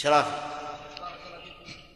[0.00, 0.30] شرافي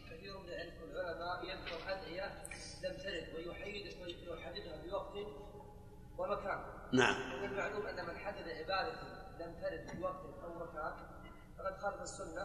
[0.09, 2.43] كثير من العلماء يذكر أدعية
[2.83, 3.97] لم ترد ويحيد
[4.29, 5.27] ويحددها بوقت
[6.17, 6.63] ومكان.
[6.93, 7.33] نعم.
[7.33, 9.01] ومن المعلوم أن من حدد عبادة
[9.39, 10.93] لم ترد بوقت أو مكان
[11.57, 12.41] فقد خالف السنة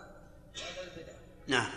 [0.56, 1.70] وهذا البدعه نعم.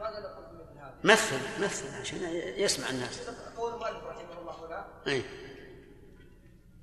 [0.00, 2.22] ماذا نقول في مثل هذا؟ مثل مثل عشان
[2.56, 3.28] يسمع الناس.
[3.56, 4.86] قول المؤلف رحمه الله هنا.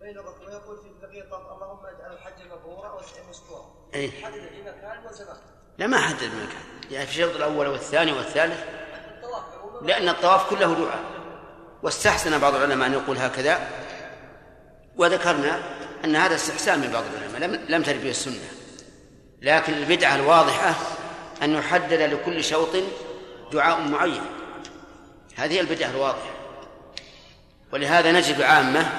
[0.01, 4.11] الركن ويقول في الطواف اللهم اجعل الحج مبرورا واسعه مشكورا أي.
[4.11, 5.60] حدد في مكان وزمان.
[5.77, 6.61] لا ما حدد المكان
[6.91, 8.63] يعني في الشوط الأول والثاني والثالث
[9.81, 10.99] لأن الطواف كله دعاء
[11.83, 13.67] واستحسن بعض العلماء أن يقول هكذا.
[14.97, 15.59] وذكرنا
[16.05, 17.41] أن هذا استحسان من بعض العلماء.
[17.41, 18.49] لم لم ترد به السنة.
[19.41, 20.75] لكن البدعة الواضحة
[21.43, 22.69] أن يحدد لكل شوط
[23.51, 24.21] دعاء معين.
[25.35, 26.31] هذه هي البدعة الواضحة.
[27.73, 28.89] ولهذا نجد عامة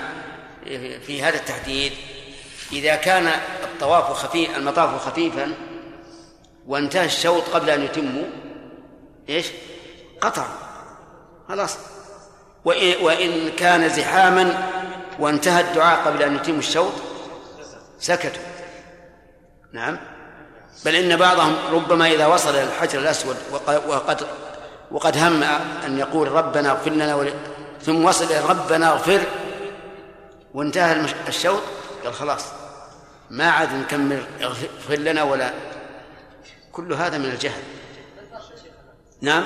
[1.07, 1.93] في هذا التحديد
[2.73, 3.27] إذا كان
[3.65, 5.55] الطواف خفيف المطاف خفيفا
[6.67, 8.25] وانتهى الشوط قبل أن يتموا.
[9.29, 9.47] إيش؟
[10.21, 10.47] قطع
[11.49, 11.77] خلاص.
[12.65, 14.69] وإن, كان زحاما
[15.19, 16.93] وانتهى الدعاء قبل أن يتم الشوط
[17.99, 18.43] سكتوا.
[19.73, 19.99] نعم.
[20.85, 24.27] بل إن بعضهم ربما إذا وصل إلى الحجر الأسود وق- وقد
[24.91, 25.43] وقد هم
[25.87, 27.27] أن يقول ربنا اغفر لنا.
[27.83, 29.21] ثم وصل إلى ربنا اغفر
[30.55, 31.63] وانتهى الشوط
[32.05, 32.45] قال خلاص.
[33.31, 35.51] ما عاد نكمل اغفر لنا ولا
[36.73, 37.63] كل هذا من الجهل.
[39.21, 39.45] نعم؟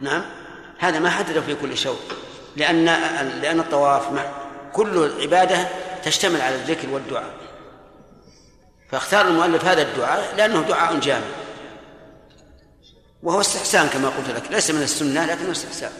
[0.00, 0.24] نعم؟
[0.78, 1.98] هذا ما حدده في كل شوط
[2.56, 2.84] لأن
[3.42, 4.24] لأن الطواف مع
[4.72, 5.68] كل عبادة
[6.04, 7.34] تشتمل على الذكر والدعاء.
[8.90, 11.26] فاختار المؤلف هذا الدعاء لأنه دعاء جامع.
[13.22, 14.50] وهو استحسان كما قلت لك.
[14.50, 15.92] ليس من السنة لكنه استحسان.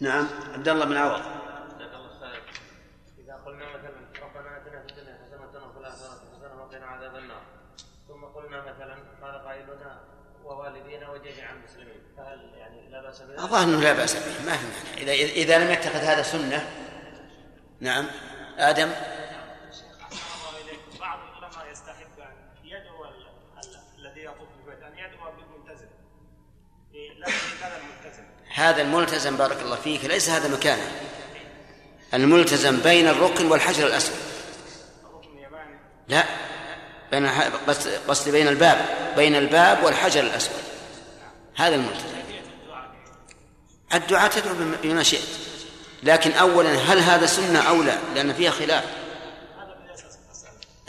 [0.00, 2.42] نعم؟ عبد الله بن عوض جزاك الله خير.
[3.24, 3.92] إذا قلنا مثلا
[4.22, 7.42] ربنا آتنا في الدنيا حسنة وفي الآخرة حسنة وقنا عذاب النار
[8.08, 10.00] ثم قلنا مثلا قال قائلنا
[10.44, 12.02] ووالدينا وجميع المسلمين.
[12.16, 14.20] فهل يعني لا بأس بذلك؟ الظاهر انه لا بأس به.
[14.20, 15.02] ما في مانع.
[15.12, 16.68] اذا إذا لم يتخذ هذا سنة
[17.80, 18.06] نعم.
[18.58, 18.90] آدم؟
[21.00, 23.26] بعض العلماء يستحب أن يدعو ال-
[23.64, 25.86] ال- الذي يطوف بالبيت أن يدعو بالملتزم.
[26.94, 27.24] إيه،
[27.62, 28.24] هذا الملتزم.
[28.54, 30.90] هذا الملتزم بارك الله فيك ليس هذا مكانه.
[32.14, 34.16] الملتزم بين الركن والحجر الأسود.
[35.04, 35.76] الركن اليماني
[36.08, 36.24] لا.
[37.12, 37.28] بين
[38.08, 38.86] قصد بين الباب
[39.16, 40.56] بين الباب والحجر الأسود.
[41.56, 42.06] هذا الملتزم
[43.94, 45.28] الدعاء تدعو بما- شئت.
[46.02, 48.84] لكن اولا هل هذا سنة أو لا؟ لأن فيها خلاف.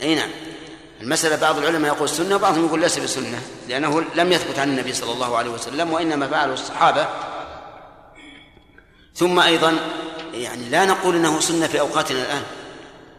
[0.00, 0.30] أي نعم.
[1.00, 5.12] المسألة بعض العلماء يقول سنة وبعضهم يقول ليس بسنة لأنه لم يثبت عن النبي صلى
[5.12, 7.08] الله عليه وسلم وإنما فعله الصحابة.
[9.14, 9.78] ثم أيضا
[10.34, 12.42] يعني لا نقول أنه سنة في أوقاتنا الآن.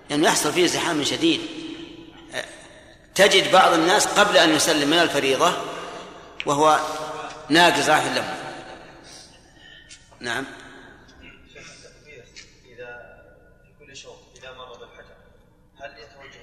[0.10, 1.42] لأنه يعني يحصل فيه زحام شديد.
[3.16, 5.54] تجد بعض الناس قبل أن يسلم من الفريضة
[6.46, 6.80] وهو
[7.50, 8.26] ناقص راح اللم
[10.20, 10.46] نعم.
[12.66, 13.24] إذا
[13.80, 14.16] في كل شوط
[14.58, 15.16] مر بالحجر
[15.82, 16.42] هل يتوجه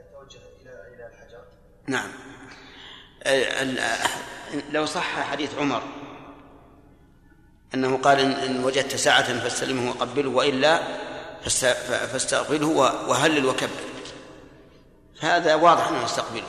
[0.00, 1.44] يتوجه إلى إلى الحجر؟
[1.86, 2.10] نعم.
[4.72, 5.82] لو صح حديث عمر
[7.74, 10.82] أنه قال إن- وجدت ساعة فاستلمه وقبله وإلا
[12.12, 12.66] فاستقبله
[13.08, 13.91] وهلل وكبر.
[15.22, 16.46] هذا واضح أنه يستقبله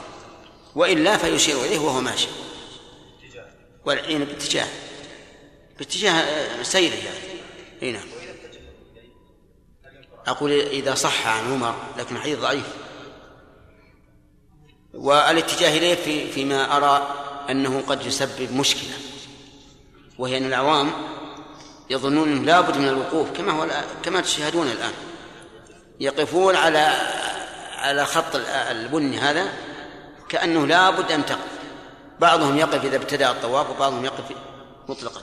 [0.74, 2.28] وإلا فيشير إليه وهو ماشي.
[3.84, 4.66] والعين باتجاه
[5.78, 7.40] باتجاه سيره يعني.
[7.82, 8.06] إي نعم.
[10.26, 12.66] أقول إذا صح عن عمر لكن حديث ضعيف.
[14.94, 17.14] والاتجاه إليه في فيما أرى
[17.50, 18.94] أنه قد يسبب مشكلة.
[20.18, 20.90] وهي أن العوام
[21.90, 24.92] يظنون لابد من الوقوف كما هو كما تشاهدون الآن.
[26.00, 26.92] يقفون على
[27.84, 29.52] على خط ال- البني هذا
[30.28, 31.54] كأنه لابد أن تقف.
[32.20, 34.24] بعضهم يقف إذا ابتدأ الطواف وبعضهم يقف
[34.88, 35.22] مطلقا.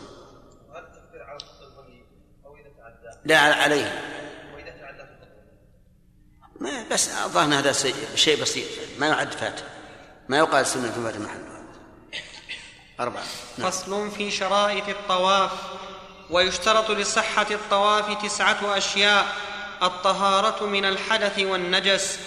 [3.26, 4.02] لا عليه.
[6.60, 8.68] ما بس أن هذا شيء- بسيط.
[9.00, 9.60] ما يعد فات.
[10.30, 11.64] ما يقال سنة فات محلها
[13.00, 13.24] أربعة.
[13.58, 13.70] نعم.
[13.72, 15.52] فصل في شرائط الطواف
[16.30, 19.26] ويشترط لصحة الطواف تسعة أشياء
[19.84, 22.20] الطهارة من الحدث والنجس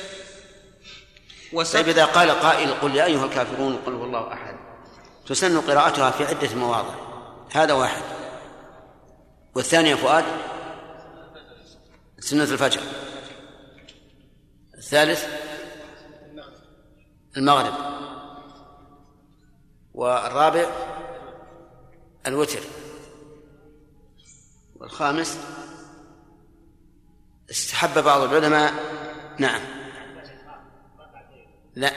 [1.62, 4.56] طيب إذا قال قائل قل يا أيها الكافرون قل هو الله أحد.
[5.26, 6.94] تسن قراءتها في عدة مواضع.
[7.52, 8.02] هذا واحد.
[9.54, 10.24] والثاني يا فؤاد.
[12.18, 12.80] سنة الفجر.
[14.78, 15.26] الثالث.
[17.36, 17.74] المغرب.
[19.94, 20.70] والرابع.
[22.26, 22.60] الوتر.
[24.76, 25.38] والخامس.
[27.50, 28.72] استحب بعض العلماء.
[29.38, 29.73] نعم.
[31.76, 31.92] لا.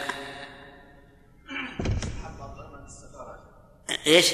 [4.08, 4.34] إيش؟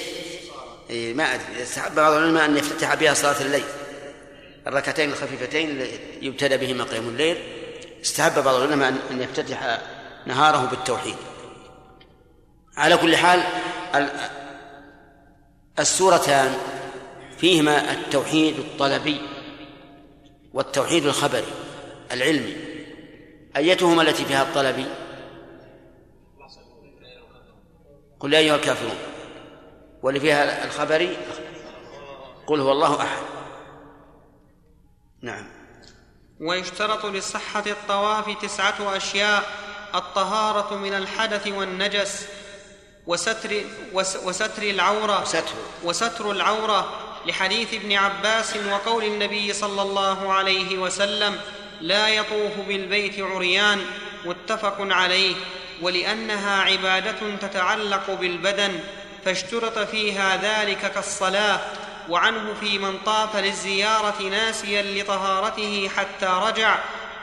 [0.90, 1.64] إيه ما أدري.
[1.64, 3.64] استحب بعض العلماء أن يفتتح بها صلاة الليل.
[4.68, 7.38] الركعتين الخفيفتين اللي يبتلى بهما قيام الليل.
[8.02, 9.82] استحب بعض العلماء ان يفتتح
[10.26, 11.16] نهاره بالتوحيد.
[12.78, 13.44] على كل حال
[15.80, 16.58] السورتان
[17.38, 19.22] فيهما التوحيد الطلبي
[20.54, 21.54] والتوحيد الخبري
[22.12, 22.56] العلمي.
[23.58, 24.86] أيتهما التي فيها الطلبي؟
[28.24, 28.98] قل يا أيها الكافرون.
[30.04, 31.18] واللي فيها الخبري
[32.48, 33.24] قل هو الله أحد.
[35.22, 35.46] نعم.
[36.40, 39.44] ويشترط لصحة الطواف تسعة أشياء
[39.96, 42.28] الطهارة من الحدث والنجس
[43.08, 43.62] وستر
[43.94, 45.56] وستر العورة ستر.
[45.84, 51.42] وستر العورة لحديث ابن عباس وقول النبي صلى الله عليه وسلم
[51.82, 53.86] لا يطوف بالبيت عريان.
[54.26, 55.36] متفق عليه.
[55.84, 58.80] ولأنها عبادة تتعلق بالبدن
[59.26, 61.60] فاشترط فيها ذلك كالصلاة
[62.10, 66.76] وعنه في من طاف للزيارة ناسيا لطهارته حتى رجع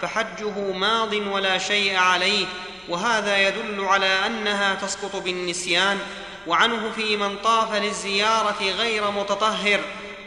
[0.03, 2.47] فحجه ماض ولا شيء عليه
[2.89, 5.99] وهذا يدل على أنها تسقط بالنسيان
[6.47, 9.81] وعنه في من طاف للزيارة غير متطهر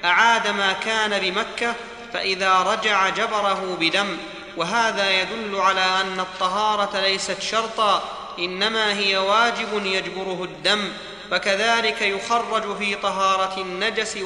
[0.05, 1.73] أعاد ما كان بمكة
[2.13, 4.17] فإذا رجع جبره بدم
[4.57, 10.91] وهذا يدل على أن الطهارة ليست شرطا إنما هي واجب يجبره الدم
[11.31, 14.17] فكذلك يخرج في طهارة النجس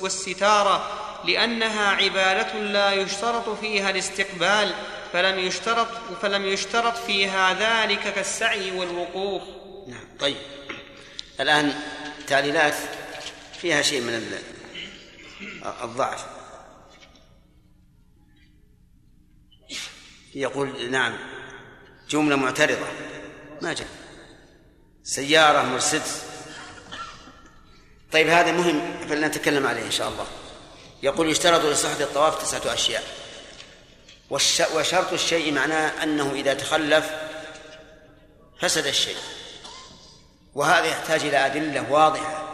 [0.00, 4.74] والستارة لأنها عبادة لا يشترط فيها الاستقبال
[5.12, 5.88] فلم يشترط
[6.22, 9.42] فلم يشترط فيها ذلك كالسعي والوقوف.
[9.88, 10.36] نعم طيب.
[11.40, 11.74] الآن
[12.26, 12.74] تعليلات
[13.60, 14.38] فيها شيء من
[15.82, 16.26] الضعف.
[20.34, 21.16] يقول نعم
[22.10, 22.86] جملة معترضة.
[23.62, 23.88] ما جاء.
[25.02, 26.22] سيارة مرسيدس.
[28.12, 30.26] طيب هذا مهم فلنتكلم عليه إن شاء الله.
[31.02, 33.02] يقول يشترط لصحة الطواف تسعة أشياء.
[34.74, 37.10] وشرط الشيء معناه أنه إذا تخلف
[38.60, 39.16] فسد الشيء.
[40.54, 42.44] وهذا يحتاج إلى أدلة واضحة.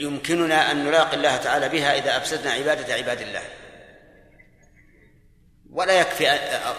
[0.00, 3.42] يمكننا أن نلاقي الله تعالى بها إذا أفسدنا عبادة عباد الله.
[5.72, 6.32] ولا يكفي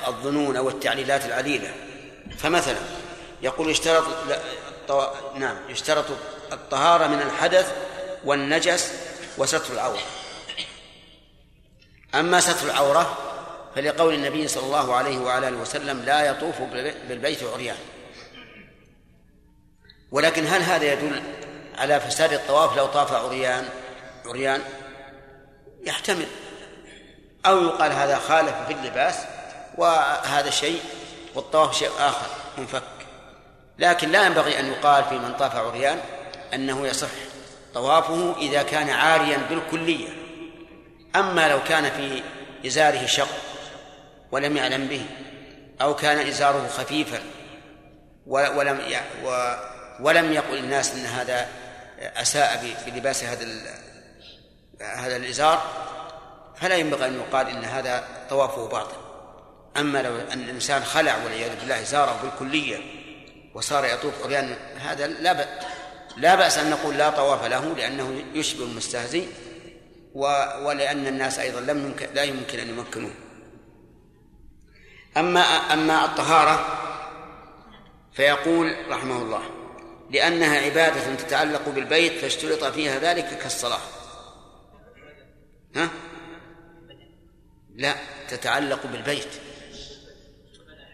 [0.08, 1.72] الظنون أو التعليلات العليلة
[2.38, 2.80] فمثلا
[3.42, 4.06] يقول يشترط
[5.36, 6.06] نعم يشترط
[6.52, 7.74] الطهارة من الحدث
[8.26, 8.94] والنجس
[9.38, 10.02] وستر العورة.
[12.16, 13.18] أما ستر العورة
[13.76, 16.62] فلقول النبي صلى الله عليه وعلى آله وسلم لا يطوف
[17.08, 17.78] بالبيت عريان.
[20.12, 21.24] ولكن هل هذا يدل
[21.78, 23.70] على فساد الطواف لو طاف عريان؟
[24.26, 24.62] عريان
[25.84, 26.28] يحتمل.
[27.46, 29.16] أو يقال هذا خالف في اللباس
[29.78, 30.82] وهذا شيء
[31.36, 32.84] والطواف شيء آخر منفك.
[33.80, 36.00] لكن لا ينبغي أن يقال في من طاف عريان
[36.54, 37.08] أنه يصح
[37.74, 40.10] طوافه إذا كان عاريا بالكلية.
[41.16, 42.24] أما لو كان في
[42.68, 43.28] إزاره شق
[44.32, 45.06] ولم يعلم به
[45.82, 47.20] أو كان إزاره خفيفا
[48.28, 48.82] ولم
[50.00, 51.48] ولم يقل الناس إن هذا
[52.00, 53.46] أساء بلباس هذا
[54.82, 55.64] هذا الإزار
[56.64, 58.96] فلا ينبغي أن يقال إن هذا طوافه باطل.
[59.78, 62.78] أما لو أن الإنسان خلع والعياذ بالله ازاره بالكلية
[63.54, 65.48] وصار يطوف عريان هذا لا بأس
[66.18, 69.26] لا بأس أن نقول لا طواف له لأنه يشبه المستهزئ
[70.64, 73.14] ولأن الناس أيضا لم يمكن لا يمكن أن يمكنوه.
[75.18, 75.42] أما
[75.74, 76.66] أما الطهارة
[78.14, 79.44] فيقول رحمه الله
[80.12, 83.82] لأنها عبادة تتعلق بالبيت فاشترط فيها ذلك كالصلاة.
[85.76, 85.90] ها؟
[87.76, 87.96] لا
[88.30, 89.30] تتعلق بالبيت.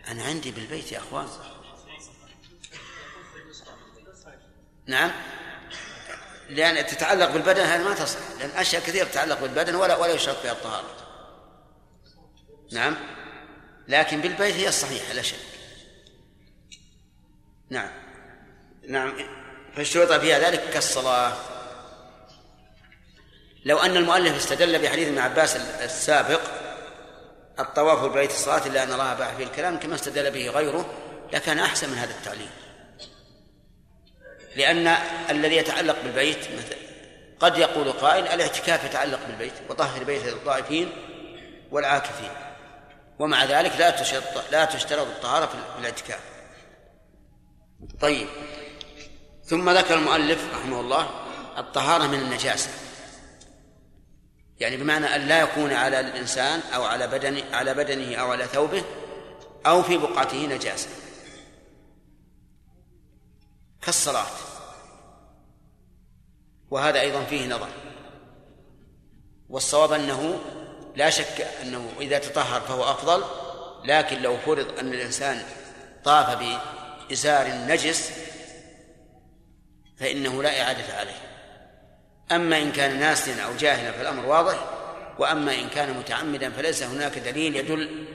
[0.07, 1.27] أنا عندي بالبيت يا أخوان.
[4.85, 5.11] نعم.
[6.49, 8.19] لأن تتعلق بالبدن هذا ما تصح.
[8.39, 10.95] لأن أشياء كثيرة تتعلق بالبدن ولا ولا يشرط فيها الطهارة.
[12.71, 12.95] نعم.
[13.87, 15.37] لكن بالبيت هي الصحيحة لا شك.
[17.69, 17.91] نعم.
[18.87, 19.13] نعم.
[19.75, 21.37] فاشترط فيها ذلك كالصلاة.
[23.65, 26.58] لو أن المؤلف استدل بحديث ابن عباس السابق
[27.59, 30.85] الطواف بالبيت الصلاة إلا أن الله باع فيه الكلام كما استدل به غيره
[31.33, 32.49] لكان أحسن من هذا التعليل.
[34.55, 34.87] لأن
[35.29, 36.75] الذي يتعلق بالبيت مثل
[37.39, 40.91] قد يقول قائل الاعتكاف يتعلق بالبيت وطهر بيت الطائفين
[41.71, 42.31] والعاكفين.
[43.19, 46.19] ومع ذلك لا تشترط لا تشترط الطهارة في الاعتكاف.
[48.01, 48.27] طيب.
[49.45, 51.09] ثم ذكر المؤلف رحمه الله
[51.57, 52.69] الطهارة من النجاسة.
[54.59, 58.83] يعني بمعنى أن لا يكون على الإنسان أو على بدن على بدنه أو على ثوبه
[59.65, 60.89] أو في بقعته نجاسة.
[63.81, 64.25] كالصلاة.
[66.71, 67.69] وهذا أيضا فيه نظر.
[69.49, 70.39] والصواب أنه
[70.95, 73.23] لا شك أنه إذا تطهر فهو أفضل
[73.85, 75.43] لكن لو فرض أن الإنسان
[76.03, 76.37] طاف
[77.09, 78.11] بإزار نجس
[79.97, 81.28] فإنه لا إعادة عليه.
[82.31, 84.65] أما إن كان ناسيا أو جاهلا فالأمر واضح
[85.19, 88.05] وأما إن كان متعمدا فليس هناك دليل يدل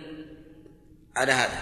[1.16, 1.60] على هذا.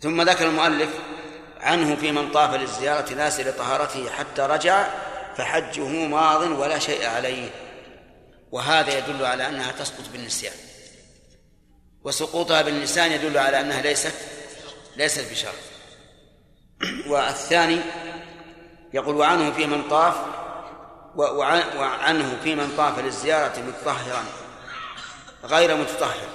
[0.00, 0.90] ثم ذكر المؤلف
[1.60, 4.88] عنه في من طاف للزيارة ناس لطهارته حتى رجع
[5.36, 7.50] فحجه ماض ولا شيء عليه.
[8.50, 10.54] وهذا يدل على أنها تسقط بالنسيان.
[12.04, 14.14] وسقوطها بالنسيان يدل على أنها ليست
[14.96, 15.54] ليست بشرط.
[17.10, 17.80] والثاني
[18.92, 20.14] يقول وعنه في من طاف
[21.16, 24.24] وعنه في من طاف للزيارة متطهرا
[25.44, 26.28] غير متطهر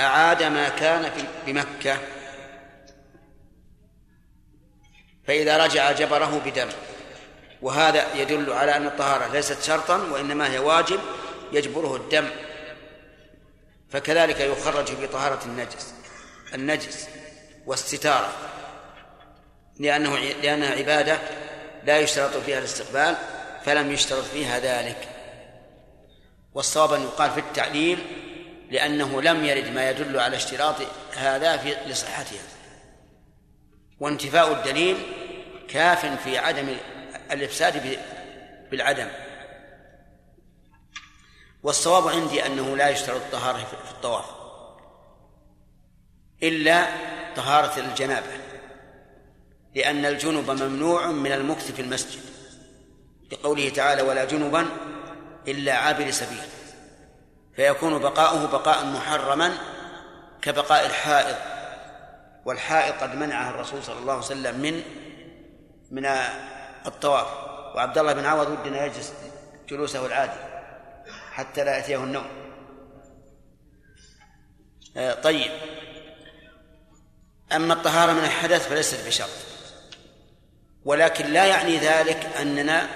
[0.00, 1.98] أعاد ما كان بمكة
[5.26, 6.68] فإذا رجع جبره بدم
[7.62, 11.00] وهذا يدل على أن الطهارة ليست شرطا وإنما هي واجب
[11.52, 12.28] يجبره الدم.
[13.90, 15.94] فكذلك يخرج بطهارة النجس
[16.54, 17.08] النجس
[17.66, 18.32] والستارة
[19.78, 21.18] لأنه لأنها عبادة
[21.84, 23.16] لا يشترط فيها الاستقبال
[23.64, 25.08] فلم يشترط فيها ذلك.
[26.54, 27.98] والصواب أن يقال في التعليل
[28.70, 30.76] لأنه لم يرد ما يدل على اشتراط
[31.16, 32.42] هذا في لصحتها.
[34.00, 34.96] وانتفاء الدليل
[35.68, 36.76] كاف في عدم
[37.32, 37.98] الإفساد
[38.70, 39.08] بالعدم.
[41.62, 44.24] والصواب عندي أنه لا يشترط الطهارة في الطواف
[46.42, 46.86] إلا
[47.36, 48.43] طهارة الجنابة.
[49.74, 52.20] لأن الجنب ممنوع من المكث في المسجد.
[53.32, 54.66] لقوله تعالى ولا جنبا
[55.48, 56.42] إلا عابر سبيل
[57.56, 59.52] فيكون بقاؤه بقاء محرما
[60.42, 61.36] كبقاء الحائض.
[62.44, 64.82] والحائض قد منعها الرسول صلى الله عليه وسلم من
[65.90, 66.06] من
[66.86, 67.26] الطواف.
[67.76, 69.12] وعبد الله بن عوض ودنا يجلس
[69.68, 70.40] جلوسه العادي
[71.32, 72.26] حتى لا يأتيه النوم.
[74.96, 75.52] آه، طيب.
[77.52, 79.53] أما الطهارة من الحدث فليست بشرط.
[80.84, 82.88] ولكن لا يعني ذلك أننا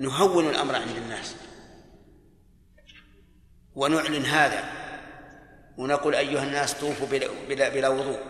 [0.00, 1.34] نهون الأمر عند الناس.
[3.74, 4.64] ونعلن هذا
[5.78, 7.06] ونقول أيها الناس طوفوا
[7.48, 8.20] بلا, بلا وضوء.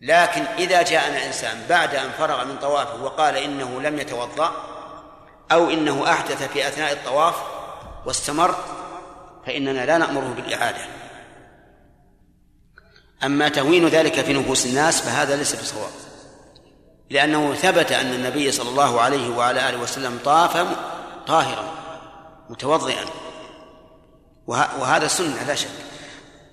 [0.00, 4.52] لكن إذا جاءنا إنسان بعد أن فرغ من طوافه وقال إنه لم يتوضأ
[5.52, 7.34] أو إنه أحدث في أثناء الطواف
[8.06, 8.54] واستمر
[9.46, 10.84] فإننا لا نأمره بالإعادة.
[13.24, 16.05] أما تهوين ذلك في نفوس الناس فهذا ليس بصواب.
[17.10, 20.56] لأنه ثبت أن النبي صلى الله عليه وعلى آله وسلم طاف
[21.26, 21.74] طاهرا
[22.50, 23.04] متوضئا.
[24.46, 25.68] وهذا سنة لا شك.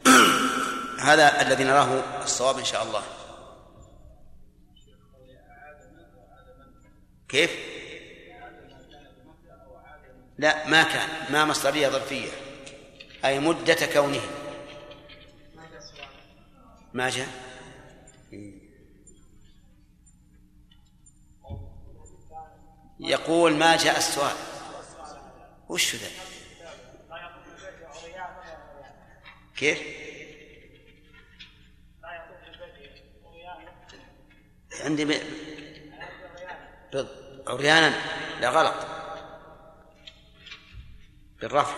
[1.00, 3.02] هذا الذي نراه الصواب إن شاء الله.
[7.30, 7.52] كيف؟
[10.38, 11.10] لا ما كان.
[11.30, 12.30] ما مصدرية ظرفية.
[13.26, 14.22] أي مدة كونه.
[16.94, 17.43] ما جاء؟
[23.00, 24.36] يقول ما جاء السؤال.
[25.70, 26.08] وش ذا؟
[29.56, 29.80] كيف؟
[34.84, 35.12] عندي ب...
[37.48, 37.96] عريانا.
[38.40, 38.88] لا غلط.
[41.42, 41.78] بالرفع.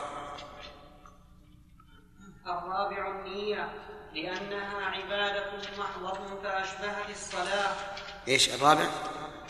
[2.47, 3.73] الرابع النية
[4.13, 7.75] لأنها عبادة محضة فأشبهت الصلاة.
[8.27, 8.89] إيش الرابع؟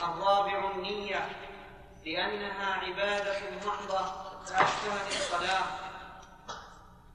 [0.02, 1.30] الرابع النية
[2.06, 3.36] لأنها عبادة
[3.66, 4.06] محضة
[4.46, 5.64] فأشبهت الصلاة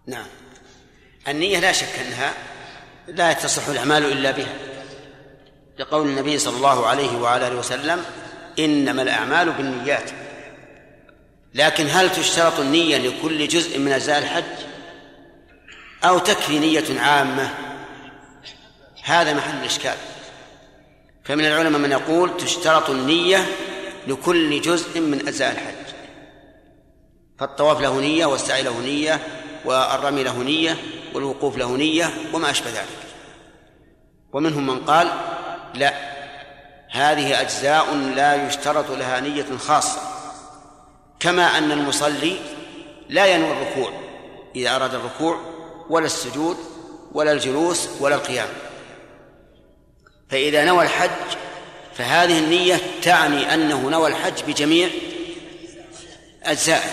[0.07, 0.27] نعم.
[1.29, 2.35] النية لا شك أنها
[3.09, 4.55] لا تصح الأعمال إلا بها.
[5.79, 8.05] لقول النبي صلى الله عليه وعلى آله وسلم
[8.59, 10.11] إنما الأعمال بالنيات.
[11.55, 14.67] لكن هل تشترط النية لكل جزء من أجزاء الحج؟
[16.05, 17.55] أو تكفي نية عامة؟
[19.05, 19.97] هذا محل الإشكال.
[21.25, 23.47] فمن العلماء من يقول تشترط النية
[24.07, 25.95] لكل جزء من أجزاء الحج.
[27.39, 29.21] فالطواف له نية والسعي له نية
[29.65, 30.77] والرمي له نية
[31.15, 32.99] والوقوف له نية وما أشبه ذلك.
[34.33, 35.11] ومنهم من قال
[35.75, 35.95] لا
[36.91, 40.01] هذه أجزاء لا يشترط لها نية خاصة
[41.21, 42.37] كما أن المصلي
[43.09, 43.93] لا ينوي الركوع
[44.57, 45.41] إذا أراد الركوع
[45.91, 46.57] ولا السجود
[47.13, 48.49] ولا الجلوس ولا القيام.
[50.29, 51.37] فإذا نوى الحج
[52.01, 54.89] فهذه النية تعني أنه نوى الحج بجميع
[56.43, 56.91] أجزائه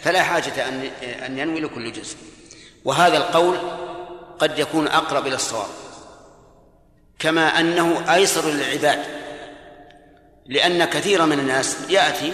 [0.00, 2.16] فلا حاجة أن أن ينوي لكل جزء.
[2.84, 3.58] وهذا القول
[4.38, 5.68] قد يكون أقرب إلى الصواب.
[7.18, 9.04] كما أنه أيسر للعباد
[10.46, 12.32] لأن كثيرا من الناس يأتي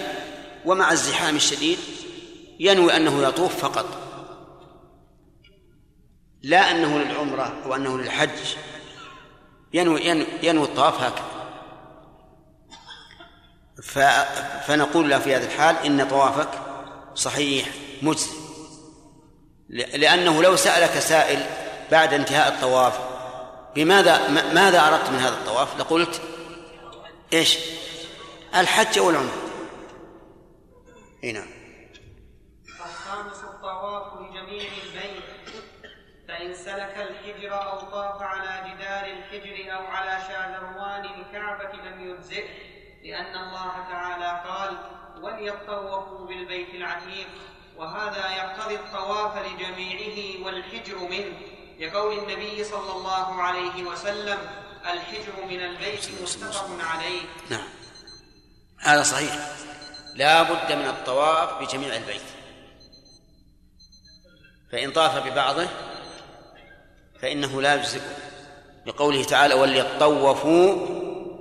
[0.65, 1.77] ومع الزحام الشديد
[2.59, 3.85] ينوي أنه يطوف فقط.
[6.43, 8.55] لا أنه للعمرة أو أنه للحج.
[9.73, 11.36] ينوي ينوي الطواف هكذا.
[14.67, 16.49] فنقول له في هذا الحال إن طوافك
[17.15, 17.67] صحيح
[18.01, 18.31] مجزي.
[19.69, 21.45] لأنه لو سألك سائل
[21.91, 22.99] بعد انتهاء الطواف
[23.75, 26.21] بماذا ماذا أردت من هذا الطواف؟ لقلت
[27.33, 27.57] إيش؟
[28.55, 29.43] الحج أو العمرة؟
[31.23, 31.47] إي نعم.
[32.65, 35.23] الخامس الطواف لجميع البيت.
[36.27, 42.76] فإن سلك الحجر أو طاف على جدار الحجر أو على شاذروان الكعبة لم يجزئه.
[43.07, 44.77] لأن الله تعالى قال
[45.23, 47.27] وليطوفوا بالبيت العتيق
[47.77, 51.37] وهذا يقتضي الطواف لجميعه والحجر منه.
[51.79, 54.37] لقول النبي صلى الله عليه وسلم
[54.85, 57.21] الحجر من البيت متفق عليه.
[57.49, 57.67] نعم.
[58.79, 59.33] هذا صحيح.
[60.15, 62.21] لا بد من الطواف بجميع البيت.
[64.71, 65.67] فإن طاف ببعضه
[67.21, 68.17] فإنه لا يجزئه.
[68.85, 70.87] لقوله تعالى وليطوفوا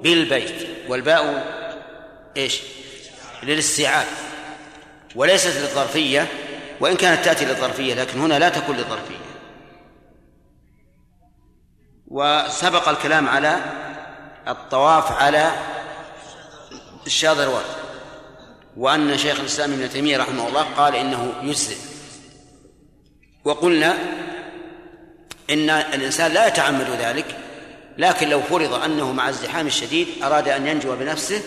[0.03, 0.91] بالبيت.
[0.91, 1.56] والباء
[2.37, 2.61] إيش؟
[3.43, 4.07] للاستيعاب.
[5.15, 6.29] وليست للظرفية
[6.81, 9.17] وإن كانت تأتي للظرفية لكن هنا لا تكون للظرفية.
[12.07, 13.61] وسبق الكلام على
[14.49, 15.51] الطواف على
[17.07, 17.65] الشاذروان
[18.77, 21.77] وأن شيخ الإسلام ابن تيمية رحمه الله قال إنه يجزئ.
[23.45, 23.99] وقلنا
[25.51, 27.37] إن الإنسان لا يتعمد ذلك
[27.99, 31.43] لكن لو فرض أنه مع الزحام الشديد أراد أن ينجو بنفسه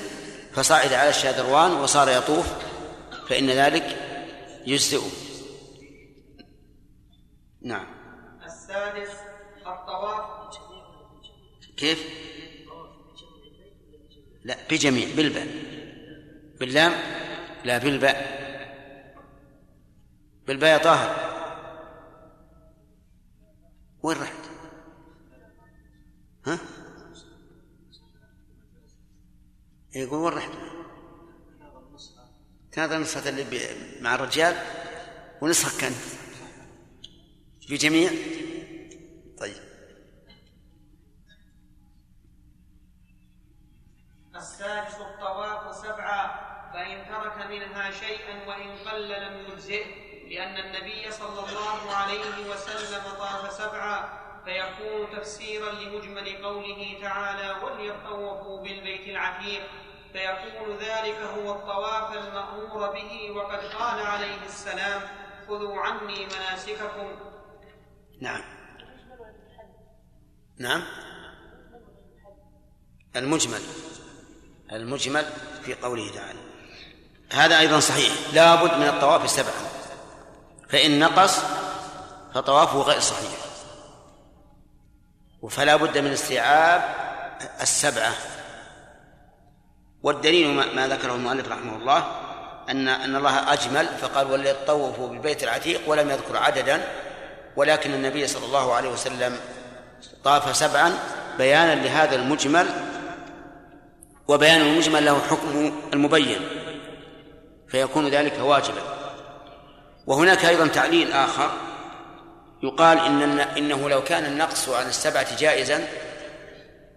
[0.53, 2.53] فصعد على الشاذروان وصار يطوف
[3.27, 3.97] فإن ذلك
[4.65, 5.01] يجزئ.
[7.61, 7.87] نعم.
[8.45, 9.11] السادس
[9.67, 10.39] الطواف
[11.77, 12.29] كيف؟
[14.43, 15.47] لا بجميع بالباء.
[16.59, 16.93] باللام؟
[17.63, 18.39] لا بالباء.
[20.47, 21.29] بالباء يا طاهر.
[24.03, 24.33] وين رحت؟
[26.45, 26.59] ها؟
[29.99, 30.51] يقول وين رحت؟
[32.71, 33.43] تناظر نسخة اللي
[34.01, 34.55] مع الرجال
[35.41, 35.95] ونسخة كانت.
[37.67, 38.09] في جميع؟
[39.39, 39.55] طيب.
[44.35, 49.85] السادس الطواف سبعة فإن ترك منها شيئا وإن قل لم يجزئه
[50.29, 59.07] لأن النبي صلى الله عليه وسلم طاف سبعا فيكون تفسيرا لمجمل قوله تعالى وليطوفوا بالبيت
[59.07, 59.61] العتيق
[60.13, 65.01] فيكون ذلك هو الطواف المأمور به وقد قال عليه السلام
[65.47, 67.07] خذوا عني مناسككم.
[68.21, 68.41] نعم.
[70.57, 70.83] نعم.
[73.15, 73.61] المجمل.
[74.71, 75.25] المجمل
[75.63, 76.39] في قوله تعالى.
[77.33, 78.13] هذا أيضا صحيح.
[78.33, 79.69] لا بد من الطواف سبعا.
[80.69, 81.39] فإن نقص
[82.33, 83.39] فطوافه غير صحيح.
[85.49, 86.95] فلا بد من استيعاب
[87.61, 88.38] السبعة.
[90.03, 92.05] والدليل ما ذكره المؤلف رحمه الله
[92.69, 96.81] أن أن الله أجمل فقال وليطوفوا بالبيت العتيق ولم يذكر عددا
[97.55, 99.37] ولكن النبي صلى الله عليه وسلم
[100.23, 100.93] طاف سبعا
[101.37, 102.65] بيانا لهذا المجمل
[104.27, 106.41] وبيان المجمل له حكم المبين
[107.67, 108.81] فيكون ذلك واجبا.
[110.07, 111.51] وهناك أيضا تعليل آخر
[112.63, 115.87] يقال إن إنه لو كان النقص عن السبعة جائزا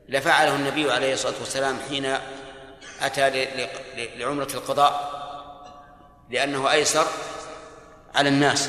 [0.09, 2.17] لفعله النبي عليه الصلاة والسلام حين
[3.07, 3.31] أتى
[4.17, 5.23] لعمرة القضاء
[6.31, 7.07] لأنه أيسر
[8.15, 8.69] على الناس.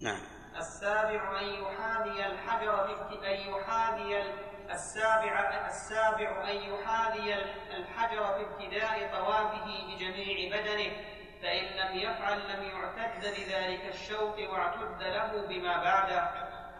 [0.00, 0.20] نعم.
[0.58, 2.84] السابع أن يحاذي الحجر
[3.26, 4.22] أن يحاذي
[4.70, 7.34] السابع السابع أن يحاذي
[7.76, 10.92] الحجر في ابتداء طوافه بجميع بدنه
[11.42, 16.30] فإن لم يفعل لم يعتد لذلك الشوط واعتد له بما بعده.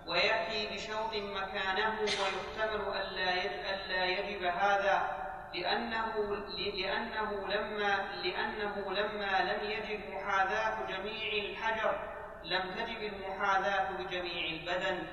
[0.06, 10.00] ويأتي بشوط مكانه ويحتمل ألا ألا يجب هذا لأنه لأنه لما لأنه لما لم يجب
[10.10, 15.06] محاذاة جميع الحجر لم تجب المحاذاة بجميع البدن.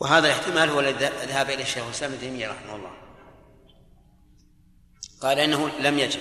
[0.00, 2.92] وهذا الاحتمال هو الذي ذهب اليه الشيخ الاسلام ابن تيمية رحمه الله.
[5.22, 6.20] قال إنه لم يجب.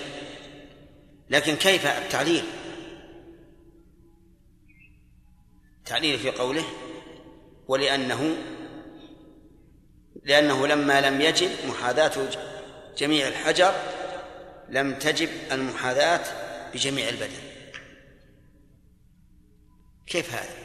[1.30, 2.43] لكن كيف التعليل؟
[5.89, 6.63] تعليل في قوله
[7.67, 8.38] ولأنه
[10.23, 12.30] لأنه لما لم يجب محاذاة
[12.97, 13.73] جميع الحجر
[14.69, 16.21] لم تجب المحاذاة
[16.73, 17.41] بجميع البدن.
[20.08, 20.56] كيف هذا؟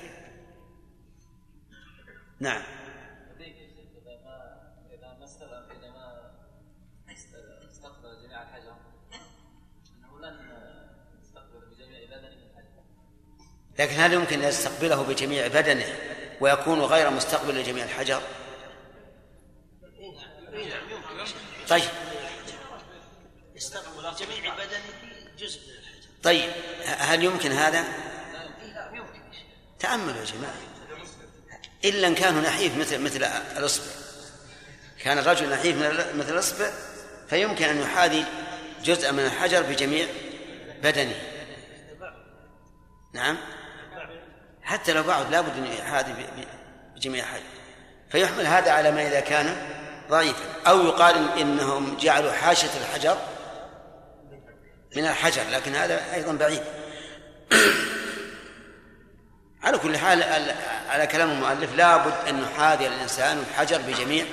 [2.40, 2.62] نعم.
[13.78, 15.94] لكن هل يمكن أن يستقبله بجميع بدنه
[16.40, 18.22] ويكون غير مستقبل لجميع الحجر.
[21.68, 21.90] طيب.
[23.56, 24.82] يستقبل جميع بدنه
[25.38, 26.08] جزء من الحجر.
[26.22, 26.50] طيب.
[26.84, 27.84] هل يمكن هذا؟
[29.78, 30.54] تأملوا يا جماعة.
[31.84, 33.24] إلا إن كانوا نحيف مثل مثل
[33.56, 33.87] الإصبع.
[34.98, 36.70] كان الرجل نحيف مثل مثل الإصبع
[37.30, 38.24] فيمكن أن يحاذي
[38.84, 40.06] جزءا من الحجر بجميع
[40.82, 41.16] بدنه.
[43.12, 43.38] نعم.
[44.64, 46.14] حتى لو بعد لابد أن يحاذي
[46.96, 47.42] بجميع الحجر
[48.11, 49.57] فيحمل هذا على ما إذا كان
[50.11, 50.44] ضعيفا.
[50.66, 53.16] أو يقال إن- إنهم جعلوا حاشية الحجر
[54.96, 56.62] من الحجر لكن هذا أيضا بعيد.
[59.62, 60.57] على كل حال ال-
[60.88, 64.27] على كلام المؤلف لابد أن يحاذي الإنسان الحجر بجميع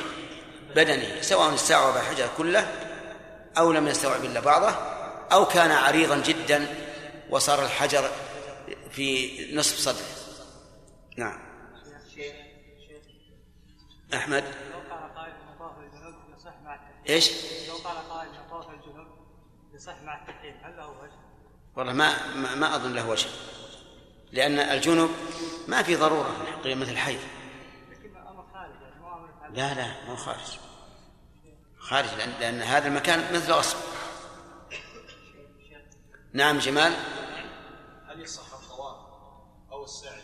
[0.76, 2.68] بدنه سواء استوعب الحجر كله
[3.58, 4.70] أو لم يستوعب إلا بعضه
[5.32, 6.68] أو كان عريضا جدا
[7.30, 8.10] وصار الحجر
[8.92, 10.21] في نصف صدره.
[11.18, 11.40] نعم.
[14.14, 17.32] أحمد؟ لو قال قائل طواف الجنوب يصح مع التحريم إيش؟
[17.68, 19.08] لو قال قائل طواف الجنوب
[19.74, 21.12] يصح مع التحريم هل له وجه؟
[21.76, 23.30] والله ما ما, ما أظن له وجه.
[24.32, 25.10] لأن الجنوب
[25.68, 27.20] ما في ضرورة في الحقيقة مثل الحيض.
[27.92, 30.60] لكن أمر خارج يعني مو يتعلق لا لا مو خارج.
[31.78, 33.78] خارج لأن, لأن هذا المكان مثل غصب
[36.34, 36.94] نعم جمال؟
[38.08, 38.98] هل يصح الطواف
[39.72, 40.21] أو السعي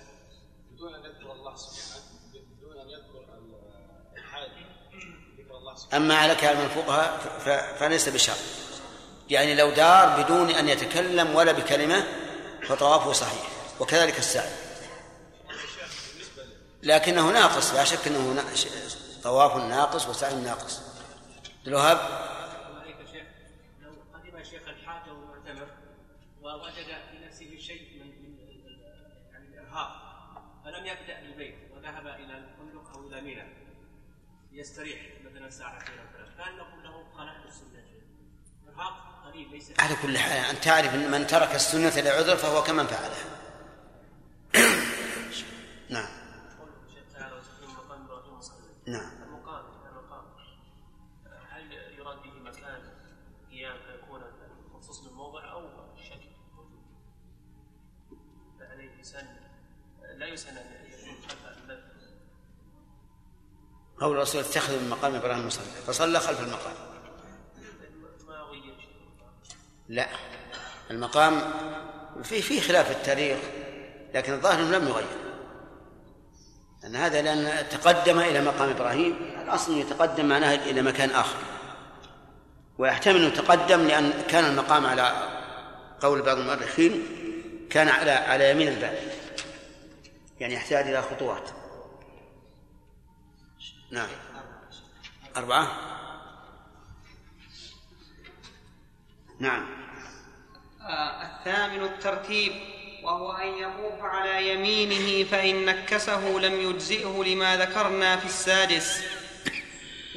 [5.94, 7.18] أما على كلام الفقهاء
[7.80, 8.38] فليس بشرط.
[9.30, 12.04] يعني لو دار بدون أن يتكلم ولا بكلمة
[12.68, 13.48] فطوافه صحيح
[13.80, 14.50] وكذلك السعي
[16.84, 18.44] لكنه ناقص لا شك أنه
[19.24, 20.82] طواف ناقص وسعي ناقص.
[21.68, 21.98] الوهاب؟
[23.82, 25.68] لو قدم شيخ الحاج أو المعتمر
[26.42, 28.38] ووجد في نفسه شيء من
[29.32, 29.90] يعني الارهاق
[30.66, 33.44] فلم يبدأ بالبيت وذهب إلى الفندق أو إلى منى
[34.52, 35.00] يستريح.
[36.38, 37.04] كان نقول له
[39.26, 43.26] قليل ليس على كل حال أن تعرف أن من ترك السنة لعذر فهو كمن فعلها.
[45.90, 46.08] نعم.
[48.88, 49.12] نعم.
[49.24, 50.26] المقام المقام
[51.50, 52.82] هل يراد به مكان
[53.52, 54.22] قيام فيكون
[54.74, 55.62] مخصوص أو
[56.56, 56.82] موجود؟
[60.18, 61.98] لا يسن ان يكون خلف المسجد
[64.02, 66.74] قول الرسول اتخذوا من مقام إبراهيم مصلى فصلى خلف المقام.
[69.88, 70.08] لا
[70.92, 71.42] المقام
[72.24, 73.38] في في خلاف التاريخ
[74.14, 75.08] لكن الظاهر إنه لم يغير.
[76.84, 81.40] لأن هذا لأن تقدم إلى مقام إبراهيم الأصل يتقدم معناه إلى مكان آخر.
[82.78, 85.30] ويحتمل أنه تقدم لأن كان المقام على
[86.02, 87.04] قول بعض المؤرخين
[87.70, 88.98] كان على على يمين الباب
[90.40, 91.50] يعني يحتاج إلى خطوات.
[93.92, 94.10] نعم.
[95.38, 95.72] أربعة؟
[99.40, 99.66] نعم.
[100.82, 102.52] آه، الثامن الترتيب
[103.04, 109.04] وهو أن يطوف على يمينه فإن نكسه لم يجزئه لما ذكرنا في السادس.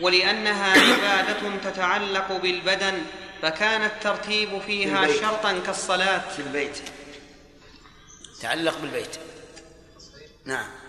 [0.01, 3.03] ولأنها عبادة تتعلق بالبدن
[3.43, 5.21] فكان الترتيب فيها بالبيت.
[5.21, 6.29] شرطا كالصلاة.
[6.29, 6.79] في البيت.
[8.41, 9.19] تعلق بالبيت.
[10.45, 10.80] نعم.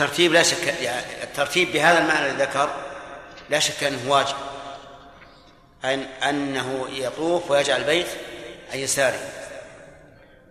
[0.00, 2.70] الترتيب لا شك يعني الترتيب بهذا المعنى الذي ذكر
[3.50, 4.36] لا شك أنه واجب.
[5.84, 8.06] أن أنه يطوف ويجعل البيت
[8.72, 9.30] عن يساره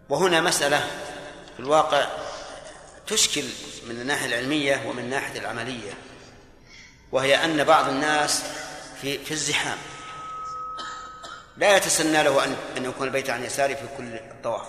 [0.09, 0.87] وهنا مسألة
[1.53, 2.07] في الواقع
[3.07, 3.43] تشكل
[3.87, 5.93] من الناحية العلمية ومن الناحية العملية
[7.11, 8.43] وهي أن بعض الناس
[9.01, 9.77] في في الزحام.
[11.57, 14.67] لا يتسنى له أن أن يكون البيت عن يساره في كل الطواف.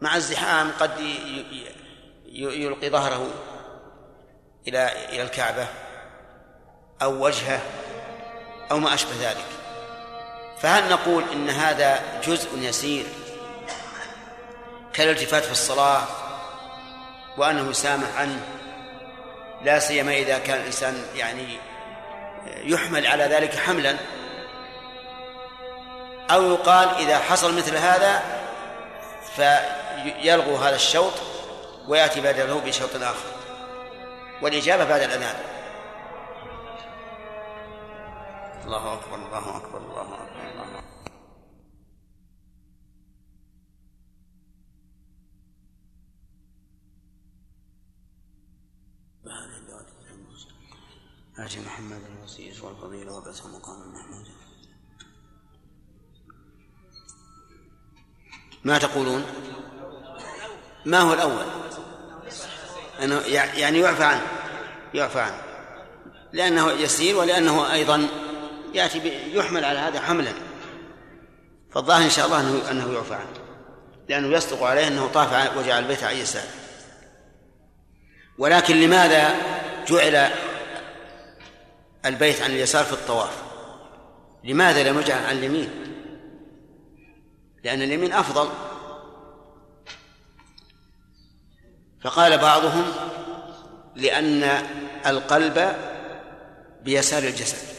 [0.00, 1.00] مع الزحام قد
[2.32, 3.51] يلقي ظهره
[4.68, 5.66] إلى إلى الكعبة
[7.02, 7.60] أو وجهه
[8.70, 9.46] أو ما أشبه ذلك.
[10.60, 13.06] فهل نقول إن هذا جزء يسير
[14.92, 16.02] كالالتفات في الصلاة
[17.38, 18.40] وأنه يسامح عنه؟
[19.62, 21.58] لا سيما إذا كان الإنسان يعني
[22.46, 23.96] يحمل على ذلك حملا.
[26.30, 28.22] أو يقال إذا حصل مثل هذا
[29.36, 31.12] فيلغو هذا الشوط
[31.88, 33.31] ويأتي بدله بشوط آخر.
[34.42, 35.36] والإجابة بعد الأذان
[38.64, 40.82] الله أكبر الله أكبر الله أكبر الله أكبر
[51.38, 54.28] آتي محمد الوسيل والفضيلة وبث مقام محمود
[58.64, 59.24] ما تقولون؟
[60.86, 61.61] ما هو الأول؟
[63.04, 63.20] أنه
[63.56, 64.22] يعني يعفى عنه
[64.94, 65.42] يعفى عنه.
[66.32, 68.08] لأنه يسير ولأنه أيضا
[68.74, 70.32] يأتي يحمل على هذا حملا.
[71.74, 73.42] فالظاهر إن شاء الله أنه أنه يعفى عنه.
[74.08, 76.42] لأنه يصدق عليه أنه طاف وجعل البيت عن يسار
[78.38, 79.34] ولكن لماذا
[79.88, 80.30] جعل
[82.06, 83.42] البيت عن اليسار في الطواف؟
[84.44, 85.70] لماذا لم يجعل عن اليمين؟
[87.64, 88.48] لأن اليمين أفضل.
[92.02, 92.84] فقال بعضهم
[93.96, 94.42] لأن
[95.06, 95.76] القلب
[96.82, 97.72] بيسار الجسد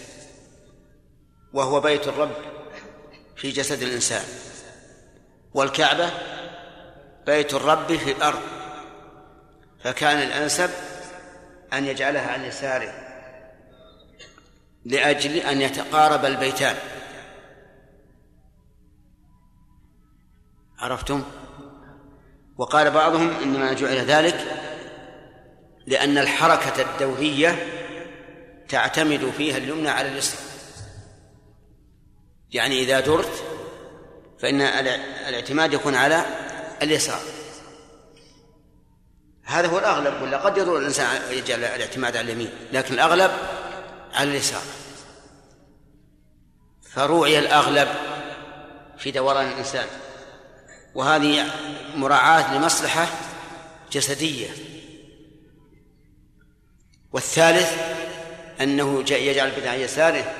[1.54, 2.36] وهو بيت الرب
[3.36, 4.24] في جسد الإنسان
[5.54, 6.10] والكعبة
[7.26, 8.42] بيت الرب في الأرض
[9.84, 10.70] فكان الأنسب
[11.74, 12.94] أن يجعلها عن يساره
[14.86, 16.76] لأجل أن يتقارب البيتان.
[20.80, 21.24] عرفتم؟
[22.64, 24.46] وقال بعضهم إنما جعل ذلك
[25.88, 27.68] لأن الحركة الدورية
[28.70, 30.40] تعتمد فيها اليمنى على اليسرى.
[32.52, 33.44] يعني إذا درت
[34.40, 34.62] فإن
[35.28, 36.26] الاعتماد يكون على
[36.82, 37.20] اليسار
[39.44, 43.32] هذا هو الأغلب ولا قد يدور الإنسان يجعل الاعتماد على اليمين لكن الأغلب
[44.14, 44.64] على اليسار
[46.82, 47.88] فروعي الأغلب
[48.98, 49.88] في دوران الإنسان.
[50.96, 51.46] وهذه
[51.96, 53.08] مراعاة لمصلحة
[53.92, 54.50] جسدية.
[57.14, 57.74] والثالث
[58.62, 60.36] أنه يجعل بدع يساره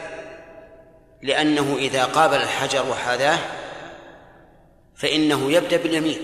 [1.22, 3.40] لأنه إذا قابل الحجر وحاذاه
[4.96, 6.20] فإنه يبدأ باليمين.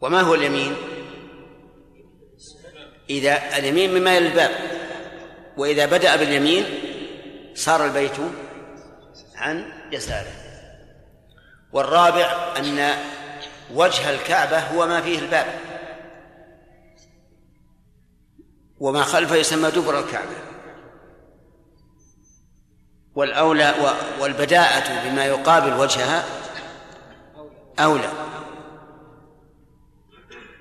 [0.00, 0.76] وما هو اليمين؟
[3.10, 4.50] إذا اليمين مما يلي الباب
[5.56, 6.64] وإذا بدأ باليمين
[7.54, 8.16] صار البيت
[9.36, 10.43] عن يساره.
[11.74, 12.94] والرابع أن
[13.74, 15.60] وجه الكعبة هو ما فيه الباب.
[18.80, 20.36] وما خلفه يسمى دبر الكعبة.
[23.14, 23.74] والأولى
[24.20, 26.24] والبداءة بما يقابل وجهها
[27.78, 28.12] أولى.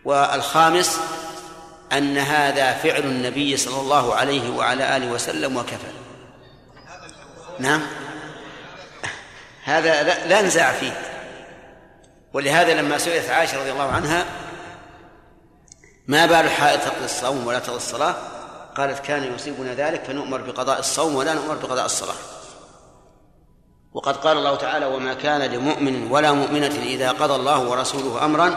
[0.05, 0.99] والخامس
[1.91, 5.91] أن هذا فعل النبي صلى الله عليه وعلى آله وسلم وكفى.
[7.59, 7.81] نعم؟
[9.63, 10.99] هذا لا نزاع فيه.
[12.33, 14.25] ولهذا لما سئلت عائشة رضي الله عنها
[16.07, 18.15] ما بال الحائض تقضي الصوم ولا تقضي الصلاة؟
[18.77, 22.15] قالت كان يصيبنا ذلك فنؤمر بقضاء الصوم ولا نؤمر بقضاء الصلاة.
[23.93, 28.47] وقد قال الله تعالى وما كان لمؤمن ولا مؤمنة إذا قضى الله ورسوله أمرا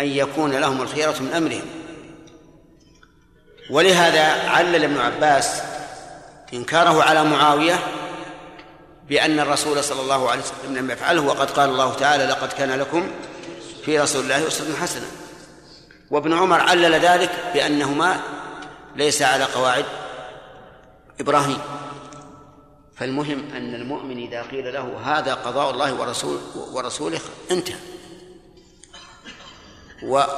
[0.00, 1.64] أن يكون لهم الخيرة من أمرهم.
[3.70, 5.62] ولهذا علل ابن عباس
[6.54, 7.78] إنكاره على معاوية
[9.08, 13.10] بأن الرسول صلى الله عليه وسلم لم يفعله وقد قال الله تعالى لقد كان لكم
[13.84, 15.06] في رسول الله أسوة حسنة.
[16.10, 18.20] وابن عمر علل ذلك بأنهما
[18.96, 19.84] ليس على قواعد
[21.20, 21.58] إبراهيم.
[22.96, 26.40] فالمهم أن المؤمن إذا قيل له هذا قضاء الله ورسول
[26.72, 27.78] ورسوله انتهى.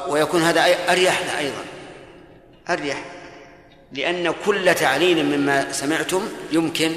[0.09, 1.64] ويكون هذا أريح له أيضا.
[2.68, 3.05] أريح.
[3.92, 6.94] لأن كل تعليل مما سمعتم يمكن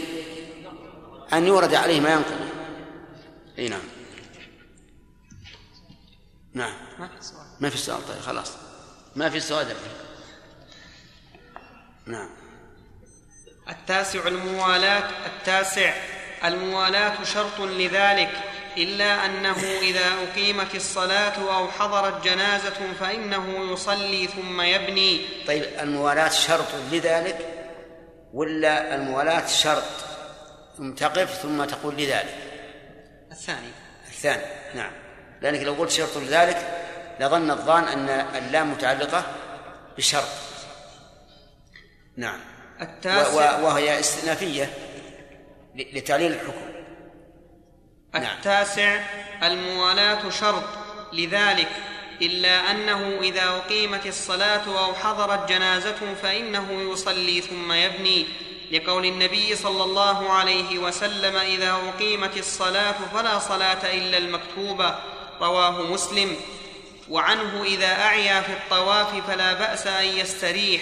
[1.33, 2.49] أن يورد عليه ما ينقل
[3.59, 3.81] أي نعم.
[6.53, 6.73] نعم.
[7.59, 8.07] ما في سؤال.
[8.07, 8.51] طيب خلاص.
[9.15, 9.75] ما في سؤال
[12.05, 12.29] نعم.
[13.69, 15.93] التاسع الموالاة التاسع
[16.45, 18.29] الموالاة شرط لذلك
[18.77, 25.21] إلا أنه إذا أقيمت الصلاة أو حضرت جنازة فإنه يصلي ثم يبني.
[25.47, 27.53] طيب الموالاة شرط لذلك
[28.33, 30.16] ولا الموالاة شرط؟
[30.77, 32.35] ثم تقف ثم تقول لذلك.
[33.31, 33.67] الثاني.
[34.07, 34.43] الثاني
[34.75, 34.91] نعم.
[35.41, 36.85] لأنك لو قلت شرط لذلك
[37.19, 39.25] لظن الظان أن اللام متعلقة
[39.97, 40.29] بشرط.
[42.17, 42.39] نعم.
[42.81, 44.73] التاسع وهي استئنافية
[45.75, 46.67] لتعليل الحكم.
[48.13, 48.37] نعم.
[48.37, 48.99] التاسع
[49.43, 50.63] الموالاة شرط
[51.13, 51.69] لذلك
[52.21, 58.25] إلا أنه إذا أقيمت الصلاة أو حضرت جنازة فإنه يصلي ثم يبني.
[58.71, 64.95] لقول النبي صلى الله عليه وسلم إذا أقيمت الصلاة فلا صلاة إلا المكتوبة
[65.41, 66.35] رواه مسلم.
[67.09, 70.81] وعنه إذا أعيا في الطواف فلا بأس أن يستريح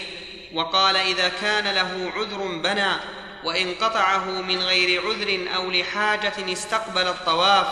[0.54, 2.94] وقال إذا كان له عذر بنى
[3.44, 7.68] وإن قطعه من غير عذر أو لحاجة استقبل الطواف.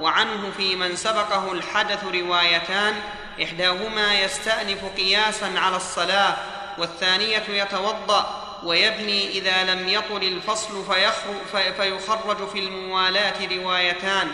[0.00, 2.94] وعنه في من سبقه الحدث روايتان
[3.42, 6.36] إحداهما يستأنف قياسا على الصلاة
[6.78, 8.41] والثانية يتوضأ.
[8.64, 10.84] ويبني إذا لم يطل الفصل
[11.76, 14.28] فيخرج في الموالاه روايتان.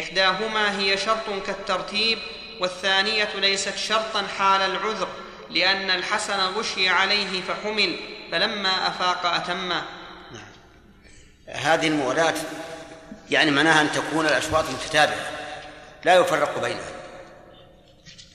[0.00, 2.18] إحداهما هي شرط كالترتيب
[2.60, 5.08] والثانية ليست شرطا حال العذر
[5.50, 7.96] لأن الحسن غشي عليه فحمل
[8.32, 9.84] فلما أفاق اتمه
[10.32, 10.48] نعم.
[11.48, 12.34] هذه الموالاه
[13.30, 15.30] يعني معناها أن تكون الأشواط متتابعة
[16.04, 16.92] لا يفرق بينها.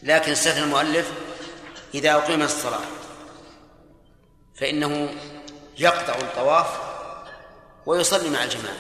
[0.04, 1.12] لكن استثنى المؤلف
[1.94, 3.01] إذا أقيمت الصلاة.
[4.62, 5.10] فإنه
[5.78, 6.68] يقطع الطواف
[7.86, 8.76] ويصلي مع الجماعة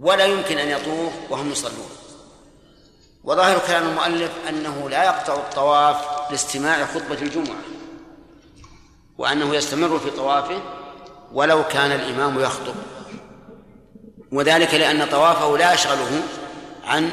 [0.00, 1.90] ولا يمكن أن يطوف وهم يصلون.
[3.24, 7.60] وظاهر كلام المؤلف أنه لا يقطع الطواف لاستماع خطبة الجمعة
[9.18, 10.62] وأنه يستمر في طوافه
[11.32, 12.74] ولو كان الإمام يخطب
[14.32, 16.22] وذلك لأن طوافه لا يشغله
[16.84, 17.10] عن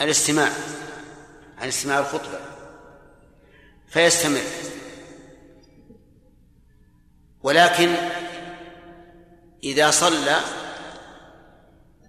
[0.00, 0.48] الاستماع
[1.58, 2.38] عن استماع الخطبة
[3.88, 4.63] فيستمر.
[7.44, 7.94] ولكن
[9.64, 10.36] إذا صلى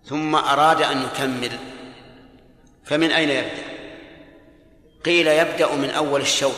[0.06, 1.60] ثم أراد أن يكمل
[2.86, 3.64] فمن أين يبدأ؟
[5.06, 6.56] قيل يبدأ من أول الشوط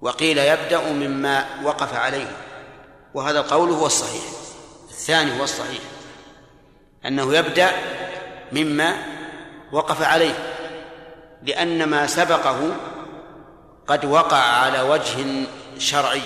[0.00, 2.36] وقيل يبدأ مما وقف عليه
[3.14, 4.22] وهذا القول هو الصحيح
[4.90, 5.80] الثاني هو الصحيح
[7.06, 7.70] أنه يبدأ
[8.52, 8.96] مما
[9.72, 10.34] وقف عليه
[11.42, 12.76] لأن ما سبقه
[13.86, 15.46] قد وقع على وجه
[15.78, 16.22] شرعي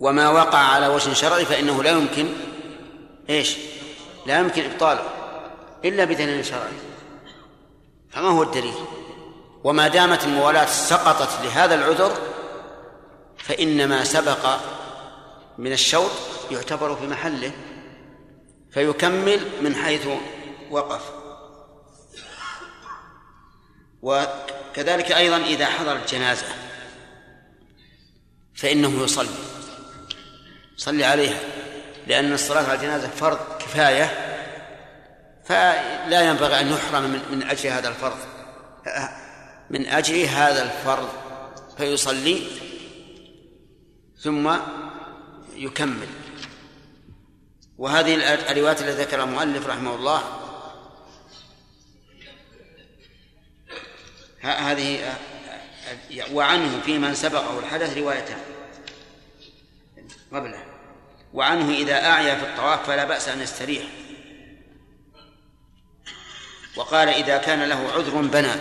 [0.00, 2.28] وما وقع على وجه شرعي فإنه لا يمكن
[3.30, 3.56] إيش؟
[4.26, 5.02] لا يمكن إبطاله
[5.84, 6.72] إلا بدليل شرعي
[8.10, 8.74] فما هو الدليل؟
[9.64, 12.18] وما دامت الموالاة سقطت لهذا العذر
[13.38, 14.56] فإن ما سبق
[15.58, 16.10] من الشوط
[16.50, 17.52] يعتبر في محله
[18.70, 20.08] فيكمل من حيث
[20.70, 21.02] وقف
[24.02, 26.46] وكذلك أيضا إذا حضر الجنازة
[28.54, 29.47] فإنه يصلي
[30.78, 31.40] صلي عليها.
[32.06, 34.24] لأن الصلاة على الجنازة فرض كفاية.
[35.44, 38.18] فلا ينبغي أن يحرم من, من أجل هذا الفرض.
[39.70, 41.08] من أجل هذا الفرض.
[41.78, 42.46] فيصلي
[44.18, 44.56] ثم
[45.54, 46.08] يكمل.
[47.78, 48.14] وهذه
[48.50, 50.22] الروايات التي ذكرها المؤلف رحمه الله.
[54.40, 55.14] هذه
[56.32, 58.38] وعنه في من سبقه الحدث روايتان.
[60.32, 60.67] قبله
[61.34, 63.82] وعنه إذا أعيا في الطواف فلا بأس أن يستريح.
[66.76, 68.52] وقال إذا كان له عذر بنى.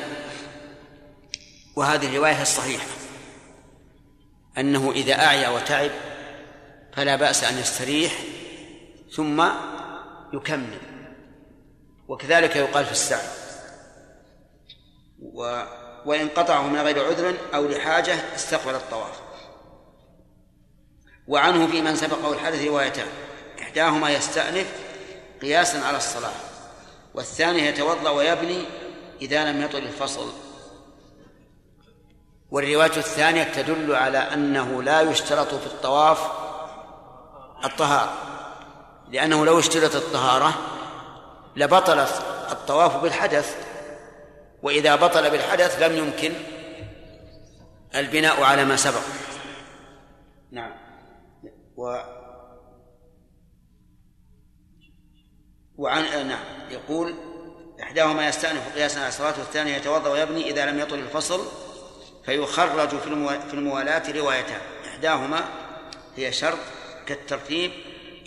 [1.75, 2.88] وهذه الرواية الصحيحة.
[4.58, 5.91] أنه إذا أعيا وتعب
[6.93, 8.13] فلا بأس أن يستريح
[9.15, 9.49] ثم
[10.34, 10.80] يكمل.
[12.08, 13.27] وكذلك يقال في السعي.
[15.21, 15.63] و
[16.06, 19.26] وإن قطعه من غير عذر أو لحاجة استقبل الطواف.
[21.27, 23.07] وعنه في من سبقه الحدث روايتان.
[23.61, 24.67] إحداهما يستأنف
[25.41, 26.33] قياسا على الصلاة
[27.13, 28.65] والثاني يتوضأ ويبني
[29.21, 30.29] إذا لم يطل الفصل.
[32.51, 36.19] والرواية الثانية تدل على أنه لا يشترط في الطواف
[37.65, 38.13] الطهارة.
[39.09, 40.53] لأنه لو اشترط الطهارة
[41.55, 41.99] لبطل
[42.51, 43.55] الطواف بالحدث
[44.63, 46.33] وإذا بطل بالحدث لم يمكن
[47.95, 49.01] البناء على ما سبق.
[50.51, 50.87] نعم.
[51.77, 51.97] و
[55.77, 56.71] وعن آه، نعم.
[56.71, 57.15] يقول
[57.83, 61.47] إحداهما يستأنف قياسا على الصلاة والثاني يتوضأ ويبني إذا لم يطل الفصل
[62.25, 64.61] فيخرج في في الموالاة روايتان.
[64.85, 65.49] إحداهما
[66.15, 66.59] هي شرط
[67.06, 67.71] كالترتيب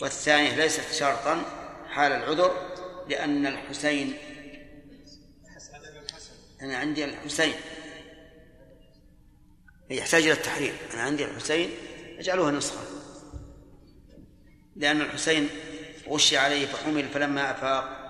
[0.02, 1.42] والثانية ليست شرطا
[1.88, 2.52] حال العذر
[3.08, 4.14] لأن الحسين
[6.62, 7.54] أنا عندي الحسين.
[9.90, 10.74] يحتاج إلى التحرير.
[10.94, 11.70] أنا عندي الحسين
[12.18, 12.89] أجعلوها نسخة.
[14.80, 15.48] لأن الحسين
[16.08, 18.00] غشي عليه فحمل فلما أفاق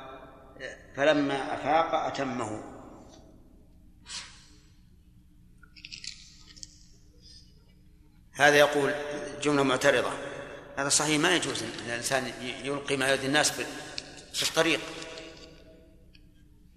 [0.96, 2.62] فلما أفاق أتمه.
[8.32, 8.94] هذا يقول
[9.42, 10.10] جملة معترضة.
[10.76, 12.32] هذا صحيح ما يجوز أن الإنسان
[12.64, 13.50] يلقي ما يؤذي الناس
[14.32, 14.80] في الطريق.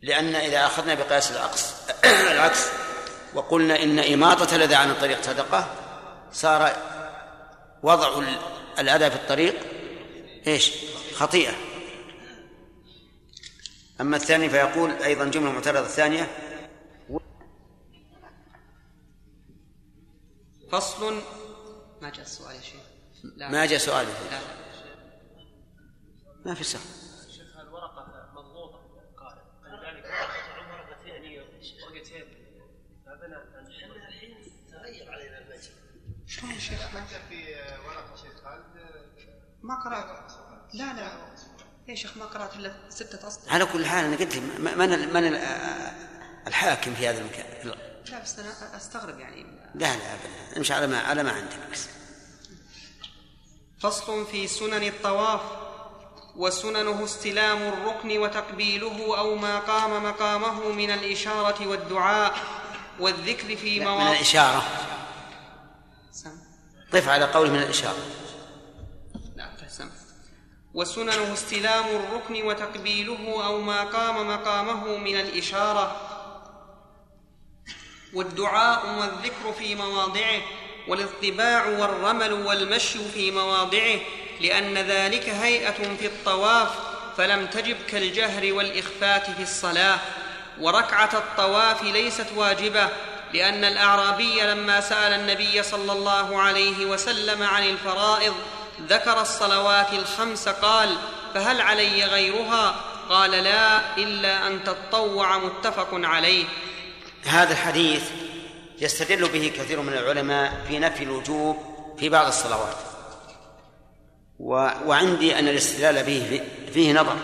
[0.02, 1.74] لأن إذا أخذنا بقياس العكس
[2.34, 2.68] العكس
[3.34, 5.68] وقلنا إن إماطة الأذى عن الطريق صدقة
[6.32, 6.76] صار
[7.84, 8.24] وضع
[8.80, 9.73] الأذى في الطريق
[10.48, 10.72] إيش؟
[11.14, 11.54] خطيئة.
[14.02, 15.80] أما الثاني فيقول أيضا جملة معترضة.
[15.86, 16.28] الثانية؟
[20.72, 21.22] فصل.
[22.02, 22.82] ما جاء السؤال يا شيخ؟
[23.24, 23.50] لا.
[23.50, 24.06] ما جاء سؤال.
[24.06, 24.12] لا.
[24.32, 24.40] لا.
[26.46, 26.84] ما في سؤال.
[27.32, 28.80] شيخ الورقة مضغوطة؟
[29.18, 29.38] قال.
[29.66, 32.44] ذلك ورقة ورقة ثانية ورقتين
[33.08, 34.38] إحنا الحين
[34.72, 35.72] تغير علينا المجد
[36.28, 37.46] شلون يا شيخ؟ ما- في
[37.88, 38.64] ورقة شيخ خالد
[39.64, 40.32] ما قرأت؟
[40.74, 41.12] لا لا.
[41.88, 44.78] يا شيخ ما قرأت إلا ستة أسطر على كل حال أنا قلت من
[45.14, 45.42] من ال-
[46.48, 47.46] الحاكم في هذا المكان؟
[48.12, 49.44] لا بس أنا أستغرب يعني.
[49.76, 50.58] لا لا أبدا.
[50.58, 51.88] امشي على ما على ما عندك بس.
[53.80, 55.42] فصل في سنن الطواف
[56.36, 62.36] وسننه استلام الركن وتقبيله أو ما قام مقامه من الإشارة والدعاء
[63.00, 64.64] والذكر في من مواضع الإشارة.
[66.12, 66.32] سم.
[66.94, 67.88] ضف على قوله من فسم.
[70.74, 76.10] وسننه استلام الركن وتقبيله أو ما قام مقامه من الإشارة.
[78.14, 80.42] والدعاء والذكر في مواضعه
[80.88, 84.00] والاطباع والرمل والمشي في مواضعه
[84.42, 86.70] لأن ذلك هيئة في الطواف
[87.18, 90.00] فلم تجب كالجهر والاخفات في الصلاة.
[90.60, 92.90] وركعة الطواف ليست واجبة
[93.34, 98.34] لأن الأعرابي لما سأل النبي صلى الله عليه وسلم عن الفرائض
[98.82, 100.90] ذكر الصلوات الخمس قال
[101.34, 102.76] فهل علي غيرها؟
[103.10, 106.46] قال لا إلا أن تطوع متفق عليه.
[107.26, 108.10] هذا الحديث
[108.80, 111.58] يستدل به كثير من العلماء في نفي الوجوب
[111.98, 112.76] في بعض الصلوات.
[114.40, 114.54] و...
[114.86, 117.16] وعندي أن الاستدلال به في- فيه نظر.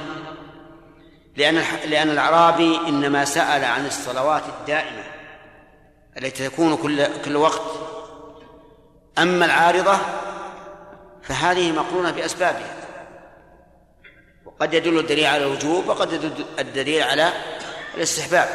[1.38, 1.64] لأن.
[1.86, 5.04] لأن الأعرابي إنما سأل عن الصلوات الدائمة
[6.18, 7.62] التي تكون كل كل وقت.
[9.18, 9.98] أما العارضة
[11.30, 12.76] فهذه مقرونة بأسبابها.
[14.46, 17.34] وقد يدل الدليل على الوجوب وقد يدل الدليل على
[17.98, 18.50] الاستحباب.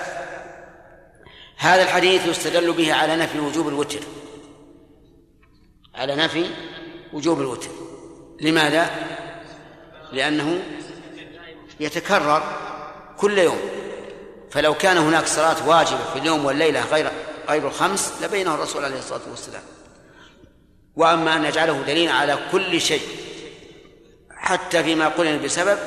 [1.57, 4.01] هذا الحديث يستدل به على نفي وجوب الوتر.
[5.95, 6.51] على نفي
[7.13, 7.69] وجوب الوتر.
[8.41, 8.91] لماذا؟
[10.13, 10.63] لأنه
[11.81, 12.43] يتكرر
[13.19, 13.61] كل يوم.
[14.51, 17.11] فلو كان هناك صلاة واجبة في اليوم والليلة غير
[17.49, 19.63] غير الخمس لبينه الرسول عليه الصلاة والسلام.
[20.97, 23.03] وأما أن نجعله دليلا على كل شيء
[24.37, 25.79] حتى فيما قرن بسبب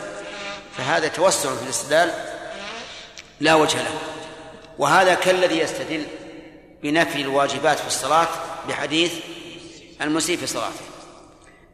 [0.78, 2.14] فهذا توسع في الاستدلال
[3.39, 3.99] لا وجه له.
[4.78, 6.05] وهذا كالذي يستدل
[6.84, 8.28] بنفي الواجبات في الصلاة
[8.70, 9.14] بحديث
[10.01, 10.86] المسيء في صلاته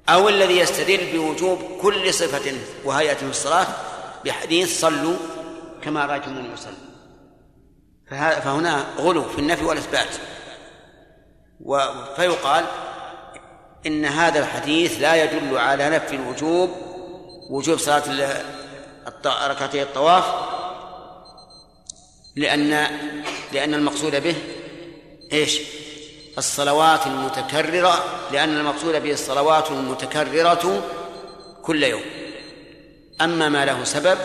[0.09, 2.51] أو الذي يستدل بوجوب كل صفة
[2.85, 3.67] وهيئة في الصلاة
[4.25, 5.15] بحديث صلوا
[5.83, 6.73] كما رأيتموني يصلي
[8.09, 10.07] فه- فهنا غلو في النفي والإثبات.
[12.15, 12.65] فيقال
[13.85, 16.69] إن هذا الحديث لا يدل على نفي الوجوب
[17.49, 18.03] وجوب صلاة
[19.25, 20.23] ركعتي الطواف
[22.35, 22.87] لأن
[23.51, 24.35] لأن المقصود به
[25.33, 25.61] إيش؟
[26.37, 30.83] الصلوات المتكررة لأن المقصود به الصلوات المتكررة
[31.61, 32.01] كل يوم.
[33.21, 34.17] أما ما له سبب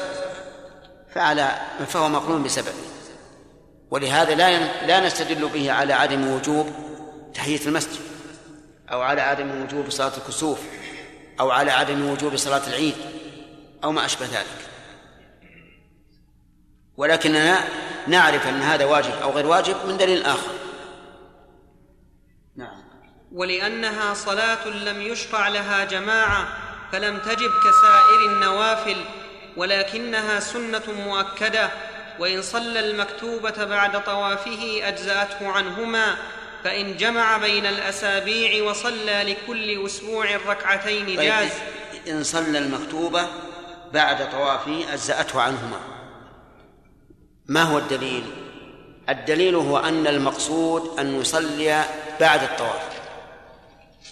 [1.14, 2.74] فعلى فهو مقرون بسبب.
[3.90, 6.70] ولهذا لا لا نستدل به على عدم وجوب
[7.34, 8.07] تحية المسجد.
[8.92, 10.60] أو على عدم وجوب صلاة الكسوف
[11.40, 12.94] أو على عدم وجوب صلاة العيد
[13.84, 14.68] أو ما أشبه ذلك.
[16.96, 17.58] ولكننا
[18.06, 20.52] نعرف أن هذا واجب أو غير واجب من دليل آخر.
[22.56, 22.82] نعم.
[23.32, 26.48] ولأنها صلاة لم يشرع لها جماعة
[26.92, 28.96] فلم تجب كسائر النوافل
[29.56, 31.70] ولكنها سنة مؤكدة
[32.18, 36.16] وإن صلى المكتوبة بعد طوافه أجزأته عنهما
[36.64, 41.50] فإن جمع بين الأسابيع وصلى لكل أسبوع ركعتين طيب جاز
[42.08, 43.26] إن صلى المكتوبة
[43.92, 45.80] بعد طوافه أجزأته عنهما
[47.46, 48.24] ما هو الدليل؟
[49.08, 51.84] الدليل هو أن المقصود أن يصلي
[52.20, 52.82] بعد الطواف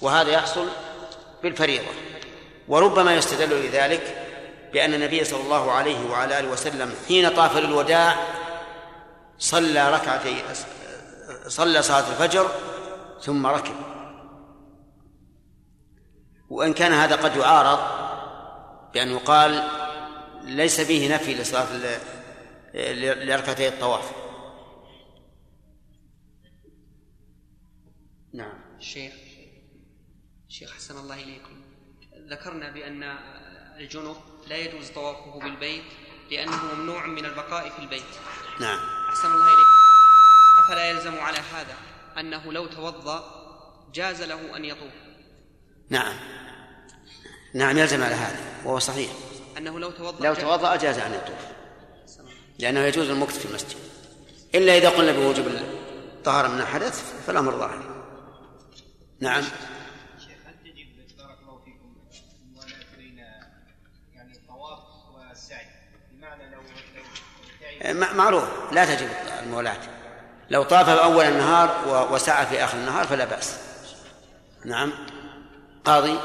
[0.00, 0.68] وهذا يحصل
[1.42, 1.90] بالفريضة
[2.68, 4.22] وربما يستدل لذلك
[4.72, 8.16] بأن النبي صلى الله عليه وعلى آله وسلم حين طاف للوداع
[9.38, 10.42] صلى ركعتي
[11.46, 12.50] صلى صلاة الفجر
[13.20, 13.74] ثم ركب.
[16.48, 17.78] وإن كان هذا قد يعارض
[18.94, 19.68] بأن يقال
[20.42, 22.00] ليس فيه نفي لصلاة
[23.24, 24.12] لركعتي الطواف.
[28.34, 28.76] نعم.
[28.78, 29.12] الشيخ
[30.48, 31.62] الشيخ حسن الله إليكم.
[32.30, 33.02] ذكرنا بأن
[33.78, 34.16] الجنب
[34.48, 35.84] لا يجوز طوافه بالبيت
[36.30, 38.02] لأنه ممنوع من البقاء في البيت.
[38.60, 38.78] نعم.
[39.08, 39.65] أحسن الله إليكم.
[40.66, 41.74] أفلا يلزم على هذا
[42.20, 43.24] أنه لو توضأ
[43.94, 44.92] جاز له أن يطوف.
[45.90, 46.16] نعم.
[47.54, 49.10] نعم يلزم على هذا وهو صحيح.
[49.58, 51.46] أنه لو توضأ لو جاز- توضأ جاز أن يطوف.
[52.58, 53.76] لأنه يجوز المكث في المسجد.
[54.54, 58.06] إلا إذا قلنا بوجوب الطهارة من الحدث فالأمر ظاهر.
[59.20, 59.42] نعم.
[59.42, 59.50] شيخ
[60.46, 60.86] هل تجب
[61.18, 61.96] بارك الله فيكم
[62.50, 63.18] الموالاة بين
[64.14, 64.78] يعني الطواف
[65.14, 65.66] والسعي؟
[66.12, 69.08] بمعنى لو لو م- معروف لا تجب
[69.42, 69.76] المولاة.
[70.50, 73.58] لو طاف أول النهار وسعى في آخر النهار فلا بأس.
[74.64, 74.92] نعم.
[75.84, 76.18] قاضي.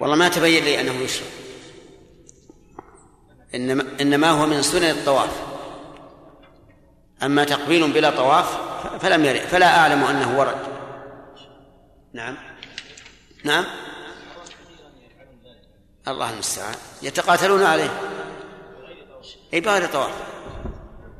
[0.00, 1.26] والله ما تبين لي أنه يشرع.
[3.54, 5.42] إنما, إنما هو من سنن الطواف.
[7.22, 8.58] أما تقبيل بلا طواف
[9.02, 10.58] فلم يرد فلا أعلم أنه ورد.
[12.12, 12.36] نعم.
[13.44, 13.64] نعم.
[16.08, 16.74] الله المستعان.
[17.02, 18.00] يتقاتلون عليه.
[19.54, 20.14] اي بغير طواف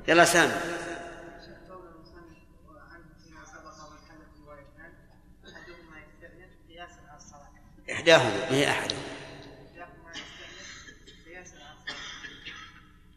[0.08, 0.78] يلا سامي.
[7.92, 8.94] إحداهما ما هي الصلاه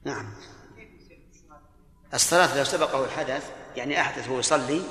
[0.03, 0.33] نعم؟
[2.13, 4.81] الصلاة لو سبقه الحدث يعني أحدث وهو يصلي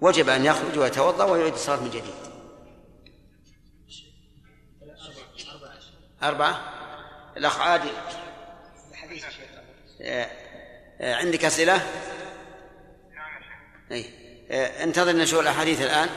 [0.00, 2.31] وجب أن يخرج ويتوضأ ويعيد الصلاة من جديد.
[6.22, 6.60] أربعة؟
[7.36, 7.90] الأخ عادل.
[10.02, 10.30] آه،
[11.00, 11.82] آه، عندك أسئلة؟
[13.92, 14.04] أي
[14.50, 16.08] آه، انتظر نشوف الأحاديث الآن.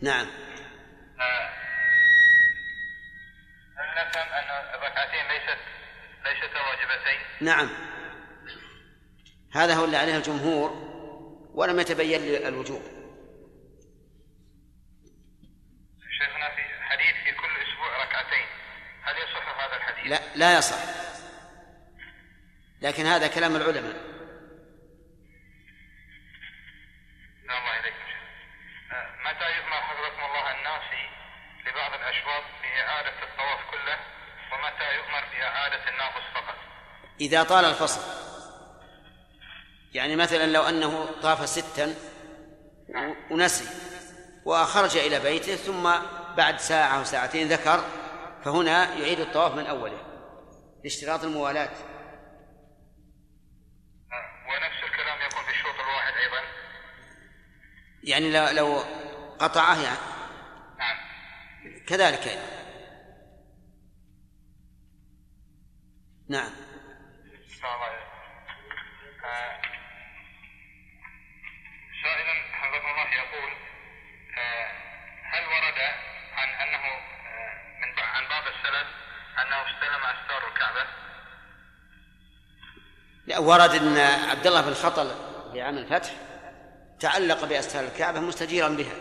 [0.00, 0.26] نعم.
[3.76, 4.25] هل نفهم
[6.60, 7.70] واجبتين؟ نعم
[9.54, 10.70] هذا هو اللي عليه الجمهور
[11.54, 12.82] ولم يتبين لي الوجوب
[16.18, 18.46] شيخنا في حديث في كل أسبوع ركعتين
[19.02, 20.78] هل يصح هذا الحديث؟ لا لا يصح
[22.82, 24.16] لكن هذا كلام العلماء الله.
[28.92, 30.82] آه، متى يؤمر حفظكم الله الناس
[31.66, 33.98] لبعض الأشواط بإعادة الطواف كله
[34.52, 36.54] ومتى يؤمر بإعادة الناقص فقط؟
[37.20, 38.00] إذا طال الفصل.
[39.94, 41.94] يعني مثلا لو أنه طاف ستا
[43.30, 43.64] ونسي
[44.44, 45.92] وخرج إلى بيته ثم
[46.36, 47.84] بعد ساعة أو ساعتين ذكر
[48.44, 49.98] فهنا يعيد الطواف من أوله
[50.84, 51.70] لاشتراط الموالاة.
[54.48, 56.42] ونفس الكلام يكون في الشوط الواحد أيضا.
[58.04, 58.84] يعني لو-
[59.38, 59.98] قطعه يعني.
[60.78, 60.96] نعم.
[61.86, 62.55] كذلك أيضا.
[66.28, 66.50] نعم.
[69.24, 69.60] آه،
[72.02, 73.52] سائل حفظه الله يقول
[74.38, 74.70] آه،
[75.22, 75.78] هل ورد
[76.32, 78.88] عن أنه آه، من عن بعض السلف
[79.38, 80.86] أنه استلم أستار الكعبة؟
[83.26, 83.98] لا ورد إن
[84.30, 85.10] عبد الله بن خطل
[85.52, 86.10] في عام الفتح
[87.00, 88.94] تعلق بأستار الكعبة مستجيرا بها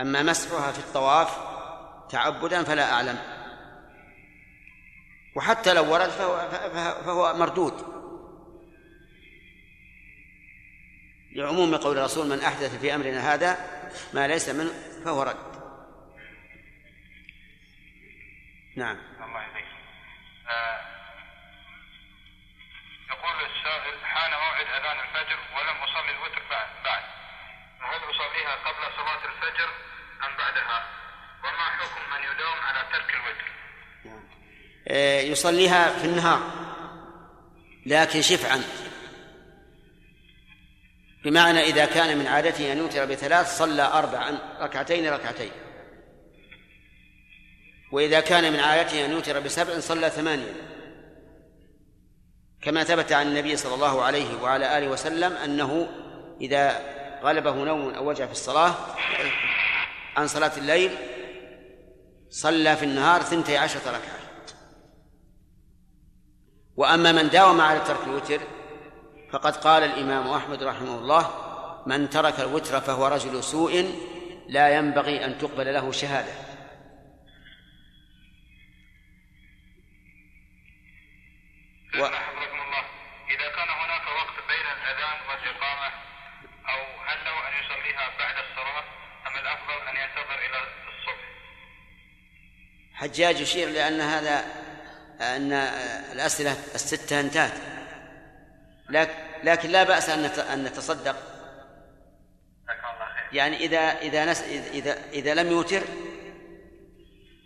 [0.00, 1.38] أما مسحها في الطواف
[2.10, 3.35] تعبدا فلا أعلم
[5.36, 6.50] وحتى لو ورد فهو,
[7.04, 7.96] فهو- مردود
[11.32, 13.58] لعموم قول الرسول من أحدث في أمرنا هذا
[14.14, 14.72] ما ليس منه
[15.04, 15.56] فهو رد
[18.76, 19.40] نعم الله.
[20.48, 20.80] آه،
[23.10, 26.66] يقول السائل حان موعد أذان الفجر ولم أصلي الوتر بعد
[28.10, 29.68] أصليها قبل صلاة الفجر
[30.26, 30.88] أم بعدها؟
[31.44, 33.55] وما حكم من يداوم على ترك الوتر؟
[34.88, 36.40] آه، يصليها في النهار
[37.86, 38.62] لكن شفعا.
[41.24, 45.50] بمعنى إذا كان من عادته أن يوتر بثلاث صلى أربعا ركعتين ركعتين.
[47.92, 50.54] وإذا كان من عادته أن يوتر بسبع صلى ثمانيا
[52.62, 55.88] كما ثبت عن النبي صلى الله عليه وعلى آله وسلم أنه
[56.40, 56.80] إذا
[57.22, 58.74] غلبه نوم أو وجع في الصلاة
[60.16, 60.90] عن صلاة الليل
[62.30, 64.15] صلى في النهار ثنتي عشرة ركعة.
[66.76, 68.40] وأما من داوم على ترك الوتر
[69.32, 71.30] فقد قال الإمام أحمد رحمه الله
[71.86, 73.94] من ترك الوتر فهو رجل سوء
[74.48, 76.32] لا ينبغي أن تقبل له شهادة
[81.94, 82.04] و...
[82.04, 82.84] حفظكم الله
[83.30, 85.88] إذا كان هناك وقت بين الأذان والإقامة
[86.68, 88.84] أو هل له أن يصليها بعد الصلاة
[89.26, 91.26] أم الأفضل أن ينتظر إلى الصبح؟
[92.94, 94.65] حجاج يشير لأن هذا
[95.20, 95.52] أن
[96.12, 97.52] الأسئلة الستة انتهت.
[99.44, 101.16] لكن لا بأس أن نت- أن نتصدق.
[103.32, 104.42] يعني إذا إذا نس
[104.72, 105.82] إذا إذا لم يوتر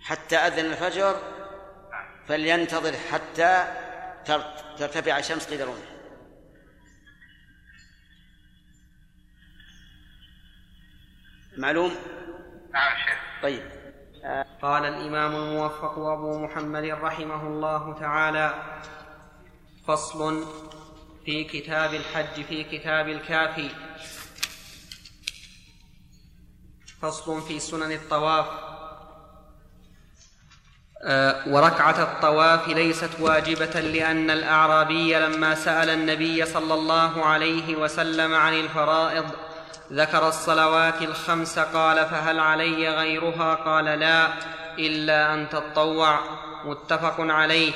[0.03, 1.21] حتى أذن الفجر
[2.29, 3.75] فلينتظر حتى
[4.27, 5.75] تر- ترتفع الشمس قيد رمح
[11.57, 11.95] معلوم؟
[12.73, 13.19] نعم شيخ.
[13.43, 13.80] طيب.
[14.63, 18.55] قال الإمام الموفق أبو محمد رحمه الله تعالى
[19.89, 20.45] فصل
[21.25, 23.71] في كتاب الحج في كتاب الكافي
[27.03, 28.47] فصل في سنن الطواف.
[31.03, 38.55] آه، وركعة الطواف ليست واجبة لأن الأعرابي لما سأل النبي صلى الله عليه وسلم عن
[38.55, 39.50] الفرائض
[39.93, 44.29] ذكر الصلوات الخمس قال فهل علي غيرها؟ قال لا
[44.79, 46.19] إلا أن تطوع.
[46.65, 47.73] متفق عليه.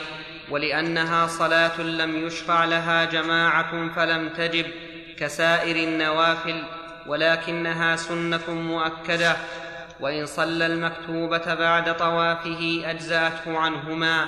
[0.50, 4.66] ولأنها صلاة لم يشفع لها جماعة فلم تجب
[5.18, 6.62] كسائر النوافل
[7.06, 9.36] ولكنها سنة مؤكدة.
[10.00, 14.26] وإن صلى المكتوبة بعد طوافه أجزأته عنهما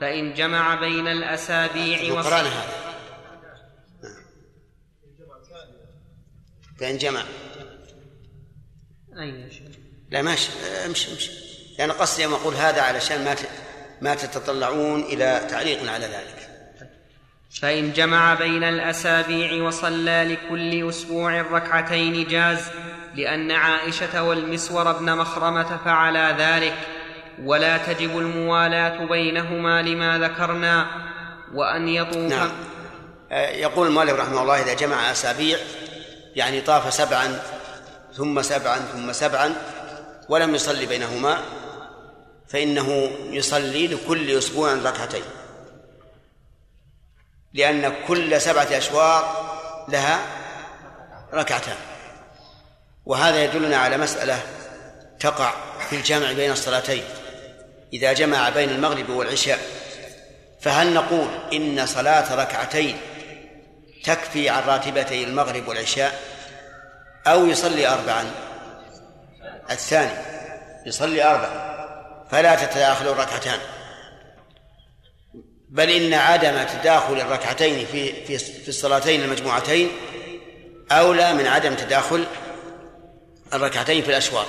[0.00, 2.87] فإن جمع بين الأسابيع قرانا هذا.
[6.80, 7.22] فإن جمع.
[9.20, 9.76] أين يا شيخ؟
[10.10, 10.48] لا ماشي
[10.86, 11.30] امشي امشي.
[11.78, 13.36] لأن قصدي يوم أقول هذا علشان ما
[14.00, 16.48] ما تتطلعون إلى تعليق على ذلك.
[17.60, 22.58] فإن جمع بين الأسابيع وصلى لكل أسبوع ركعتين جاز
[23.14, 26.74] لأن عائشة والمسور بن مخرمة فعلا ذلك.
[27.44, 30.86] ولا تجب الموالاة بينهما لما ذكرنا
[31.54, 32.50] وأن يطوف نعم.
[33.32, 35.58] آه، يقول المؤلف رحمه الله إذا جمع أسابيع
[36.36, 37.40] يعني طاف سبعا
[38.16, 39.54] ثم سبعا ثم سبعا
[40.28, 41.38] ولم يصلي بينهما
[42.48, 45.22] فإنه يصلي لكل أسبوع ركعتين.
[47.54, 49.24] لأن كل سبعة أشواط
[49.88, 50.20] لها
[51.34, 51.76] ركعتان.
[53.06, 54.42] وهذا يدلنا على مسألة
[55.20, 55.54] تقع
[55.90, 57.04] في الجمع بين الصلاتين.
[57.92, 59.58] إذا جمع بين المغرب والعشاء
[60.60, 62.96] فهل نقول إن صلاة ركعتين
[64.04, 66.20] تكفي عن راتبتي المغرب والعشاء
[67.26, 68.24] أو يصلي أربعا.
[69.70, 70.12] الثاني
[70.86, 71.78] يصلي أربعا.
[72.30, 73.58] فلا تتداخل الركعتان.
[75.68, 79.88] بل إن عدم تداخل الركعتين في في في الصلاتين المجموعتين
[80.92, 82.26] أولى من عدم تداخل
[83.54, 84.46] الركعتين في الأشواط.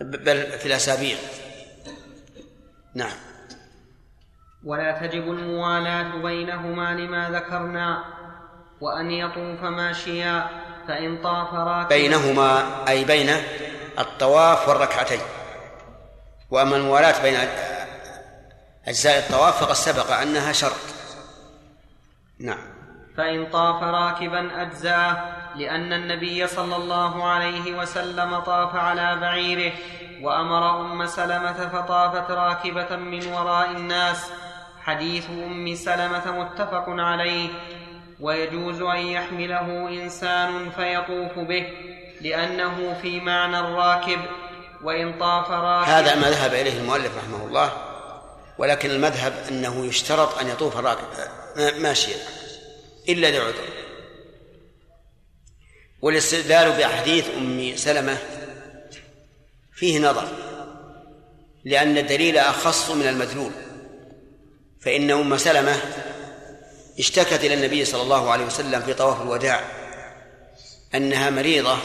[0.00, 1.16] بل في الأسابيع.
[2.94, 3.16] نعم.
[4.64, 8.15] ولا تجب الموالاة بينهما لما ذكرنا.
[8.80, 10.48] وأن يطوف ماشيا
[10.88, 11.96] فإن طاف راكبا.
[11.96, 13.30] بينهما أي بين
[13.98, 15.20] الطواف والركعتين.
[16.50, 17.36] وأما الموالاة بين
[18.88, 20.80] أجزاء الطواف فقد سبق أنها شرط.
[22.38, 22.58] نعم.
[23.16, 25.16] فإن طاف راكبا أجزاه
[25.54, 29.72] لأن النبي صلى الله عليه وسلم طاف على بعيره
[30.22, 34.30] وأمر أم سلمة فطافت راكبة من وراء الناس.
[34.84, 37.48] حديث أم سلمة متفق عليه.
[38.20, 41.66] ويجوز أن يحمله إنسان فيطوف به
[42.20, 44.18] لأنه في معنى الراكب
[44.82, 47.72] وإن طاف راكب هذا ما ذهب إليه المؤلف رحمه الله
[48.58, 51.06] ولكن المذهب أنه يشترط أن يطوف الراكب.
[51.78, 52.16] ماشيا
[53.08, 53.64] إلا لعذر.
[56.02, 58.18] والاستدلال بأحاديث أم سلمة
[59.72, 60.28] فيه نظر
[61.64, 63.50] لأن الدليل أخص من المدلول
[64.80, 65.76] فإن أم سلمة
[66.98, 69.60] اشتكت إلى النبي صلى الله عليه وسلم في طواف الوداع
[70.94, 71.76] أنها مريضة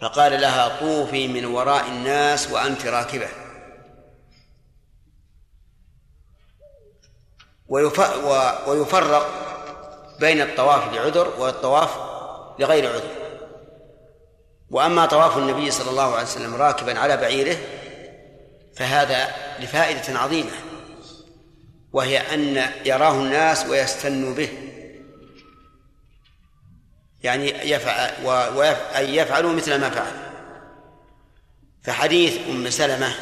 [0.00, 3.28] فقال لها طوفي من وراء الناس وأنت راكبة.
[8.66, 9.28] ويفرق
[10.20, 11.90] بين الطواف لعذر والطواف
[12.58, 13.10] لغير عذر.
[14.70, 17.56] وأما طواف النبي صلى الله عليه وسلم راكبا على بعيره
[18.76, 20.67] فهذا لفائدة عظيمة.
[21.92, 24.48] وهي أن يراه الناس ويستنوا به.
[27.22, 28.10] يعني يفعل
[28.96, 30.12] أن يفعلوا مثل ما فعل.
[31.82, 33.14] فحديث أم سلمة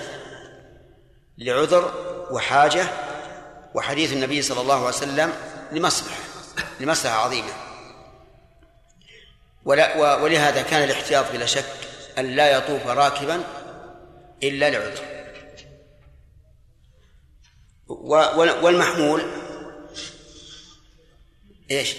[1.38, 1.94] لعذر
[2.30, 2.86] وحاجة
[3.74, 5.32] وحديث النبي صلى الله عليه وسلم
[5.72, 6.18] لمصلحة
[6.80, 7.52] لمصلحة عظيمة.
[9.96, 11.64] ولهذا كان الاحتياط بلا شك
[12.18, 13.44] أن لا يطوف راكبا
[14.42, 15.15] إلا لعذر.
[17.88, 19.22] والمحمول
[21.70, 21.94] إيش؟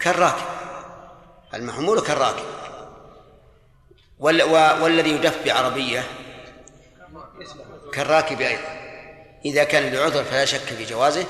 [0.00, 0.46] كالراكب.
[1.54, 2.44] المحمول كالراكب.
[4.18, 6.04] والذي يدف بعربية
[7.92, 8.76] كالراكب أيضا.
[9.44, 11.26] إذا كان لعذر فلا شك في جوازه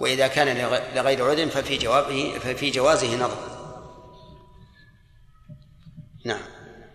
[0.00, 3.36] وإذا كان لغ- لغير عذر ففي جوابه ففي جوازه نظر.
[6.24, 6.40] نعم.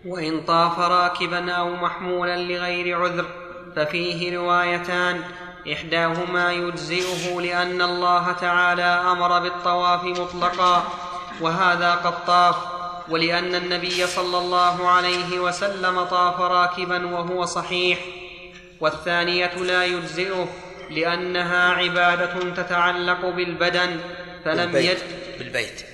[0.05, 3.25] وإن طاف راكبا أو محمولا لغير عذر
[3.75, 5.23] ففيه روايتان.
[5.67, 10.83] إحداهما يجزئه لأن الله تعالى أمر بالطواف مطلقا
[11.41, 12.55] وهذا قد طاف
[13.09, 17.99] ولأن النبي صلى الله عليه وسلم طاف راكبا وهو صحيح.
[18.79, 20.47] والثانية لا يجزئه
[20.89, 23.99] لأنها عبادة تتعلق بالبدن
[24.45, 24.97] فلم بالبيت.
[24.97, 24.97] يج
[25.39, 25.85] بالبيت.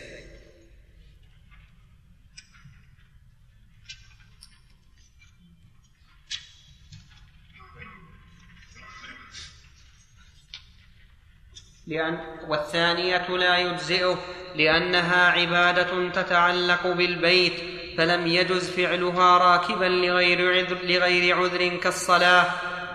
[11.87, 14.17] لأن والثانية لا يجزئه
[14.55, 17.53] لأنها عبادة تتعلق بالبيت
[17.97, 22.45] فلم يجز فعلها راكبا لغير عذر, لغير عذر كالصلاة.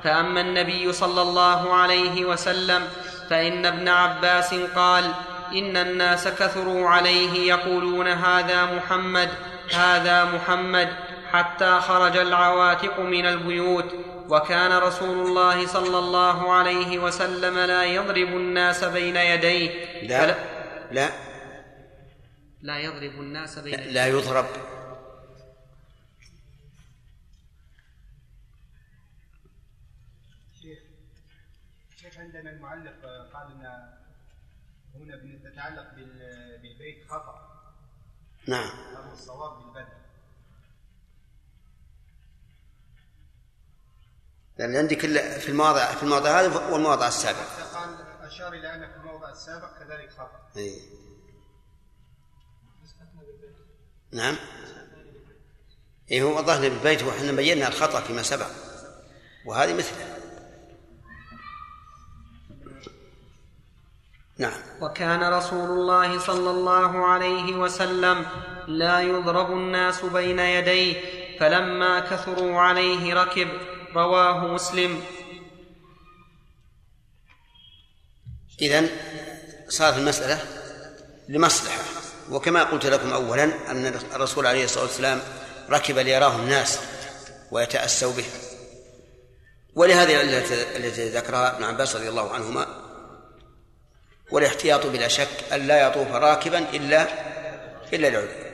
[0.05, 2.83] فأما النبي صلى الله عليه وسلم
[3.31, 5.05] فإن ابن عباس قال
[5.53, 9.29] إن الناس كثروا عليه يقولون هذا محمد
[9.75, 10.89] هذا محمد
[11.33, 13.95] حتى خرج العواتق من البيوت.
[14.29, 20.03] وكان رسول الله صلى الله عليه وسلم لا يضرب الناس بين يديه.
[20.09, 20.21] لا.
[20.21, 21.11] فلا- لا.
[22.63, 23.91] لا يضرب الناس بين يديه.
[23.91, 24.47] لا يضرب.
[30.63, 30.79] شيخ
[31.97, 33.01] شيخ عندنا المعلق
[33.33, 33.67] قال إن
[34.95, 35.17] هنا
[35.97, 37.49] بال- بالبيت خطأ.
[38.49, 38.69] نعم.
[38.97, 40.02] هذا الصواب بالبدن
[44.59, 47.39] لأن عندك إلا في المواضع في الموضع هذا والموضع السابق.
[47.75, 50.81] قال أشار إلى انه في الموضع السابق كذلك خطا أي.
[54.13, 54.37] نعم.
[56.11, 58.49] إيه هو ظهر بالبيت وإحنا بينا الخطأ فيما سبق.
[59.45, 60.19] وهذه مثله
[64.39, 64.61] نعم.
[64.81, 68.27] وكان رسول الله صلى الله عليه وسلم
[68.67, 71.01] لا يضرب الناس بين يديه
[71.41, 73.49] فلما كثروا عليه ركب
[73.95, 75.05] رواه مسلم.
[78.63, 78.89] إذن
[79.69, 80.41] صارت المسألة
[81.29, 81.83] لمصلحة.
[82.31, 85.21] وكما قلت لكم أولا أن الرسول عليه الصلاة والسلام
[85.71, 86.79] ركب ليراه الناس
[87.51, 88.25] ويتأسوا به.
[89.75, 92.67] ولهذه العلة التي ذكرها ابن عباس رضي الله عنهما
[94.31, 97.09] والاحتياط بلا شك أن لا يطوف راكبا إلا
[97.93, 98.52] إلا لعذر.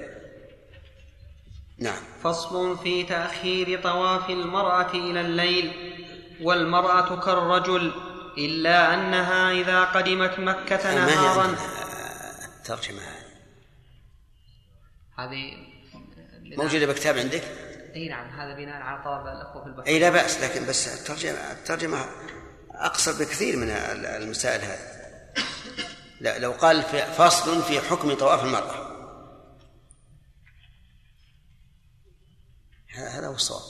[1.78, 2.02] نعم.
[2.22, 5.72] فصل في تأخير طواف المرأة إلى الليل
[6.42, 7.92] والمرأة كالرجل
[8.38, 11.42] إلا أنها إذا قدمت مكة نهارا.
[11.42, 11.58] عندنا
[12.58, 13.02] الترجمة
[15.18, 15.68] هذه
[16.56, 17.42] موجودة بكتاب عندك؟
[17.96, 21.52] إي نعم هذا بناء على طلب الأخوة في البحث إي لا بأس لكن بس الترجمة
[21.52, 21.98] الترجمة
[22.70, 24.78] أقصر بكثير من المسائل هذه.
[26.20, 26.82] لا لو قال
[27.18, 28.87] فصل في حكم طواف المرأة.
[32.98, 33.62] هذا هو الصواب.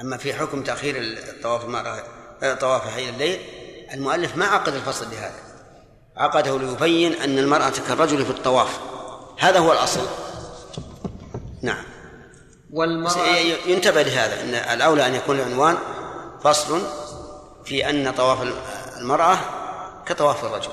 [0.00, 2.04] أما في حكم تأخير الطواف المرأة
[2.54, 3.40] طوافها إلى الليل
[3.92, 5.40] المؤلف ما عقد الفصل لهذا
[6.16, 8.80] عقده ليبين أن المرأة كالرجل في الطواف.
[9.38, 10.06] هذا هو الأصل.
[11.62, 11.84] نعم.
[12.72, 13.36] والمرأة
[13.66, 15.78] ينتبه لهذا إن الأولى أن يكون العنوان
[16.42, 16.82] فصل
[17.64, 18.38] في أن طواف
[18.98, 19.38] المرأة
[20.06, 20.72] كطواف الرجل.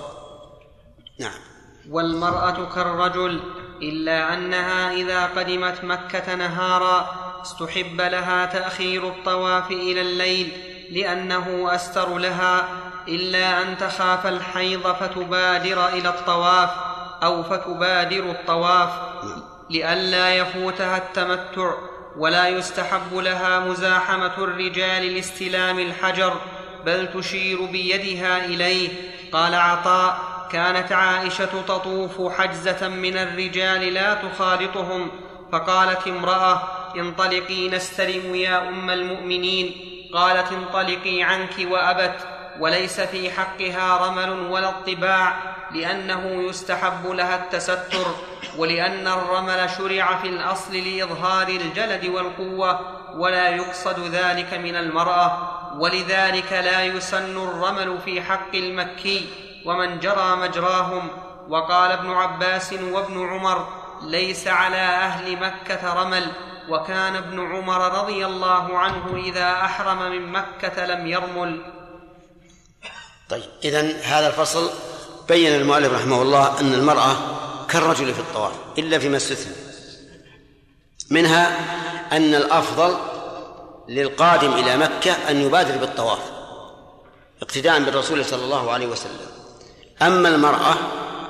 [1.19, 1.39] نعم.
[1.89, 3.41] والمرأة كالرجل
[3.81, 10.51] إلا أنها إذا قدمت مكة نهارا استحب لها تأخير الطواف إلى الليل
[10.91, 12.67] لأنه أستر لها
[13.07, 16.69] إلا أن تخاف الحيض فتبادر إلى الطواف
[17.23, 18.89] أو فتبادر الطواف
[19.69, 21.71] لئلا يفوتها التمتع
[22.17, 26.33] ولا يستحب لها مزاحمة الرجال لاستلام الحجر
[26.85, 28.89] بل تشير بيدها إليه.
[29.31, 35.11] قال عطاء كانت عائشة تطوف حجزة من الرجال لا تخالطهم
[35.51, 36.61] فقالت امرأة
[36.95, 39.89] انطلقي نستلم يا أم المؤمنين.
[40.13, 42.27] قالت انطلقي عنك وأبت
[42.59, 45.33] وليس في حقها رمل ولا اطباع
[45.71, 48.05] لأنه يستحب لها التستر
[48.57, 52.79] ولأن الرمل شرع في الأصل لإظهار الجلد والقوة
[53.15, 59.29] ولا يقصد ذلك من المرأة ولذلك لا يسن الرمل في حق المكي.
[59.65, 61.07] ومن جرى مجراهم
[61.49, 63.67] وقال ابن عباس وابن عمر
[64.01, 66.31] ليس على أهل مكة رمل
[66.69, 71.61] وكان ابن عمر رضي الله عنه إذا أحرم من مكة لم يرمل.
[73.29, 74.69] طيب اذا هذا الفصل
[75.27, 77.15] بين المؤلف رحمه الله أن المرأة
[77.69, 79.55] كالرجل في الطواف إلا فيما استثنى.
[81.09, 81.57] منها
[82.17, 82.97] أن الأفضل
[83.89, 86.19] للقادم إلى مكة أن يبادر بالطواف
[87.41, 89.38] اقتداء بالرسول صلى الله عليه وسلم.
[90.01, 90.75] أما المرأة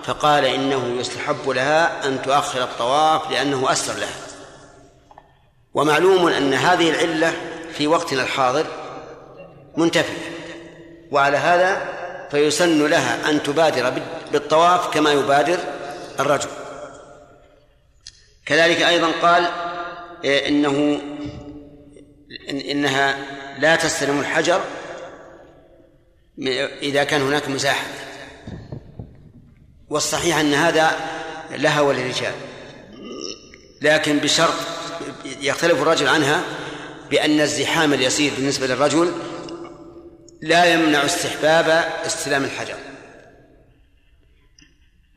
[0.04, 4.16] فقال إنه يستحب لها أن تؤخر الطواف لأنه أسر لها.
[5.74, 7.34] ومعلوم أن هذه العلة
[7.74, 8.66] في وقتنا الحاضر
[9.78, 10.30] منتفية
[11.12, 12.00] وعلى هذا
[12.32, 13.94] فيسن لها أن تبادر
[14.32, 15.60] بالطواف كما يبادر
[16.20, 16.50] الرجل.
[18.46, 19.46] كذلك أيضا قال
[20.24, 21.02] إيه، إنه
[22.50, 23.18] إنها
[23.60, 24.62] لا تستلم الحجر
[26.82, 28.09] إذا كان هناك مزاحمة.
[29.90, 30.92] والصحيح أن هذا
[31.52, 32.34] لها وللرجال.
[33.82, 34.54] لكن بشرط
[35.26, 36.44] يختلف الرجل عنها
[37.10, 39.12] بأن الزحام اليسير بالنسبة للرجل
[40.42, 42.76] لا يمنع استحباب استلام الحجر.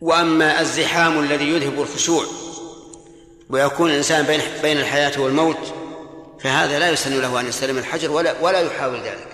[0.00, 2.24] وأما الزحام الذي يذهب الخشوع
[3.50, 5.74] ويكون الإنسان بين بين الحياة والموت
[6.40, 9.28] فهذا لا يسن له أن يستلم الحجر ولا ولا يحاول ذلك.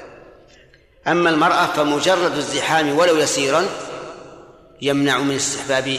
[1.06, 3.68] أما المرأة فمجرد الزحام ولو يسيرا
[4.82, 5.98] يمنع من استحباب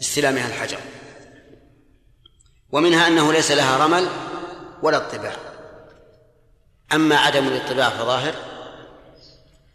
[0.00, 0.78] استلامها الحجر.
[2.72, 4.08] ومنها أنه ليس لها رمل
[4.82, 5.36] ولا اطباع.
[6.92, 8.34] أما عدم الاطباع فظاهر.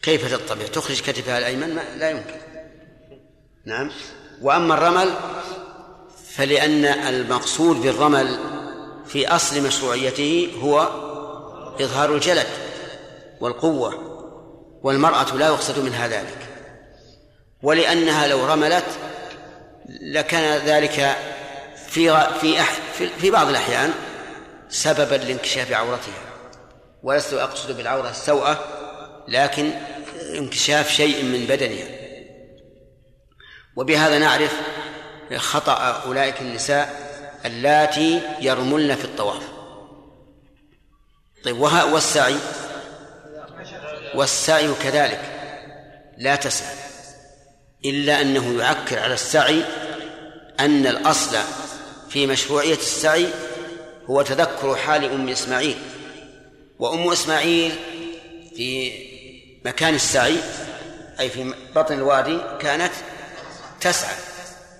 [0.01, 2.35] كيف تطبع؟ تخرج كتفها الأيمن؟ لا يمكن.
[3.65, 3.91] نعم.
[4.41, 5.13] وأما الرمل
[6.35, 8.39] فلأن المقصود بالرمل
[9.05, 10.79] في أصل مشروعيته هو
[11.81, 12.47] إظهار الجلد
[13.39, 14.11] والقوة
[14.83, 16.50] والمرأة لا يقصد منها ذلك.
[17.63, 18.85] ولأنها لو رملت
[20.01, 21.15] لكان ذلك
[21.87, 22.63] في في
[23.19, 23.93] في بعض الأحيان
[24.69, 26.13] سببا لانكشاف عورتها.
[27.03, 28.65] ولست أقصد بالعورة السوءة
[29.27, 29.71] لكن
[30.37, 31.87] انكشاف شيء من بدنها.
[33.75, 34.53] وبهذا نعرف
[35.35, 37.11] خطأ أولئك النساء
[37.45, 39.43] اللاتي يرملن في الطواف.
[41.43, 42.35] طيب والسعي
[44.15, 45.21] والسعي كذلك
[46.17, 46.80] لا تسعى.
[47.85, 49.63] إلا أنه يعكر على السعي
[50.59, 51.37] أن الأصل
[52.09, 53.27] في مشروعية السعي
[54.09, 55.77] هو تذكر حال أم إسماعيل.
[56.79, 57.71] وأم إسماعيل
[58.55, 58.91] في
[59.65, 60.37] مكان السعي
[61.19, 62.93] أي في بطن الوادي كانت
[63.81, 64.15] تسعى.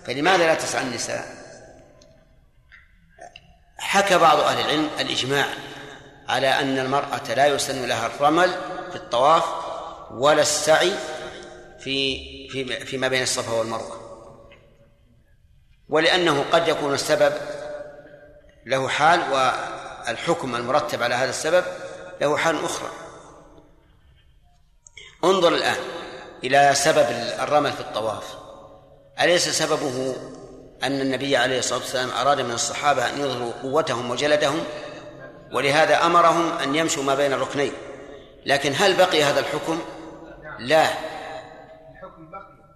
[0.06, 1.42] فلماذا لا تسعى النساء؟
[3.78, 5.46] حكى بعض أهل العلم الإجماع
[6.30, 8.50] على أن المرأة لا يسن لها الرمل
[8.90, 9.44] في الطواف
[10.12, 10.92] ولا السعي
[11.84, 14.02] في في فيما بين الصفا والمروة.
[15.90, 17.34] ولأنه قد يكون السبب
[18.66, 21.64] له حال والحكم المرتب على هذا السبب
[22.22, 22.90] له حال أخرى.
[25.24, 25.78] انظر الآن
[26.44, 27.06] إلى سبب
[27.40, 28.24] الرمل في الطواف.
[29.22, 30.16] أليس سببه
[30.84, 34.64] أن النبي عليه الصلاة والسلام أراد من الصحابة أن يظهروا قوتهم وجلدهم؟
[35.54, 37.74] ولهذا أمرهم أن يمشوا ما بين الركنين.
[38.46, 39.80] لكن هل بقي هذا الحكم؟
[40.60, 41.11] لا.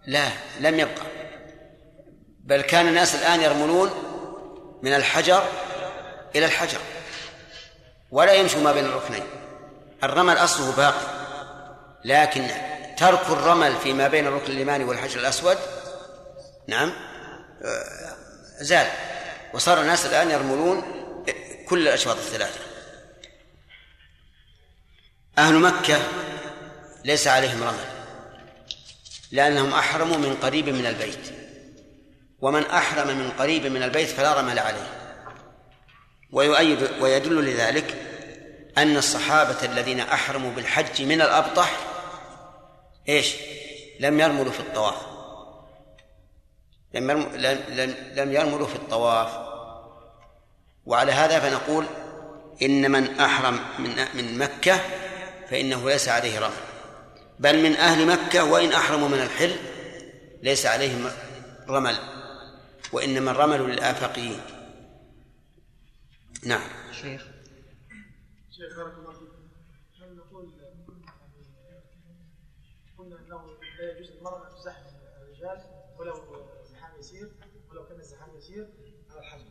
[0.08, 0.30] لا
[0.60, 1.06] لم يبقى.
[2.40, 3.92] بل كان الناس الآن يرملون
[4.84, 5.44] من الحجر
[6.36, 6.80] إلى الحجر
[8.12, 9.24] ولا يمشوا ما بين الركنين.
[10.04, 11.26] الرمل أصله باقي
[12.06, 12.48] لكن
[12.98, 15.58] ترك الرمل فيما بين الركن اليماني والحجر الأسود
[16.68, 16.94] نعم
[17.64, 18.16] آه،
[18.60, 18.88] زال.
[19.54, 20.84] وصار الناس الآن يرملون
[21.70, 22.60] كل الأشواط الثلاثة.
[25.38, 25.98] أهل مكة
[27.06, 27.95] ليس عليهم رمل.
[29.32, 31.34] لأنهم أحرموا من قريب من البيت.
[32.42, 34.88] ومن أحرم من قريب من البيت فلا رمل عليه.
[36.32, 37.96] ويؤيد ويدل لذلك
[38.78, 41.78] أن الصحابة الذين أحرموا بالحج من الأبطح
[43.10, 43.36] إيش؟
[44.00, 44.96] لم يرملوا في الطواف.
[46.94, 47.12] لم
[48.16, 49.30] لم يرملوا في الطواف.
[50.86, 51.86] وعلى هذا فنقول
[52.62, 54.80] إن من أحرم من من مكة
[55.50, 56.75] فإنه ليس عليه رمل.
[57.40, 59.56] بل من أهل مكة وإن أحرموا من الحل
[60.44, 61.12] ليس عليهم
[61.70, 61.96] رمل
[62.94, 64.42] وإنما الرمل للآفاقيين
[66.46, 66.62] نعم.
[66.92, 67.28] شيخ.
[68.52, 69.30] شيخ بارك الله فيك.
[70.02, 70.54] هل نقول
[72.98, 75.64] قلنا إنه لا يجوز للمراه أن تزحم الرجال
[76.00, 76.16] ولو
[76.64, 77.32] زحام يسير
[77.70, 78.70] ولو كان الزحام يسير
[79.12, 79.50] على الحجم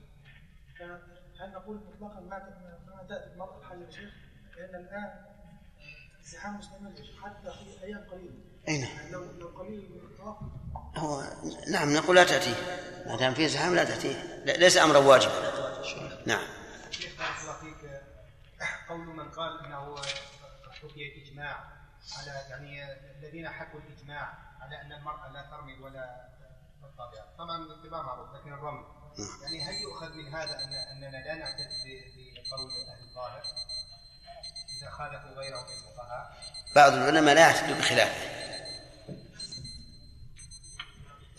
[0.79, 4.15] فهل نقول مطلقا ما تأتي المرأة الحج يا شيخ؟
[4.57, 5.34] لأن الآن
[6.25, 8.35] الزحام مستمر حتى في أيام قليلة.
[8.69, 8.97] أي نعم.
[8.97, 10.01] يعني لو لو قليل
[10.97, 11.23] هو
[11.71, 12.57] نعم نقول لا تأتيه.
[13.07, 14.45] ما دام فيه زحام لا تأتيه.
[14.45, 15.55] ليس أمرا واجبا.
[16.27, 16.47] نعم.
[16.91, 18.03] شيخ بارك الله فيك.
[18.89, 19.97] قول من قال إنه
[20.71, 21.65] حكي إجماع
[22.17, 26.29] على يعني الذين حكوا الإجماع على أن المرأة لا ترمي ولا
[26.83, 28.85] تطبع طبعا الاتباع معروف لكن الرمي.
[29.43, 31.69] يعني هل يؤخذ من هذا ان أننا لا نعتد
[32.51, 33.43] بقول أهل الظاهر؟
[34.85, 36.37] إذا خالفوا غيرهم من الفقهاء.
[36.77, 38.35] بعض العلماء لا يعتد بخلافه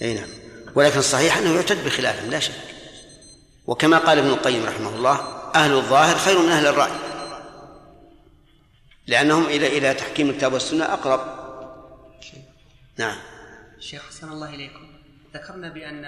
[0.01, 0.29] أي نعم.
[0.75, 2.53] ولكن الصحيح أنه يعتد بخلافهم لا شك.
[3.67, 5.15] وكما قال ابن القيم رحمه الله
[5.55, 6.91] أهل الظاهر خير من أهل الرأي.
[9.07, 11.45] لأنهم إلى إلى تحكيم الكتاب والسنة أقرب.
[12.97, 13.17] نعم.
[13.79, 14.99] شيخ حسن الله إليكم.
[15.33, 16.05] ذكرنا بأن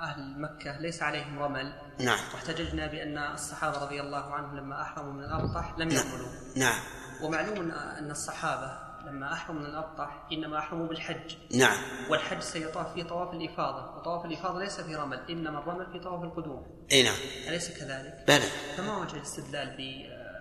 [0.00, 1.72] أهل مكة ليس عليهم رمل.
[1.98, 2.18] نعم.
[2.34, 6.06] واحتججنا بأن الصحابة رضي الله عنهم لما أحرموا من الأبطح لم نعم.
[6.06, 6.80] يرملوا نعم.
[7.22, 11.36] ومعلوم أن الصحابة لما أحرموا من الأبطح إنما أحرموا بالحج.
[11.54, 11.78] نعم.
[12.10, 16.86] والحج سيطاف في طواف الإفاضة وطواف الإفاضة ليس في رمل إنما الرمل في طواف القدوم.
[16.92, 17.16] أي نعم.
[17.48, 18.46] أليس كذلك؟ بلى.
[18.76, 19.80] فما وجه الاستدلال ب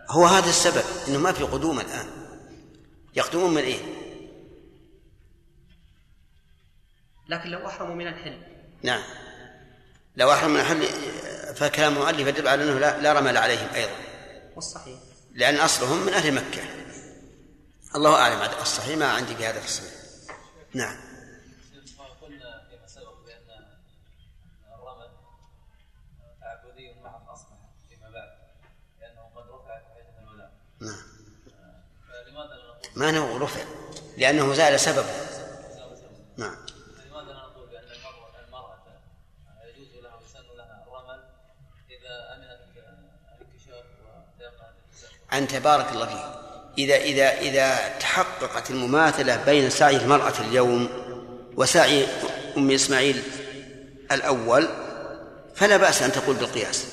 [0.09, 2.05] هو هذا السبب إنه ما في قدوم الآن.
[3.15, 3.79] يقدمون من إيه؟
[7.29, 8.37] لكن لو أحرموا من الحل
[8.83, 9.01] نعم.
[10.19, 10.83] لو أحرم من الحل
[11.55, 13.91] فكلام المؤلف يدل على أنه لا, لا رمل عليهم أيضا.
[14.55, 14.99] والصحيح.
[15.33, 16.63] لأن أصلهم من أهل مكة.
[17.95, 18.41] الله أعلم.
[18.41, 19.91] عاد الصحيح ما عندي في هذا التصريح.
[20.73, 20.97] نعم.
[22.21, 23.65] قلنا فيما سبق بان
[24.75, 25.09] الرمل
[26.41, 27.57] تعبدي محض اصبح
[27.89, 28.29] فيما بعد
[29.01, 31.03] لأنه قد رفع حيث الولاء نعم.
[32.07, 33.61] فلماذا لا نقول ما انه رفع؟
[34.17, 35.13] لأنه زال سببه.
[36.37, 36.55] نعم
[36.97, 38.83] فلماذا لا نقول بان المرأة المرأة
[39.63, 41.23] يجوز لها ويسن لها الرمل
[41.89, 42.59] اذا امنت
[43.41, 46.39] الانكشاف وتيقنت النساء أنت بارك الله فيك
[46.77, 50.89] إذا إذا إذا تحققت المماثلة بين سعي المرأة اليوم
[51.55, 52.05] وسعي
[52.57, 53.23] أم إسماعيل
[54.11, 54.67] الأول
[55.55, 56.85] فلا بأس أن تقول بالقياس.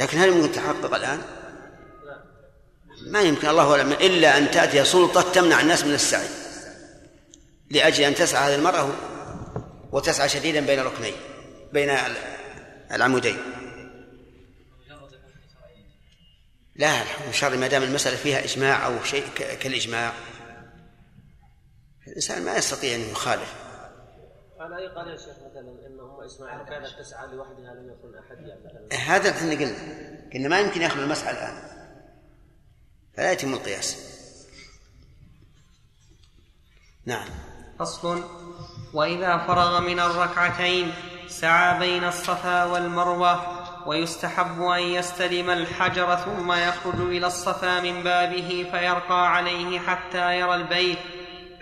[0.00, 1.22] لكن هل يمكن تحقق الآن؟
[3.06, 6.28] ما يمكن الله أعلم إلا أن تأتي سلطة تمنع الناس من السعي
[7.70, 8.90] لأجل أن تسعى هذه المرأة
[9.92, 11.14] وتسعى شديدا بين ركنين
[11.72, 11.96] بين
[12.92, 13.55] العمودين.
[16.78, 20.12] لا الحكم الشرعي ما دام المسألة فيها إجماع أو شيء ك- كالإجماع
[22.08, 23.54] الإنسان ما يستطيع أن يخالف.
[24.60, 28.46] على أي قال يا شيخ مثلا ان ام اسماعيل كانت تسعى لوحدها لم يكن أحد
[28.46, 29.76] يعني مثلا؟ هذا إحنا قلنا.
[30.34, 31.62] قلنا ما يمكن يخلو المسعى الآن.
[33.16, 33.96] فلا يتم القياس.
[37.04, 37.28] نعم.
[37.78, 38.24] فصل
[38.94, 40.94] وإذا فرغ من الركعتين
[41.28, 49.34] سعى بين الصفا والمروة ويستحب أن يستلم الحجر ثم يخرج إلى الصفا من بابه فيرقى
[49.34, 50.98] عليه حتى يرى البيت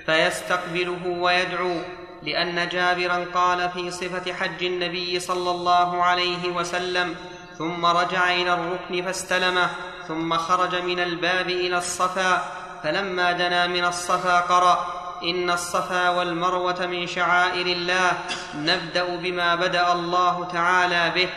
[0.07, 1.77] فيستقبله ويدعو
[2.23, 7.15] لأن جابرا قال في صفة حج النبي صلى الله عليه وسلم
[7.59, 9.71] ثم رجع إلى الركن فاستلمه
[10.09, 12.43] ثم خرج من الباب إلى الصفا
[12.83, 14.87] فلما دنا من الصفا قرأ
[15.23, 18.13] إن الصفا والمروة من شعائر الله
[18.55, 21.29] نبدأ بما بدأ الله تعالى به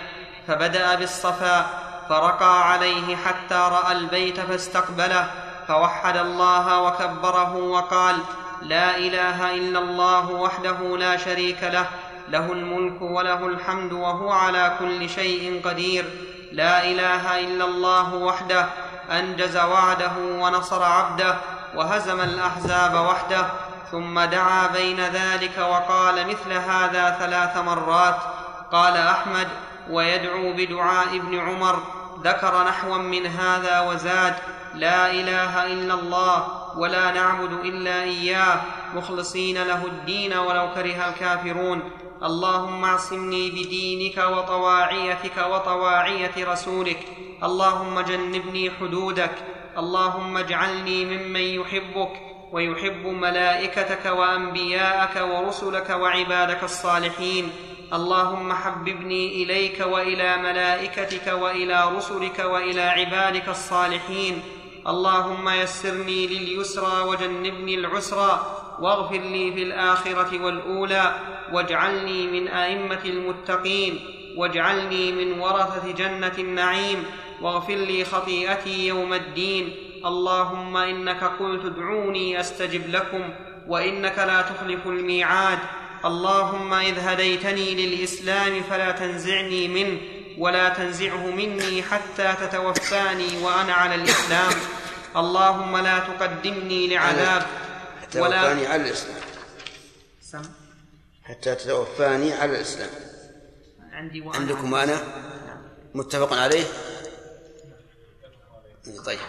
[0.48, 1.66] فبدأ بالصفا
[2.10, 5.28] فرقى عليه حتى رأى البيت فاستقبله
[5.68, 8.16] فوحد الله وكبره وقال
[8.62, 11.86] لا إله إلا الله وحده لا شريك له
[12.30, 16.06] له الملك وله الحمد وهو على كل شيء قدير
[16.52, 18.66] لا إله إلا الله وحده
[19.12, 21.36] أنجز وعده ونصر عبده
[21.76, 23.46] وهزم الأحزاب وحده
[23.92, 28.18] ثم دعا بين ذلك وقال مثل هذا ثلاث مرات
[28.72, 29.48] قال أحمد
[29.92, 31.84] ويدعو بدعاء ابن عمر
[32.24, 34.34] ذكر نحوا من هذا وزاد
[34.76, 38.62] لا إله إلا الله ولا نعبد إلا إياه
[38.94, 41.92] مخلصين له الدين ولو كره الكافرون.
[42.24, 47.00] اللهم اعصمني بدينك وطواعيتك وطواعية رسولك.
[47.44, 49.36] اللهم جنبني حدودك.
[49.78, 52.22] اللهم اجعلني ممن يحبك
[52.52, 57.52] ويحب ملائكتك وأنبياءك ورسلك وعبادك الصالحين.
[57.94, 64.42] اللهم حببني إليك وإلى ملائكتك وإلى رسلك وإلى عبادك الصالحين.
[64.88, 71.16] اللهم يسرني لليسرى وجنبني العسرى واغفر لي في الآخرة والأولى
[71.54, 74.00] واجعلني من أئمة المتقين
[74.38, 77.04] واجعلني من ورثة جنة النعيم
[77.42, 79.76] واغفر لي خطيئتي يوم الدين.
[80.06, 83.22] اللهم إنك قلت ادعوني أستجب لكم
[83.68, 85.60] وإنك لا تخلف الميعاد.
[86.08, 90.00] اللهم إذ هديتني للإسلام فلا تنزعني منه
[90.38, 94.54] ولا تنزعه مني حتى تتوفاني وأنا على الإسلام.
[95.16, 97.46] اللهم لا تقدمني لعذاب
[98.02, 99.22] حتى توفاني على الإسلام.
[100.22, 100.42] سم.
[101.24, 102.90] حتى تتوفاني على الإسلام.
[103.92, 104.40] عندي وأنا.
[104.40, 104.98] عندكم أنا؟
[105.96, 106.66] متفق عليه؟
[109.06, 109.20] طيب.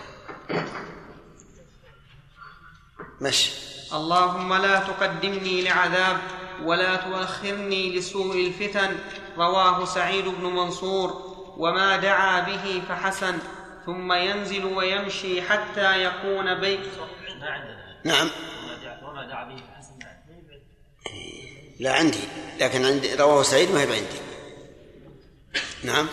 [3.21, 3.51] مشي
[3.93, 6.19] اللهم لا تقدمني لعذاب
[6.65, 8.97] ولا تؤخرني لسوء الفتن
[9.37, 11.11] رواه سعيد بن منصور
[11.57, 13.39] وما دعا به فحسن
[13.87, 16.81] ثم ينزل ويمشي حتى يكون بيت.
[17.41, 18.31] ما عندنا نعم.
[19.03, 19.99] وما دعا- به فحسن.
[21.81, 22.19] لا عندي
[22.61, 24.19] لكن عندي رواه سعيد ما هي عندي
[25.85, 26.07] نعم.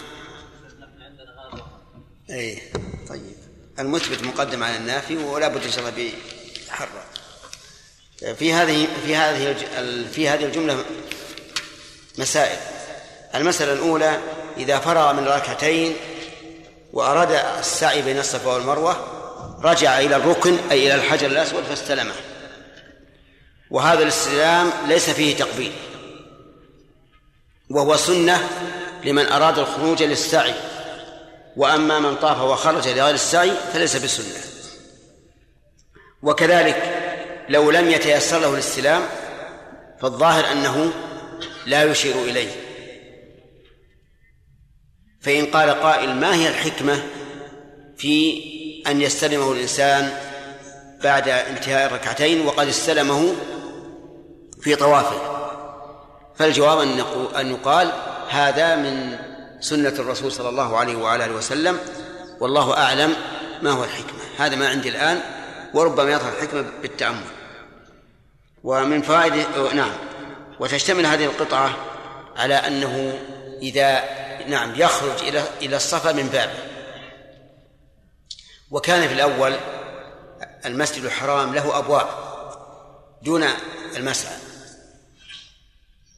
[2.30, 2.62] اي
[3.10, 3.36] طيب.
[3.80, 6.12] المثبت مقدم على النافي ولا بد إن شاء الله
[6.68, 7.04] بحرة
[8.34, 9.56] في هذه في هذه
[10.12, 10.86] في هذه الجملة
[12.18, 12.58] مسائل.
[13.36, 14.20] المسألة الأولى
[14.58, 15.96] إذا فرغ من ركعتين
[16.94, 18.98] وأراد السعي بين الصفا والمروة
[19.64, 22.14] رجع إلى الركن أي إلى الحجر الأسود فاستلمه.
[23.72, 25.72] وهذا الاستلام ليس فيه تقبيل.
[27.70, 28.50] وهو سنة
[29.04, 30.54] لمن أراد الخروج للسعي.
[31.56, 34.42] وأما من طاف وخرج لغير السعي فليس بسنة.
[36.22, 36.95] وكذلك
[37.50, 39.02] لو لم يتيسر له الاستلام
[40.02, 40.94] فالظاهر أنه
[41.66, 42.52] لا يشير إليه.
[45.22, 47.04] فإن قال قائل ما هي الحكمة
[47.98, 48.44] في
[48.88, 50.18] أن يستلمه الإنسان
[51.04, 53.36] بعد انتهاء الركعتين وقد استلمه
[54.62, 55.36] في طوافه؟
[56.36, 56.80] فالجواب
[57.36, 57.92] أن يقال
[58.30, 59.18] هذا من
[59.60, 61.80] سنة الرسول صلى الله عليه وعلى آله وسلم
[62.40, 63.16] والله أعلم
[63.62, 64.20] ما هو الحكمة.
[64.38, 65.22] هذا ما عندي الآن
[65.74, 67.35] وربما يظهر الحكمة بالتأمل.
[68.66, 69.34] ومن فوائد
[69.74, 69.94] نعم
[70.60, 71.76] وتشتمل هذه القطعة
[72.36, 73.20] على أنه
[73.62, 74.04] إذا
[74.48, 76.60] نعم يخرج إلى إلى الصفا من بابه.
[78.72, 79.56] وكان في الأول
[80.66, 82.08] المسجد الحرام له أبواب
[83.22, 83.44] دون
[83.98, 84.38] المسعى.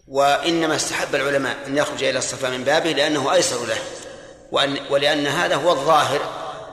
[0.07, 3.79] وإنما استحب العلماء أن يخرج إلى الصفا من بابه لأنه أيسر له
[4.51, 6.19] وأن ولأن هذا هو الظاهر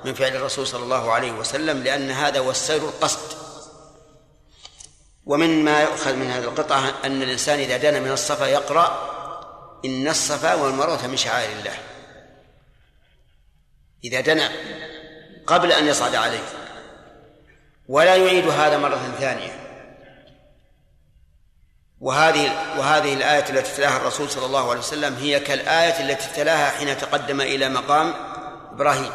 [0.04, 3.43] من فعل الرسول صلى الله عليه وسلم لأن هذا هو السير القصد.
[5.26, 9.14] ومن ما يؤخذ من هذه القطعة أن الإنسان إذا دنا من الصفا يقرأ
[9.84, 11.78] إن الصفا والمروة من شعائر الله.
[14.04, 14.52] إذا دنا
[15.46, 16.44] قبل أن يصعد عليه
[17.88, 19.64] ولا يعيد هذا مرة ثانية.
[22.00, 26.98] وهذه وهذه الآية التي تلاها الرسول صلى الله عليه وسلم هي كالآية التي تلاها حين
[26.98, 28.14] تقدم إلى مقام
[28.72, 29.12] إبراهيم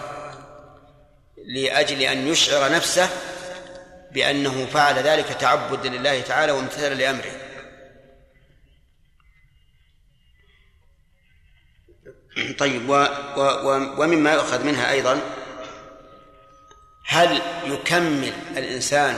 [1.45, 3.09] لأجل أن يشعر نفسه
[4.11, 7.31] بأنه فعل ذلك تعبدا لله تعالى وامتثالا لأمره.
[12.57, 12.93] طيب و
[13.37, 15.21] و و ومما يؤخذ منها أيضا
[17.05, 19.17] هل يكمل الإنسان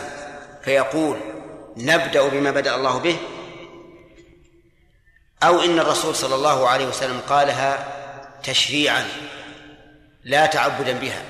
[0.63, 1.19] فيقول
[1.77, 3.17] نبدأ بما بدأ الله به؟
[5.43, 7.97] أو إن الرسول صلى الله عليه وسلم قالها
[8.43, 9.07] تشريعا
[10.23, 11.23] لا تعبدا بها.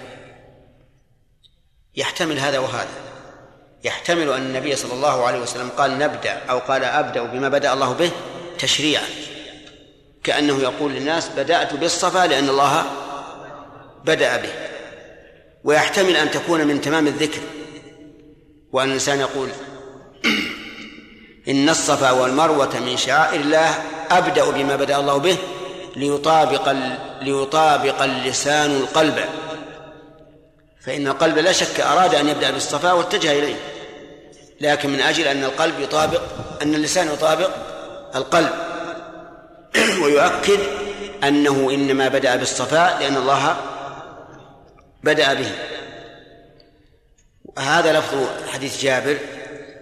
[1.96, 3.11] يحتمل هذا وهذا.
[3.84, 7.94] يحتمل أن النبي صلى الله عليه وسلم قال نبدأ أو قال أبدأ بما بدأ الله
[7.94, 8.12] به
[8.60, 9.04] تشريعا.
[10.24, 12.84] كأنه يقول للناس بدأت بالصفا لأن الله
[14.06, 14.50] بدأ به.
[15.64, 17.42] ويحتمل أن تكون من تمام الذكر.
[18.72, 19.50] وأن الإنسان يقول
[21.48, 25.38] إن الصفا والمروة من شعائر الله أبدأ بما بدأ الله به
[25.96, 26.76] ليطابق.
[27.22, 29.26] ليطابق اللسان القلب.
[30.86, 33.56] فإن القلب لا شك أراد أن يبدأ بالصفا واتجه إليه.
[34.62, 36.22] لكن من أجل أن القلب يطابق
[36.62, 37.50] أن اللسان يطابق
[38.16, 38.52] القلب.
[40.04, 40.60] ويؤكد
[41.24, 43.58] أنه إنما بدأ بالصفاء لأن الله
[45.04, 45.52] بدأ به.
[47.60, 49.18] هذا لفظ حديث جابر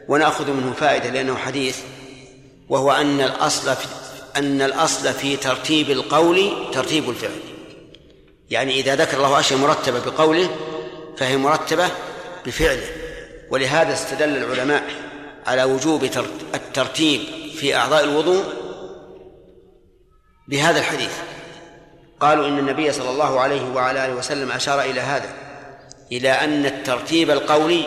[0.08, 1.78] ونأخذ منه فائدة لأنه حديث
[2.70, 3.88] وهو أن الأصل في
[4.36, 7.40] أن الأصل في ترتيب القول ترتيب الفعل.
[8.50, 10.50] يعني إذا ذكر الله أشياء مرتبة بقوله
[11.18, 11.90] فهي مرتبة
[12.46, 12.99] بفعله.
[13.52, 14.84] ولهذا استدل العلماء
[15.48, 16.04] على وجوب
[16.56, 17.22] الترتيب
[17.56, 18.44] في أعضاء الوضوء
[20.48, 21.12] بهذا الحديث.
[22.20, 25.30] قالوا إن النبي صلى الله عليه وعلى آله وسلم أشار إلى هذا
[26.12, 27.84] إلى أن الترتيب القولي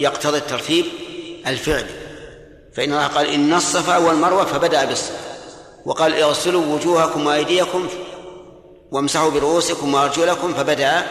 [0.00, 0.84] يقتضي الترتيب
[1.46, 2.02] الفعلي.
[2.74, 5.32] فإن الله قال إن الصفا والمروة فبدأ بالصفا
[5.84, 7.88] وقال اغسلوا وجوهكم وأيديكم
[8.90, 11.06] وامسحوا برؤوسكم وأرجلكم فبدأ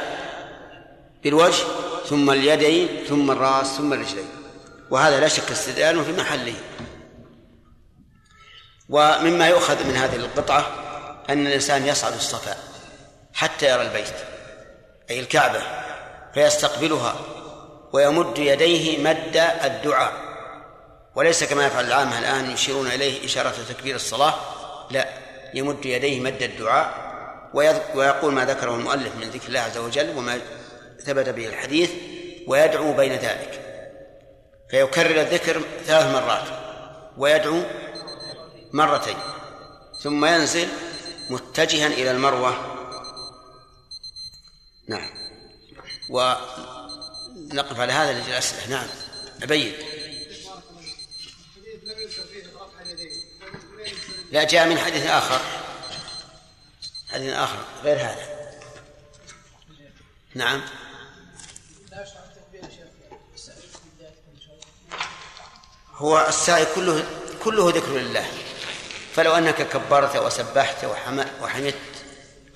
[1.24, 1.64] بالوجه
[2.10, 4.30] ثم اليدين ثم الرأس ثم الرجلين.
[4.90, 6.54] وهذا لا شك استدلال في محله.
[8.90, 10.66] ومما يؤخذ من هذه القطعة
[11.30, 12.56] أن الإنسان يصعد الصفا
[13.34, 14.14] حتى يرى البيت
[15.10, 15.62] أي الكعبة
[16.34, 17.16] فيستقبلها
[17.94, 20.14] ويمد يديه مد الدعاء.
[21.16, 24.34] وليس كما يفعل العامة الآن يشيرون إليه إشارة تكبير الصلاة
[24.92, 25.08] لا
[25.54, 27.12] يمد يديه مد الدعاء
[27.94, 30.40] ويقول ما ذكره المؤلف من ذكر الله عز وجل وما
[31.06, 31.92] ثبت به الحديث
[32.48, 33.62] ويدعو بين ذلك.
[34.70, 36.48] فيكرر الذكر ثلاث مرات
[37.18, 37.64] ويدعو
[38.74, 39.18] مرتين
[40.02, 40.68] ثم ينزل
[41.30, 42.78] متجها إلى المروة.
[44.88, 45.10] نعم.
[46.10, 48.88] ونقف على هذا لجل الأسئلة نعم.
[49.44, 49.74] أبين.
[54.32, 55.42] لا جاء من حديث آخر.
[57.10, 58.26] حديث آخر غير هذا.
[60.36, 60.62] نعم.
[66.02, 67.06] هو السعي كله
[67.44, 68.26] كله ذكر لله.
[69.16, 71.76] فلو أنك كبرت وسبحت وحم- وحمدت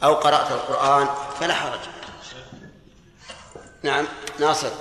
[0.04, 1.10] أو قرأت القرآن
[1.40, 1.80] فلا حرج.
[3.84, 4.08] نعم
[4.40, 4.72] ناصر.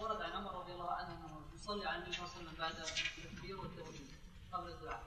[0.00, 2.72] ورد عن عمر رضي الله عنه أنه يصلي على النبي صلى الله عليه وسلم بعد
[3.18, 3.56] التكبير
[4.52, 5.00] قبل الدعاء.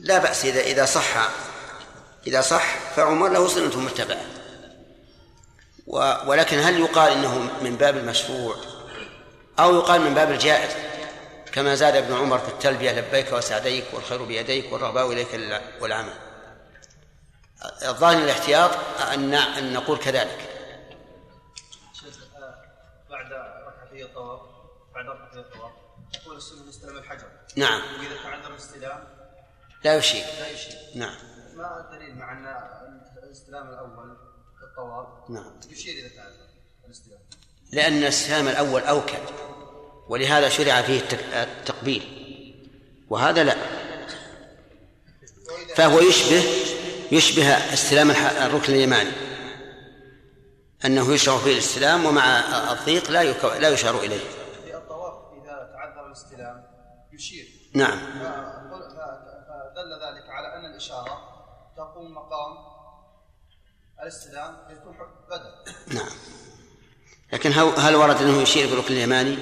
[0.00, 1.28] لا بأس إذا إذا صح
[2.26, 4.26] إذا صح فعمر له سنة متبعة.
[6.26, 8.56] ولكن هل يقال إنه من باب المشروع
[9.58, 10.76] أو يقال من باب الجائز
[11.52, 16.14] كما زاد ابن عمر في التلبية لبيك وسعديك والخير بيديك والرغباء إليك الع- والعمل.
[17.88, 18.70] الظاهر الاحتياط
[19.00, 20.38] أن أن نقول كذلك.
[22.36, 22.54] آه،
[23.10, 23.32] بعد
[23.66, 24.40] ركعتي الطواف
[24.94, 25.72] بعد ركعتي الطواف
[26.24, 26.36] يقول
[26.68, 27.26] نستلم الحجر.
[27.56, 27.80] نعم.
[28.00, 29.04] وإذا تعذر الاستلام
[29.84, 30.24] لا يشير.
[30.40, 30.76] لا يشير.
[30.94, 31.14] نعم.
[31.54, 32.46] ما الدليل مع أن
[33.22, 34.16] الاستلام الأول
[34.58, 35.60] في الطواف نعم.
[35.70, 36.46] يشير اذا تعذر
[36.86, 37.18] الاستلام؟
[37.72, 39.22] لأن السهام الأول أوكد
[40.08, 41.00] ولهذا شرع فيه
[41.42, 42.02] التقبيل.
[43.10, 43.56] وهذا لا.
[45.76, 46.44] فهو يشبه
[47.12, 49.12] يشبه استلام الركن اليماني.
[50.84, 52.40] أنه يشرع فيه الاستلام ومع
[52.72, 53.24] الضيق لا
[53.58, 54.24] لا يشار إليه.
[54.64, 56.64] في الطواف إذا تعذر الاستلام
[57.12, 57.46] يشير.
[57.74, 57.98] نعم.
[59.76, 61.36] فدل ذلك على أن الإشارة
[61.76, 62.56] تقوم مقام
[64.02, 64.96] الاستلام يكون
[65.30, 65.72] بدل.
[65.94, 66.10] نعم.
[67.32, 69.38] لكن هل هل ورد أنه يشير بالركن اليماني؟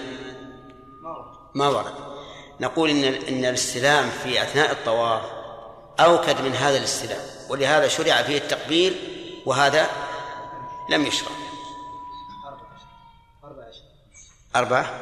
[1.54, 1.94] ما ورد.
[2.60, 5.22] نقول إن إن الاستلام في أثناء الطواف
[6.00, 8.96] أوكد من هذا الاستلام ولهذا شرع فيه التقبيل
[9.46, 9.90] وهذا
[10.90, 11.30] لم يشرع.
[14.56, 15.00] أربعة؟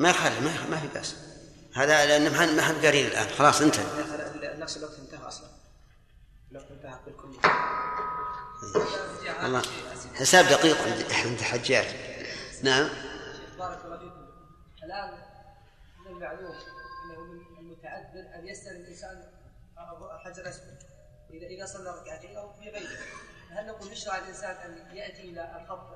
[0.00, 1.16] ما يخالف ما ما في بأس.
[1.74, 3.28] هذا لأن ما حد قارين الآن.
[3.38, 3.84] خلاص انتهى.
[4.58, 5.46] نفس الوقت انتهى أصلا.
[6.52, 7.28] الوقت انتهى بالكل
[9.42, 9.62] الله.
[10.16, 11.86] حساب دقيق عند عند الحجاج.
[12.62, 12.88] نعم.
[13.58, 14.26] بارك الله فيكم.
[14.84, 15.18] الآن
[16.00, 16.54] من المعلوم
[17.04, 19.24] أنه من المتعذر أن يستلم الإنسان
[20.14, 20.78] الحجر الاسود
[21.30, 22.98] اذا إذا صلى ركعتين أو في غيره
[23.50, 25.86] هل نقول يشرع الإنسان أن يأتي إلى الخط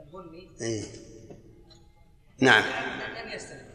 [0.00, 0.84] البني إيه.
[2.38, 2.64] نعم.
[3.16, 3.72] لم يستلم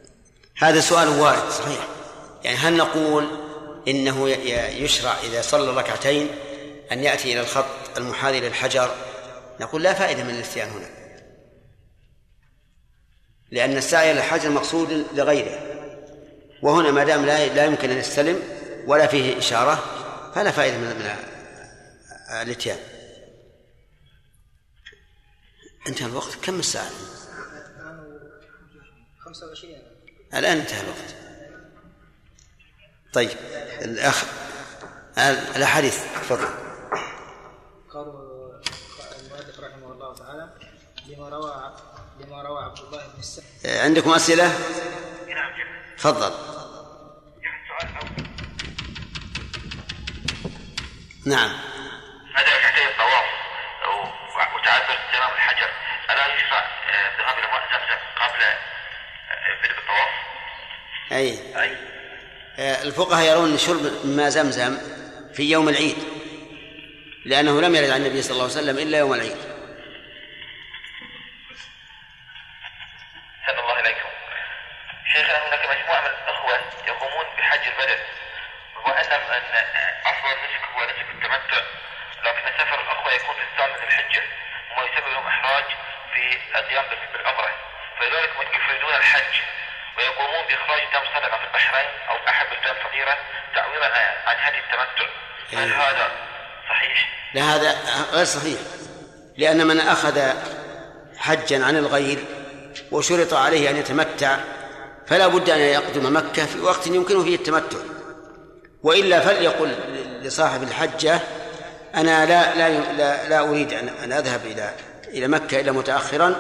[0.58, 1.88] هذا سؤال وارد صحيح.
[2.44, 3.28] يعني هل نقول
[3.88, 6.30] إنه يشرع إذا صلى ركعتين
[6.92, 9.07] أن يأتي إلى الخط المحاذي للحجر؟
[9.60, 10.88] نقول لا فائدة من الاتيان هنا.
[13.52, 15.60] لأن السعي إلى الحجر مقصود لغيره.
[16.62, 18.44] وهنا ما دام لا لا يمكن أن يستلم
[18.88, 19.76] ولا فيه إشارة
[20.36, 21.12] فلا فائدة من
[22.42, 22.80] الاتيان.
[25.88, 26.36] انتهى الوقت.
[26.36, 26.90] كم الساعة؟
[29.20, 29.76] 25
[30.34, 31.16] الآن انتهى الوقت.
[33.14, 33.38] طيب
[33.82, 34.26] الأخ
[35.56, 36.48] الأحاديث تفضل.
[40.08, 40.50] الله تعالى
[41.08, 41.74] لما روى
[42.20, 44.60] لما روى عبد الله بن السعد عندكم أسئلة؟
[45.98, 46.32] تفضل.
[51.26, 51.50] نعم
[52.36, 53.26] هذا ركعتي الطواف
[53.88, 55.70] و- وتعذر استلام الحجر.
[56.10, 60.10] ألا يشرع آه، الذهاب إلى ماء زمزم قبل آه، بدء الطواف؟
[61.12, 61.62] أي.
[61.64, 61.78] أي.
[62.60, 64.78] آه، الفقهاء يرون شرب ماء زمزم
[65.34, 65.98] في يوم العيد
[67.26, 69.38] لأنه لم يرد عن النبي صلى الله عليه وسلم إلا يوم العيد.
[73.88, 74.10] إليكم
[75.14, 78.00] شيخنا هناك مجموعة من الأخوة يقومون بحج البدن
[78.86, 79.66] وأن أن
[80.06, 81.62] أفضل نسك هو نسك التمتع
[82.26, 84.24] لكن سفر الأخوة يكون في الثامن من الحجة
[84.72, 85.64] وما يسبب لهم إحراج
[86.14, 87.50] في القيام بال- بالعمرة
[88.00, 89.34] فلذلك يفردون الحج
[89.98, 93.18] ويقومون بإخراج دم صدقة في البحرين أو أحد البلدان الفقيرة
[93.56, 93.86] تعويضا
[94.28, 95.06] عن- هدي التمتع
[95.54, 95.80] هل أي.
[95.80, 96.12] هذا
[96.70, 97.76] صحيح؟ لا هذا
[98.12, 98.60] غير صحيح
[99.38, 100.20] لأن من أخذ
[101.20, 102.18] حجا عن الغير
[102.92, 104.38] وشرط عليه أن يتمتع
[105.08, 107.78] فلا بد أن يقدم مكة في وقت يمكنه فيه التمتع.
[108.84, 109.76] وإلا فليقل
[110.22, 111.20] لصاحب الحجة
[111.96, 114.74] أنا لا لا لا, لا أريد أن أن أذهب إلى
[115.08, 116.36] إلى مكة إلا متأخرا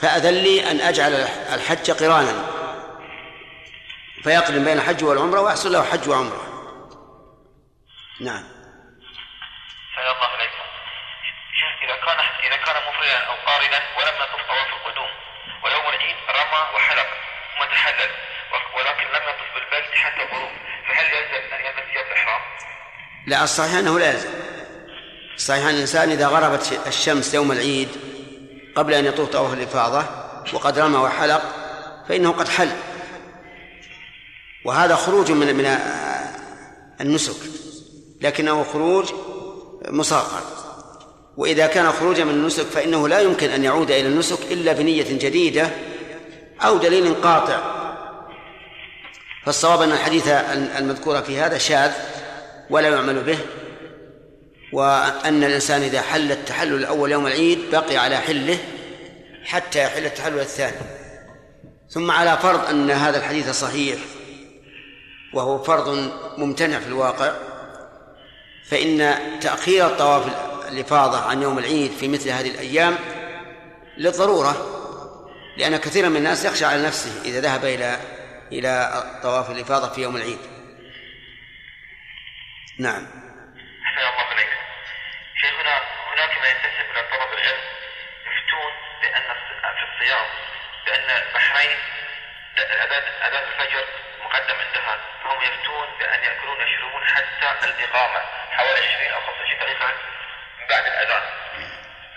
[0.00, 1.12] فأذن لي أن أجعل
[1.52, 2.46] الحج قرانا.
[4.24, 6.42] فيقرن بين الحج والعمرة ويحصل له حج وعمرة.
[8.20, 8.44] نعم.
[9.98, 10.26] الله
[11.84, 15.10] إذا كان إذا كان مفردا أو قارنا ولم يطف طواف القدوم
[15.64, 17.06] ويوم العيد رمى وحلق
[17.54, 18.10] ثم تحلل
[18.76, 20.50] ولكن لم يطف بالبيت حتى الغروب
[20.88, 22.40] فهل يلزم أن يلبس ثياب الإحرام؟
[23.26, 24.28] لا الصحيح أنه لا يلزم.
[25.36, 27.88] الصحيح أن الإنسان إذا غربت الشمس يوم العيد
[28.76, 30.04] قبل أن يطوف طواف الإفاضة
[30.52, 31.42] وقد رمى وحلق
[32.08, 32.70] فإنه قد حل.
[34.64, 35.66] وهذا خروج من من
[37.00, 37.36] النسك
[38.20, 39.12] لكنه خروج
[39.88, 40.55] مصغر
[41.36, 45.70] وإذا كان خروجا من النسك فإنه لا يمكن أن يعود إلى النسك إلا بنية جديدة
[46.60, 47.76] أو دليل قاطع.
[49.44, 50.28] فالصواب أن الحديث
[50.78, 51.92] المذكور في هذا شاذ
[52.70, 53.38] ولا يعمل به
[54.72, 58.58] وأن الإنسان إذا حل التحلل الأول يوم العيد بقي على حله
[59.44, 60.76] حتى يحل التحلل الثاني.
[61.90, 63.98] ثم على فرض أن هذا الحديث صحيح
[65.34, 67.32] وهو فرض ممتنع في الواقع
[68.68, 70.24] فإن تأخير الطواف
[70.68, 72.98] الإفاضة عن يوم العيد في مثل هذه الأيام
[73.96, 74.72] للضرورة
[75.56, 77.98] لأن كثيرا من الناس يخشى على نفسه إذا ذهب إلى
[78.52, 80.38] إلى طواف الإفاضة في يوم العيد.
[82.78, 83.06] نعم.
[83.86, 84.60] أحسن الله عليكم
[85.40, 85.74] شيخنا
[86.12, 87.62] هناك من ينتسب إلى طلب العلم
[88.26, 88.72] يفتون
[89.02, 89.26] بأن
[89.76, 90.26] في الصيام
[90.86, 91.78] بأن البحرين
[92.58, 93.84] أذان أذان الفجر
[94.24, 94.98] مقدم عندها.
[95.24, 97.36] فهم يفتون بأن يأكلون ويشربون حتى
[97.66, 98.20] الإقامة
[98.50, 99.94] حوالي 20 أو 25 دقيقة من
[100.70, 101.22] بعد الأذان.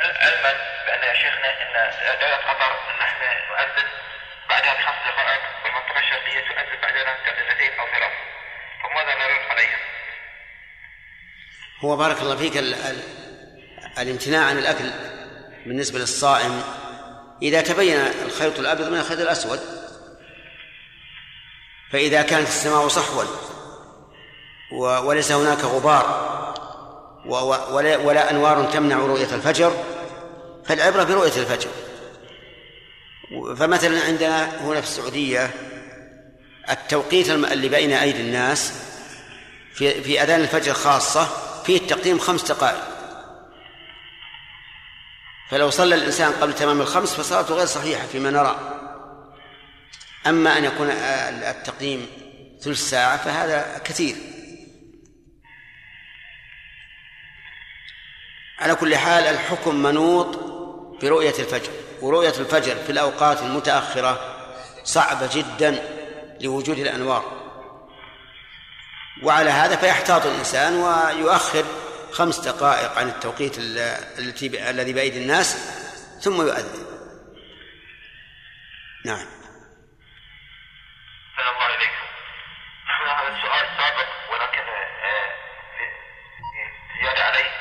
[0.02, 0.54] علما
[0.86, 3.88] بأن يا شيخنا أن دولة قطر أن إحنا نؤذن
[4.50, 8.12] بعدها بخمس دقائق والمنطقة الشرقية تؤذن بعدها دقيقتين أو ثلاث
[8.84, 9.80] فماذا نرد عليهم؟
[11.84, 13.04] هو بارك الله فيك ال ال
[13.98, 14.92] الامتناع عن الأكل
[15.66, 16.64] بالنسبة للصائم.
[17.42, 19.60] إذا تبين الخيط الأبيض من الخيط الأسود
[21.92, 23.24] فإذا كانت السماء صحوا
[24.72, 26.30] وليس هناك غبار
[27.30, 29.74] ولا, ولا أنوار تمنع رؤية الفجر
[30.66, 31.70] فالعبرة برؤية الفجر.
[33.56, 35.52] فمثلا عندنا هنا في السعودية
[36.70, 38.74] التوقيت اللي بين أيدي الناس
[39.74, 41.28] في في أذان الفجر خاصة
[41.66, 42.84] فيه التقديم خمس دقائق.
[45.50, 48.60] فلو صلى الإنسان قبل تمام الخمس فصلاته غير صحيحة فيما نرى.
[50.28, 52.08] أما أن يكون التقديم
[52.62, 54.16] ثلث ساعة فهذا كثير.
[58.60, 60.40] على كل حال الحكم منوط
[61.02, 61.72] برؤية الفجر
[62.02, 64.36] ورؤية الفجر في الأوقات المتأخرة
[64.84, 65.84] صعبة جدا
[66.42, 67.40] لوجود الأنوار.
[69.24, 71.66] وعلى هذا فيحتاط الإنسان ويؤخر
[72.12, 75.58] خمس دقائق عن التوقيت التي الذي بأيدي الناس
[76.22, 76.86] ثم يؤذن.
[79.06, 79.26] نعم.
[81.40, 82.06] الله عليكم.
[82.88, 84.64] نحن هذا السؤال سابق ولكن
[85.06, 85.30] آه،
[87.02, 87.59] زيادة عليه.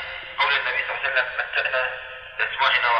[2.39, 2.91] بأسماعنا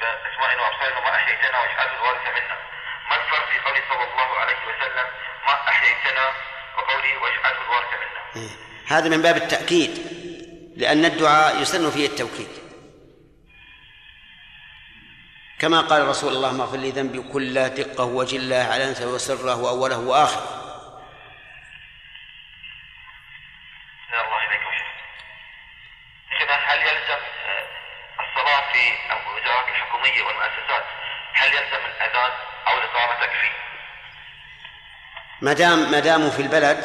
[0.00, 2.56] بأسماعنا وأبصارنا ما أحييتنا واجعله الوارث منا.
[3.10, 5.06] ما الفرق في قوله صلى الله عليه وسلم؟
[5.46, 6.32] ما أحييتنا
[6.76, 8.50] وقوله واجعله الوارث منا.
[8.88, 9.92] هذا من باب التأكيد
[10.76, 12.48] لأن الدعاء يسن فيه التوكيد.
[15.58, 20.60] كما قال رسول الله اغفر لي ذنبي كله دقة وجلة علانته وسره وأوله واخره
[24.12, 24.40] الله
[26.30, 27.20] شيخنا هل يلزم
[28.72, 30.84] في الوزارات الحكومية والمؤسسات
[31.34, 32.32] هل يلزم الأذان
[32.68, 33.50] أو الإقامة تكفي؟
[35.42, 36.78] ما دام ما داموا في البلد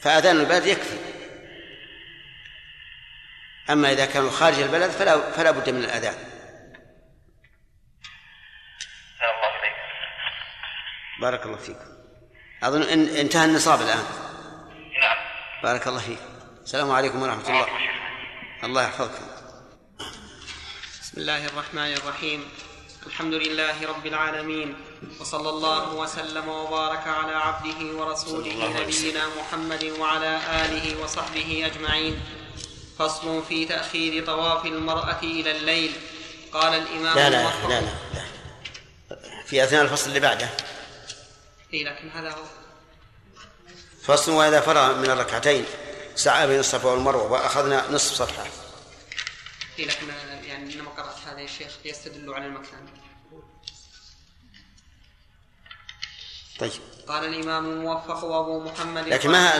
[0.00, 0.98] فأذان البلد يكفي.
[3.70, 6.14] أما إذا كانوا خارج البلد فلا فلا بد من الأذان.
[9.22, 9.72] الله
[11.20, 11.96] بارك الله فيكم
[12.62, 14.04] أظن إن انتهى النصاب الآن.
[15.00, 15.16] نعم.
[15.62, 16.18] بارك الله فيك.
[16.62, 17.66] السلام عليكم ورحمة الله.
[18.64, 19.35] الله يحفظكم
[21.16, 22.48] بسم الله الرحمن الرحيم.
[23.06, 24.76] الحمد لله رب العالمين.
[25.20, 32.20] وصلى الله وسلم وبارك على عبده ورسوله نبينا محمد وعلى آله وصحبه أجمعين.
[32.98, 35.92] فصل في تأخير طواف المرأة إلى الليل.
[36.52, 37.94] قال الإمام لا لا لا لا, لا.
[39.46, 40.48] في أثناء الفصل اللي بعده.
[41.74, 42.44] اي لكن هذا هو.
[44.02, 45.64] فصل وإذا فرغ من الركعتين.
[46.16, 48.46] سعى بين الصفا والمروة وأخذنا نصف صفحة.
[49.78, 50.06] اي لكن
[50.96, 52.88] قرات هذا يا شيخ يستدل على المكان
[56.58, 56.72] طيب.
[57.08, 59.56] قال الإمام الموفق وأبو محمد لكن ما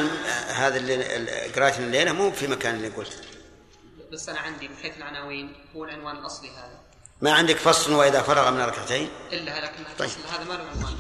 [0.49, 3.25] هذا اللي قراءة الليلة مو في مكان اللي قلت.
[4.13, 6.81] بس أنا عندي من حيث العناوين هو العنوان الأصلي هذا.
[7.23, 10.11] ما عندك فصل وإذا فرغ من الركعتين؟ إلا لكن طيب.
[10.33, 10.97] هذا ما له عنوان.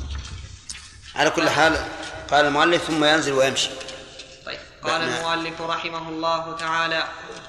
[1.15, 1.89] على كل حال
[2.31, 3.71] قال المؤلف ثم ينزل ويمشي.
[4.83, 5.09] قال نعم.
[5.09, 7.05] المؤلف رحمه الله تعالى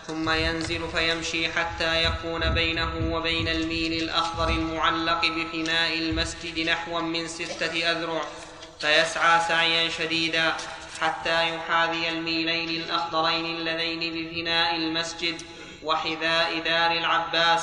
[0.08, 7.92] ثم ينزل فيمشي حتى يكون بينه وبين الميل الأخضر المعلق بفناء المسجد نحوا من ستة
[7.92, 8.22] أذرع
[8.80, 10.54] فيسعى سعيا شديدا
[11.02, 15.42] حتى يحاذي الميلين الأخضرين اللذين بفناء المسجد
[15.84, 17.62] وحذاء دار العباس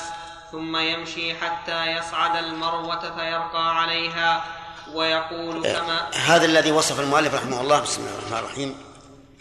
[0.53, 4.45] ثم يمشي حتى يصعد المروة فيرقى عليها
[4.93, 8.94] ويقول كما هذا الذي وصف المؤلف رحمه الله بسم الله الرحمن الرحيم آه،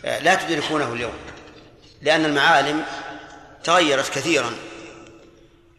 [0.04, 1.14] لا تدركونه اليوم
[2.02, 2.86] لأن المعالم
[3.64, 4.54] تغيرت كثيرا.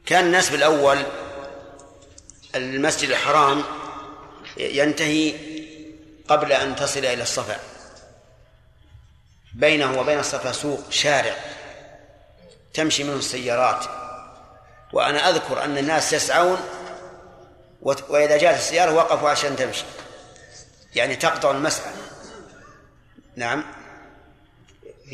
[0.07, 1.03] كان الناس بالأول
[2.55, 3.63] المسجد الحرام
[4.57, 5.35] ينتهي
[6.29, 7.61] قبل أن تصل إلى الصفا.
[9.55, 11.37] بينه وبين الصفا سوق شارع
[12.75, 13.85] تمشي منه السيارات.
[14.93, 16.61] وأنا أذكر أن الناس يسعون
[17.83, 19.85] وإذا جاءت السيارة وقفوا عشان تمشي.
[20.95, 21.93] يعني تقطع المسعى.
[23.37, 23.84] نعم.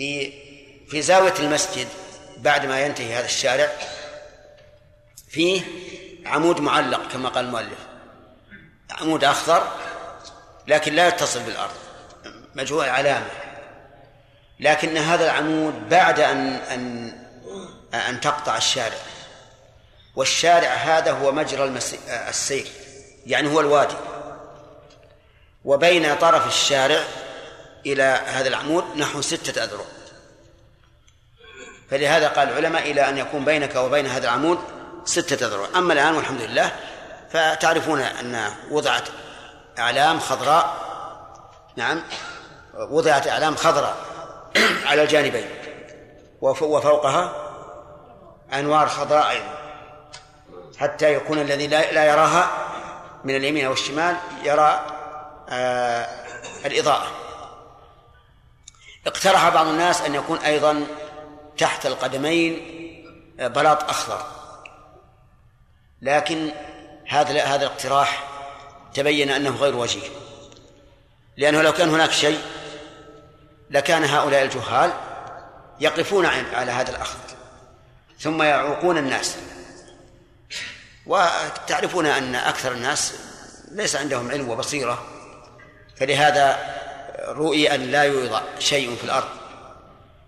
[0.00, 0.32] في
[0.88, 1.88] في زاوية المسجد
[2.36, 3.68] بعد ما ينتهي هذا الشارع
[5.30, 5.62] فيه
[6.26, 7.78] عمود معلق كما قال المؤلف.
[8.90, 9.68] عمود أخضر
[10.66, 11.74] لكن لا يتصل بالأرض
[12.54, 13.30] مجهول علامة.
[14.60, 17.12] لكن هذا العمود بعد أن أن
[17.94, 18.98] أن تقطع الشارع.
[20.16, 21.78] والشارع هذا هو مجرى
[22.28, 22.66] السير
[23.26, 23.96] يعني هو الوادي.
[25.64, 27.04] وبين طرف الشارع
[27.86, 29.84] إلى هذا العمود نحو ستة أذرع.
[31.90, 34.58] فلهذا قال العلماء إلى أن يكون بينك وبين هذا العمود
[35.04, 35.66] ستة أذرع.
[35.76, 36.72] أما الآن والحمد لله
[37.30, 39.08] فتعرفون أن وضعت
[39.78, 40.76] أعلام خضراء.
[41.76, 42.02] نعم
[42.74, 43.96] وضعت أعلام خضراء
[44.86, 45.50] على الجانبين
[46.40, 47.32] وفوقها
[48.52, 49.60] أنوار خضراء أيضا.
[50.78, 52.50] حتى يكون الذي لا يراها
[53.24, 54.86] من اليمين أو الشمال يرى
[55.48, 56.06] آه
[56.66, 57.06] الإضاءة.
[59.06, 60.86] اقترح بعض الناس أن يكون أيضا
[61.58, 62.76] تحت القدمين
[63.40, 64.26] آه، بلاط أخضر.
[66.02, 66.50] لكن
[67.08, 68.24] هذا هذا الاقتراح
[68.94, 70.08] تبين أنه غير وجيه.
[71.36, 72.40] لأنه لو كان هناك شيء
[73.70, 74.92] لكان هؤلاء الجهال
[75.80, 77.20] يقفون على هذا الأخضر
[78.18, 79.36] ثم يعوقون الناس.
[81.06, 83.14] وتعرفون أن أكثر الناس
[83.70, 85.04] ليس عندهم علم وبصيرة
[85.96, 86.58] فلهذا
[87.28, 89.28] رؤي أن لا يوضع شيء في الأرض.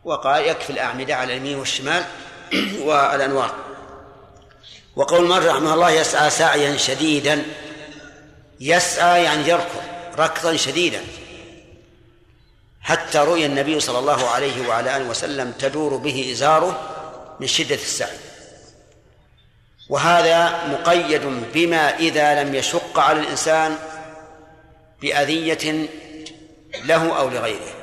[0.05, 2.05] وقال يكفي الأعمدة على اليمين والشمال
[2.87, 3.55] والأنوار
[4.97, 7.43] وقول مر رحمه الله يسعى سعيا شديدا.
[8.61, 9.83] يسعى يعني يركض
[10.19, 11.01] ركضا شديدا.
[12.83, 16.81] حتى رؤي النبي صلى الله عليه وعلى آله وسلم تدور به إزاره
[17.41, 18.19] من شدة السعي.
[19.89, 21.21] وهذا مقيد
[21.55, 23.79] بما إذا لم يشق على الإنسان
[25.03, 25.89] بأذية
[26.75, 27.75] له أو لغيره.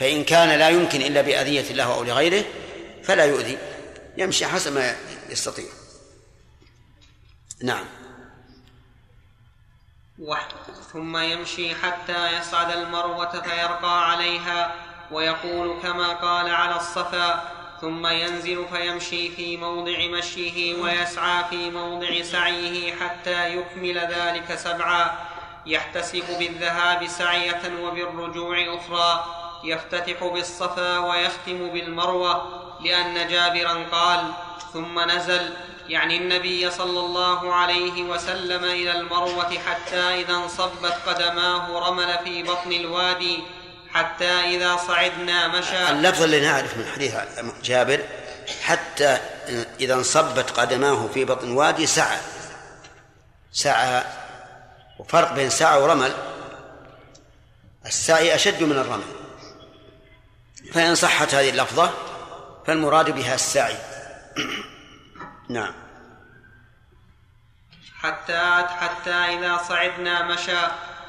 [0.00, 2.44] فإن كان لا يمكن إلا بأذية له أو لغيره
[3.02, 3.58] فلا يؤذي.
[4.16, 4.96] يمشي حسب ما
[5.30, 5.64] يستطيع.
[7.62, 7.84] نعم.
[10.92, 14.74] ثم يمشي حتى يصعد المروة فيرقى عليها
[15.10, 17.52] ويقول كما قال على الصفا.
[17.80, 25.25] ثم ينزل فيمشي في موضع مشيه ويسعى في موضع سعيه حتى يكمل ذلك سبعا.
[25.66, 29.24] يحتسب بالذهاب سعية وبالرجوع أخرى
[29.64, 34.32] يفتتح بالصفا ويختم بالمروة لأن جابرا قال
[34.72, 35.56] ثم نزل.
[35.88, 42.72] يعني النبي صلى الله عليه وسلم إلى المروة حتى إذا انصبت قدماه رمل في بطن
[42.72, 43.42] الوادي
[43.92, 45.90] حتى إذا صعدنا مشى.
[45.90, 47.14] اللفظ اللي نعرف من حديث
[47.64, 48.00] جابر
[48.62, 49.18] حتى
[49.80, 52.18] إذا انصبت قدماه في بطن الوادي سعى.
[53.52, 54.02] سعى
[54.98, 56.12] وفرق بين سعى ورمل
[57.86, 59.04] السعي أشد من الرمل.
[60.72, 61.90] فإن صحت هذه اللفظة
[62.66, 63.76] فالمراد بها السعي
[65.48, 65.74] نعم.
[68.02, 70.58] حتى حتى إذا صعدنا مشى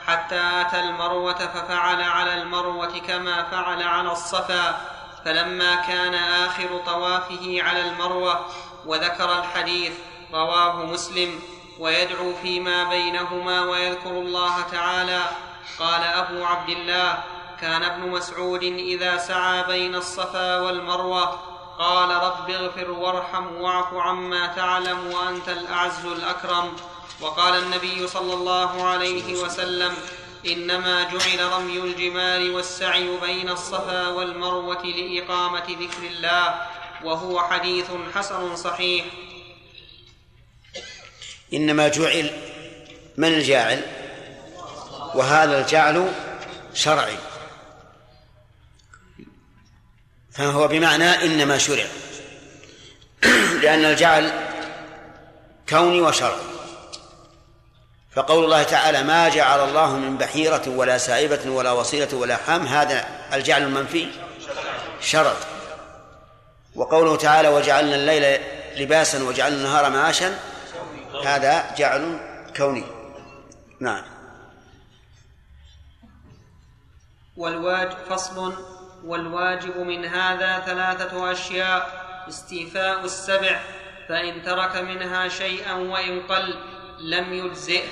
[0.08, 4.82] حتى أتى المروة ففعل على المروة كما فعل على الصفا.
[5.26, 8.46] فلما كان آخر طوافه على المروة
[8.86, 9.94] وذكر الحديث
[10.34, 11.40] رواه مسلم.
[11.80, 15.22] ويدعو فيما بينهما ويذكر الله تعالى.
[15.80, 17.24] قال أبو عبد الله
[17.62, 21.40] كان ابن مسعود إذا سعى بين الصفا والمروة
[21.80, 26.76] قال رب اغفر وارحم واعف عما تعلم وأنت الأعز الأكرم.
[27.22, 29.94] وقال النبي صلى الله عليه وسلم
[30.48, 36.62] إنما جعل رمي الجمال والسعي بين الصفا والمروة لإقامة ذكر الله
[37.04, 39.06] وهو حديث حسن صحيح.
[41.54, 42.32] إنما جعل
[43.18, 43.82] من الجاعل؟
[45.16, 46.12] وهذا الجعل
[46.74, 47.18] شرعي.
[50.32, 51.86] فهو بمعنى إنما شرع.
[53.64, 54.32] لأن الجعل
[55.70, 56.48] كوني وشرعي.
[58.16, 62.68] فقول الله تعالى ما جعل الله من بحيرة ولا سائبة ولا وصيلة ولا حام.
[62.68, 64.08] هذا الجعل المنفي
[65.02, 65.38] شرط
[66.76, 68.42] وقوله تعالى وجعلنا الليل
[68.78, 70.40] لباسا وجعلنا النهار معاشا.
[71.26, 72.20] هذا جعل
[72.58, 72.84] كوني.
[73.80, 74.04] نعم.
[77.38, 78.54] والواج فصل.
[79.06, 82.08] والواجب من هذا ثلاثة أشياء.
[82.30, 83.60] استيفاء السبع.
[84.10, 86.56] فإن ترك منها شيئا وإن قل
[87.00, 87.88] لم يجزئه.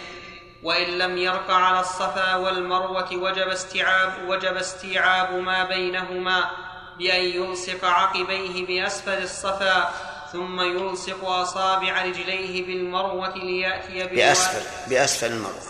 [0.63, 6.51] وإن لم يرق على الصفا والمروة وجب استيعاب وجب استيعاب ما بينهما.
[6.97, 9.93] بأن يلصق عقبيه بأسفل الصفا.
[10.35, 15.61] ثم يلصق أصابع رجليه بالمروة ليأتي بالوادي بأسفل بأسفل المروة.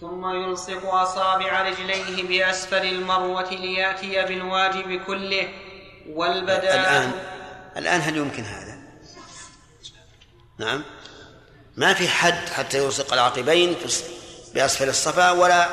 [0.00, 5.48] ثم يلصق أصابع رجليه بأسفل المروة ليأتي بالواجب كله
[6.08, 7.35] والبداء الآن
[7.76, 8.78] الآن هل يمكن هذا؟
[10.58, 10.82] نعم.
[11.76, 13.76] ما في حد حتى يلصق العقبين
[14.54, 15.68] بأسفل الصفا ولا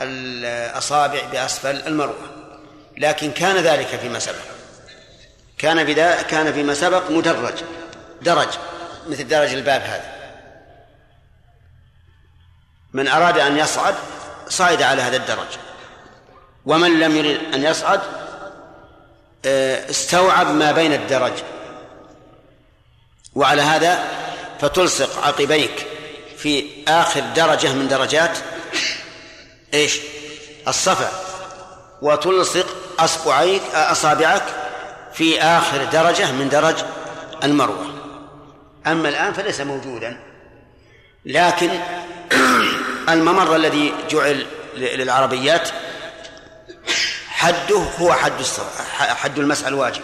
[0.00, 2.30] الأصابع بأسفل المروة
[2.96, 4.44] لكن كان ذلك فيما سبق.
[5.58, 7.54] كان بدا كان فيما سبق مدرج.
[8.22, 8.48] درج.
[9.06, 10.20] مثل درج الباب هذا.
[12.92, 13.94] من أراد أن يصعد
[14.48, 15.58] صعد على هذا الدرج.
[16.66, 18.00] ومن لم يرد أن يصعد
[19.46, 21.32] استوعب ما بين الدرج.
[23.34, 24.04] وعلى هذا
[24.60, 25.86] فتلصق عقبيك
[26.36, 28.38] في آخر درجة من درجات
[29.74, 30.00] إيش؟
[30.68, 31.10] الصفا.
[32.02, 32.66] وتلصق
[32.98, 34.42] أصبعيك آه، أصابعك
[35.12, 36.76] في آخر درجة من درج
[37.44, 37.86] المروة.
[38.86, 40.20] أما الآن فليس موجودا
[41.24, 41.70] لكن
[43.08, 44.46] الممر الذي جعل
[44.76, 45.68] للعربيات
[47.40, 48.32] حده هو حد
[48.98, 50.02] حد المسح الواجب.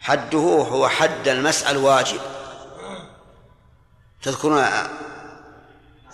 [0.00, 2.20] حده هو حد المسح الواجب.
[4.22, 4.64] تذكرون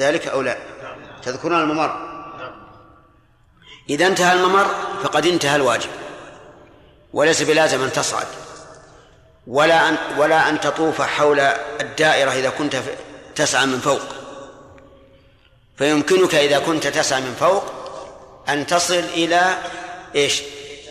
[0.00, 0.58] ذلك أو لا؟
[1.22, 2.12] تذكرون الممر؟
[3.90, 4.66] إذا انتهى الممر
[5.02, 5.90] فقد انتهى الواجب.
[7.12, 8.26] وليس بلازم أن تصعد.
[9.46, 11.40] ولا أن ولا أن تطوف حول
[11.80, 12.82] الدائرة إذا كنت
[13.34, 14.02] تسعى من فوق.
[15.76, 17.81] فيمكنك إذا كنت تسعى من فوق
[18.48, 19.56] أن تصل إلى
[20.14, 20.42] إيش؟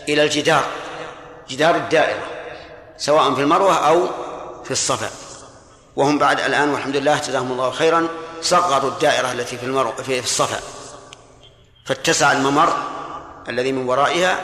[0.08, 0.64] إلى الجدار.
[1.48, 2.22] جدار الدائرة
[2.96, 4.08] سواء في المروة أو
[4.64, 5.10] في الصفا.
[5.96, 8.08] وهم بعد الآن والحمد لله جزاهم الله خيرا
[8.42, 10.60] صغروا الدائرة التي في المروة في الصفا.
[11.84, 12.76] فاتسع الممر
[13.48, 14.40] الذي من ورائها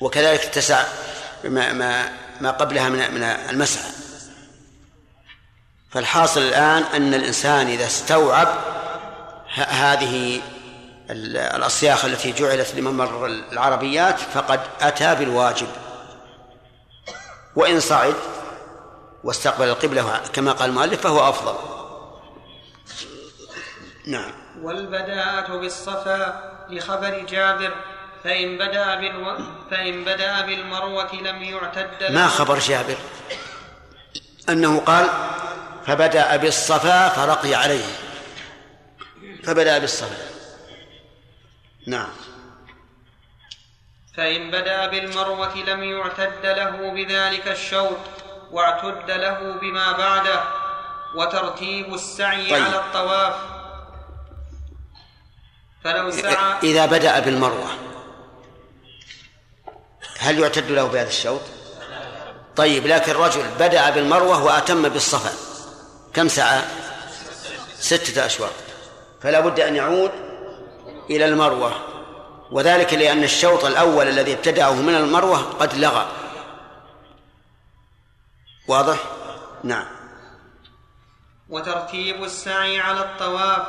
[0.00, 0.84] وكذلك اتسع
[1.44, 3.90] ما ما ما قبلها من من المسعى.
[5.90, 8.48] فالحاصل الآن أن الإنسان إذا استوعب
[9.54, 10.40] هذه
[11.12, 15.68] الأصياخ التي جعلت لممر العربيات فقد أتى بالواجب.
[17.56, 18.14] وإن صعد
[19.24, 21.54] واستقبل القبلة كما قال المؤلف فهو أفضل.
[24.06, 24.32] نعم.
[24.62, 27.74] والبداءة بالصفا لخبر جابر
[28.24, 29.38] فإن بدأ بالو...
[29.70, 32.96] فإن بدأ بالمروة لم يعتد ما خبر جابر؟
[34.48, 35.08] أنه قال
[35.86, 37.84] فبدأ بالصفا فرقي عليه.
[39.44, 40.31] فبدأ بالصفا.
[41.86, 42.10] نعم
[44.16, 47.98] فإن بدأ بالمروة لم يعتد له بذلك الشوط
[48.50, 50.44] واعتد له بما بعده
[51.14, 52.62] وترتيب السعي طيب.
[52.62, 53.34] على الطواف
[55.84, 57.70] فلو سعى إذا بدأ بالمروة
[60.18, 61.40] هل يعتد له بهذا الشوط؟
[62.56, 65.32] طيب لكن رجل بدأ بالمروة وأتم بالصفا
[66.14, 66.62] كم سعى؟
[67.78, 68.52] ستة أشواط
[69.22, 70.21] فلا بد أن يعود
[71.10, 71.72] إلى المروة.
[72.50, 76.06] وذلك لأن الشوط الأول الذي ابتدأه من المروة قد لغى.
[78.68, 78.98] واضح؟
[79.64, 79.86] نعم.
[81.48, 83.62] وترتيب السعي على الطواف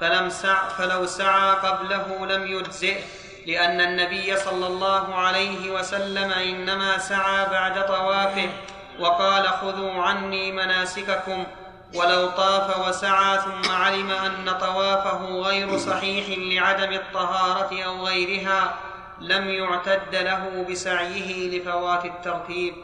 [0.00, 3.00] فلم سع فلو سعى قبله لم يجزئه
[3.46, 8.50] لأن النبي صلى الله عليه وسلم إنما سعى بعد طوافه
[8.98, 11.46] وقال خذوا عني مناسككم.
[11.94, 18.74] ولو طاف وسعى ثم علم أن طوافه غير صحيح لعدم الطهارة أو غيرها
[19.20, 22.74] لم يعتد له بسعيه لفوات الترتيب.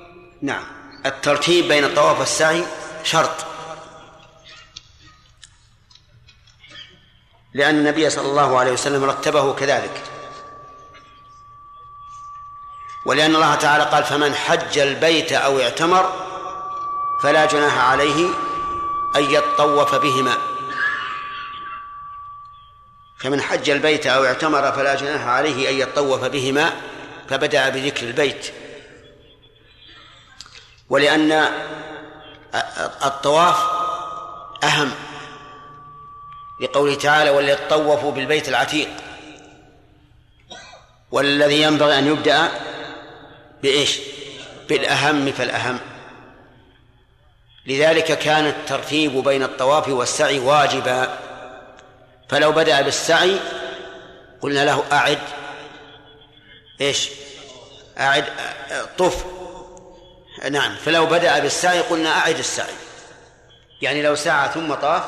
[0.42, 0.64] نعم.
[1.06, 2.64] الترتيب بين الطواف والسعي
[3.04, 3.46] شرط.
[7.54, 10.02] لأن النبي صلى الله عليه وسلم رتبه كذلك.
[13.06, 16.26] ولأن الله تعالى قال فمن حج البيت أو اعتمر
[17.22, 18.28] فلا جناح عليه
[19.16, 20.36] أن يطوف بهما.
[23.18, 26.72] فمن حج البيت أو اعتمر فلا جناح عليه أن يطوف بهما
[27.28, 28.52] فبدأ بذكر البيت.
[30.88, 31.48] ولأن
[33.04, 33.56] الطواف
[34.64, 34.92] أهم
[36.60, 38.88] لقوله تعالى وليطوفوا بالبيت العتيق
[41.10, 42.50] والذي ينبغي أن يبدأ
[43.62, 43.98] بإيش؟
[44.68, 45.80] بالأهم فالأهم.
[47.66, 51.18] لذلك كان الترتيب بين الطواف والسعي واجبا.
[52.28, 53.36] فلو بدأ بالسعي
[54.40, 55.18] قلنا له أعد.
[56.80, 57.10] إيش؟
[57.98, 58.24] أعد
[58.98, 59.24] طف.
[60.50, 62.74] نعم فلو بدأ بالسعي قلنا أعد السعي.
[63.82, 65.02] يعني لو سعى ثم طاف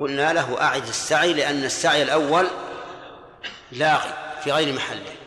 [0.00, 2.46] قلنا له أعد السعي لأن السعي الأول
[3.72, 4.12] لاغي
[4.44, 5.17] في غير محله.